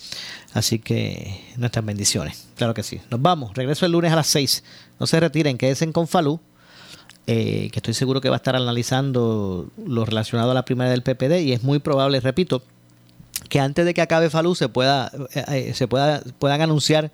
Así 0.53 0.79
que 0.79 1.41
nuestras 1.57 1.85
bendiciones. 1.85 2.47
Claro 2.57 2.75
que 2.75 2.83
sí. 2.83 3.01
Nos 3.11 3.21
vamos. 3.21 3.55
Regreso 3.55 3.87
el 3.87 3.93
lunes 3.93 4.13
a 4.13 4.17
las 4.17 4.27
6. 4.29 4.63
No 4.99 5.07
se 5.07 5.21
retiren, 5.21 5.59
quédense 5.59 5.91
con 5.93 6.07
Falú. 6.07 6.41
Eh, 7.29 7.71
que 7.73 7.81
estoy 7.81 7.95
seguro 7.95 8.21
que 8.21 8.29
va 8.29 8.37
a 8.37 8.39
estar 8.39 8.55
analizando 8.55 9.69
lo 9.85 10.05
relacionado 10.05 10.53
a 10.53 10.55
la 10.55 10.65
primera 10.65 10.91
del 10.91 11.03
PPD 11.03 11.41
y 11.41 11.53
es 11.53 11.65
muy 11.65 11.81
probable, 11.81 12.21
repito, 12.21 12.63
que 13.49 13.59
antes 13.59 13.85
de 13.85 13.95
que 13.95 14.01
acabe 14.01 14.31
Falú 14.31 14.55
se 14.55 14.69
pueda, 14.69 15.11
eh, 15.35 15.45
eh, 15.49 15.75
se 15.75 15.89
pueda 15.89 16.23
puedan 16.39 16.63
anunciar 16.63 17.11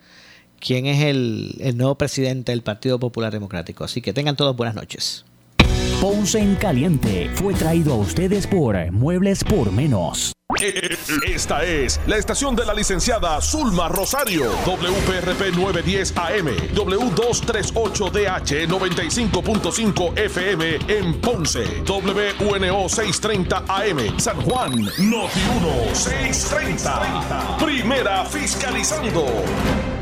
quién 0.60 0.84
es 0.84 1.02
el, 1.02 1.56
el 1.60 1.78
nuevo 1.78 1.94
presidente 1.96 2.52
del 2.52 2.62
Partido 2.62 2.98
Popular 2.98 3.32
Democrático. 3.32 3.84
Así 3.84 4.02
que 4.02 4.12
tengan 4.12 4.36
todos 4.36 4.54
buenas 4.54 4.74
noches. 4.74 5.24
Ponce 6.00 6.38
en 6.40 6.56
Caliente 6.56 7.30
fue 7.34 7.54
traído 7.54 7.94
a 7.94 7.96
ustedes 7.96 8.46
por 8.46 8.76
Muebles 8.90 9.44
por 9.44 9.70
Menos. 9.70 10.32
Esta 11.26 11.64
es 11.64 11.98
la 12.06 12.16
estación 12.16 12.54
de 12.54 12.64
la 12.64 12.74
licenciada 12.74 13.40
Zulma 13.40 13.88
Rosario, 13.88 14.44
WPRP 14.64 15.56
910 15.56 16.16
AM, 16.16 16.48
W238DH 16.74 18.68
95.5 18.68 20.18
FM 20.18 20.78
en 20.88 21.20
Ponce, 21.20 21.64
WNO 21.84 22.88
630 22.88 23.64
AM, 23.66 24.20
San 24.20 24.40
Juan, 24.42 24.72
Noti 24.98 25.40
1 25.88 25.94
630. 25.94 27.56
Primera 27.58 28.24
fiscalizando. 28.24 30.01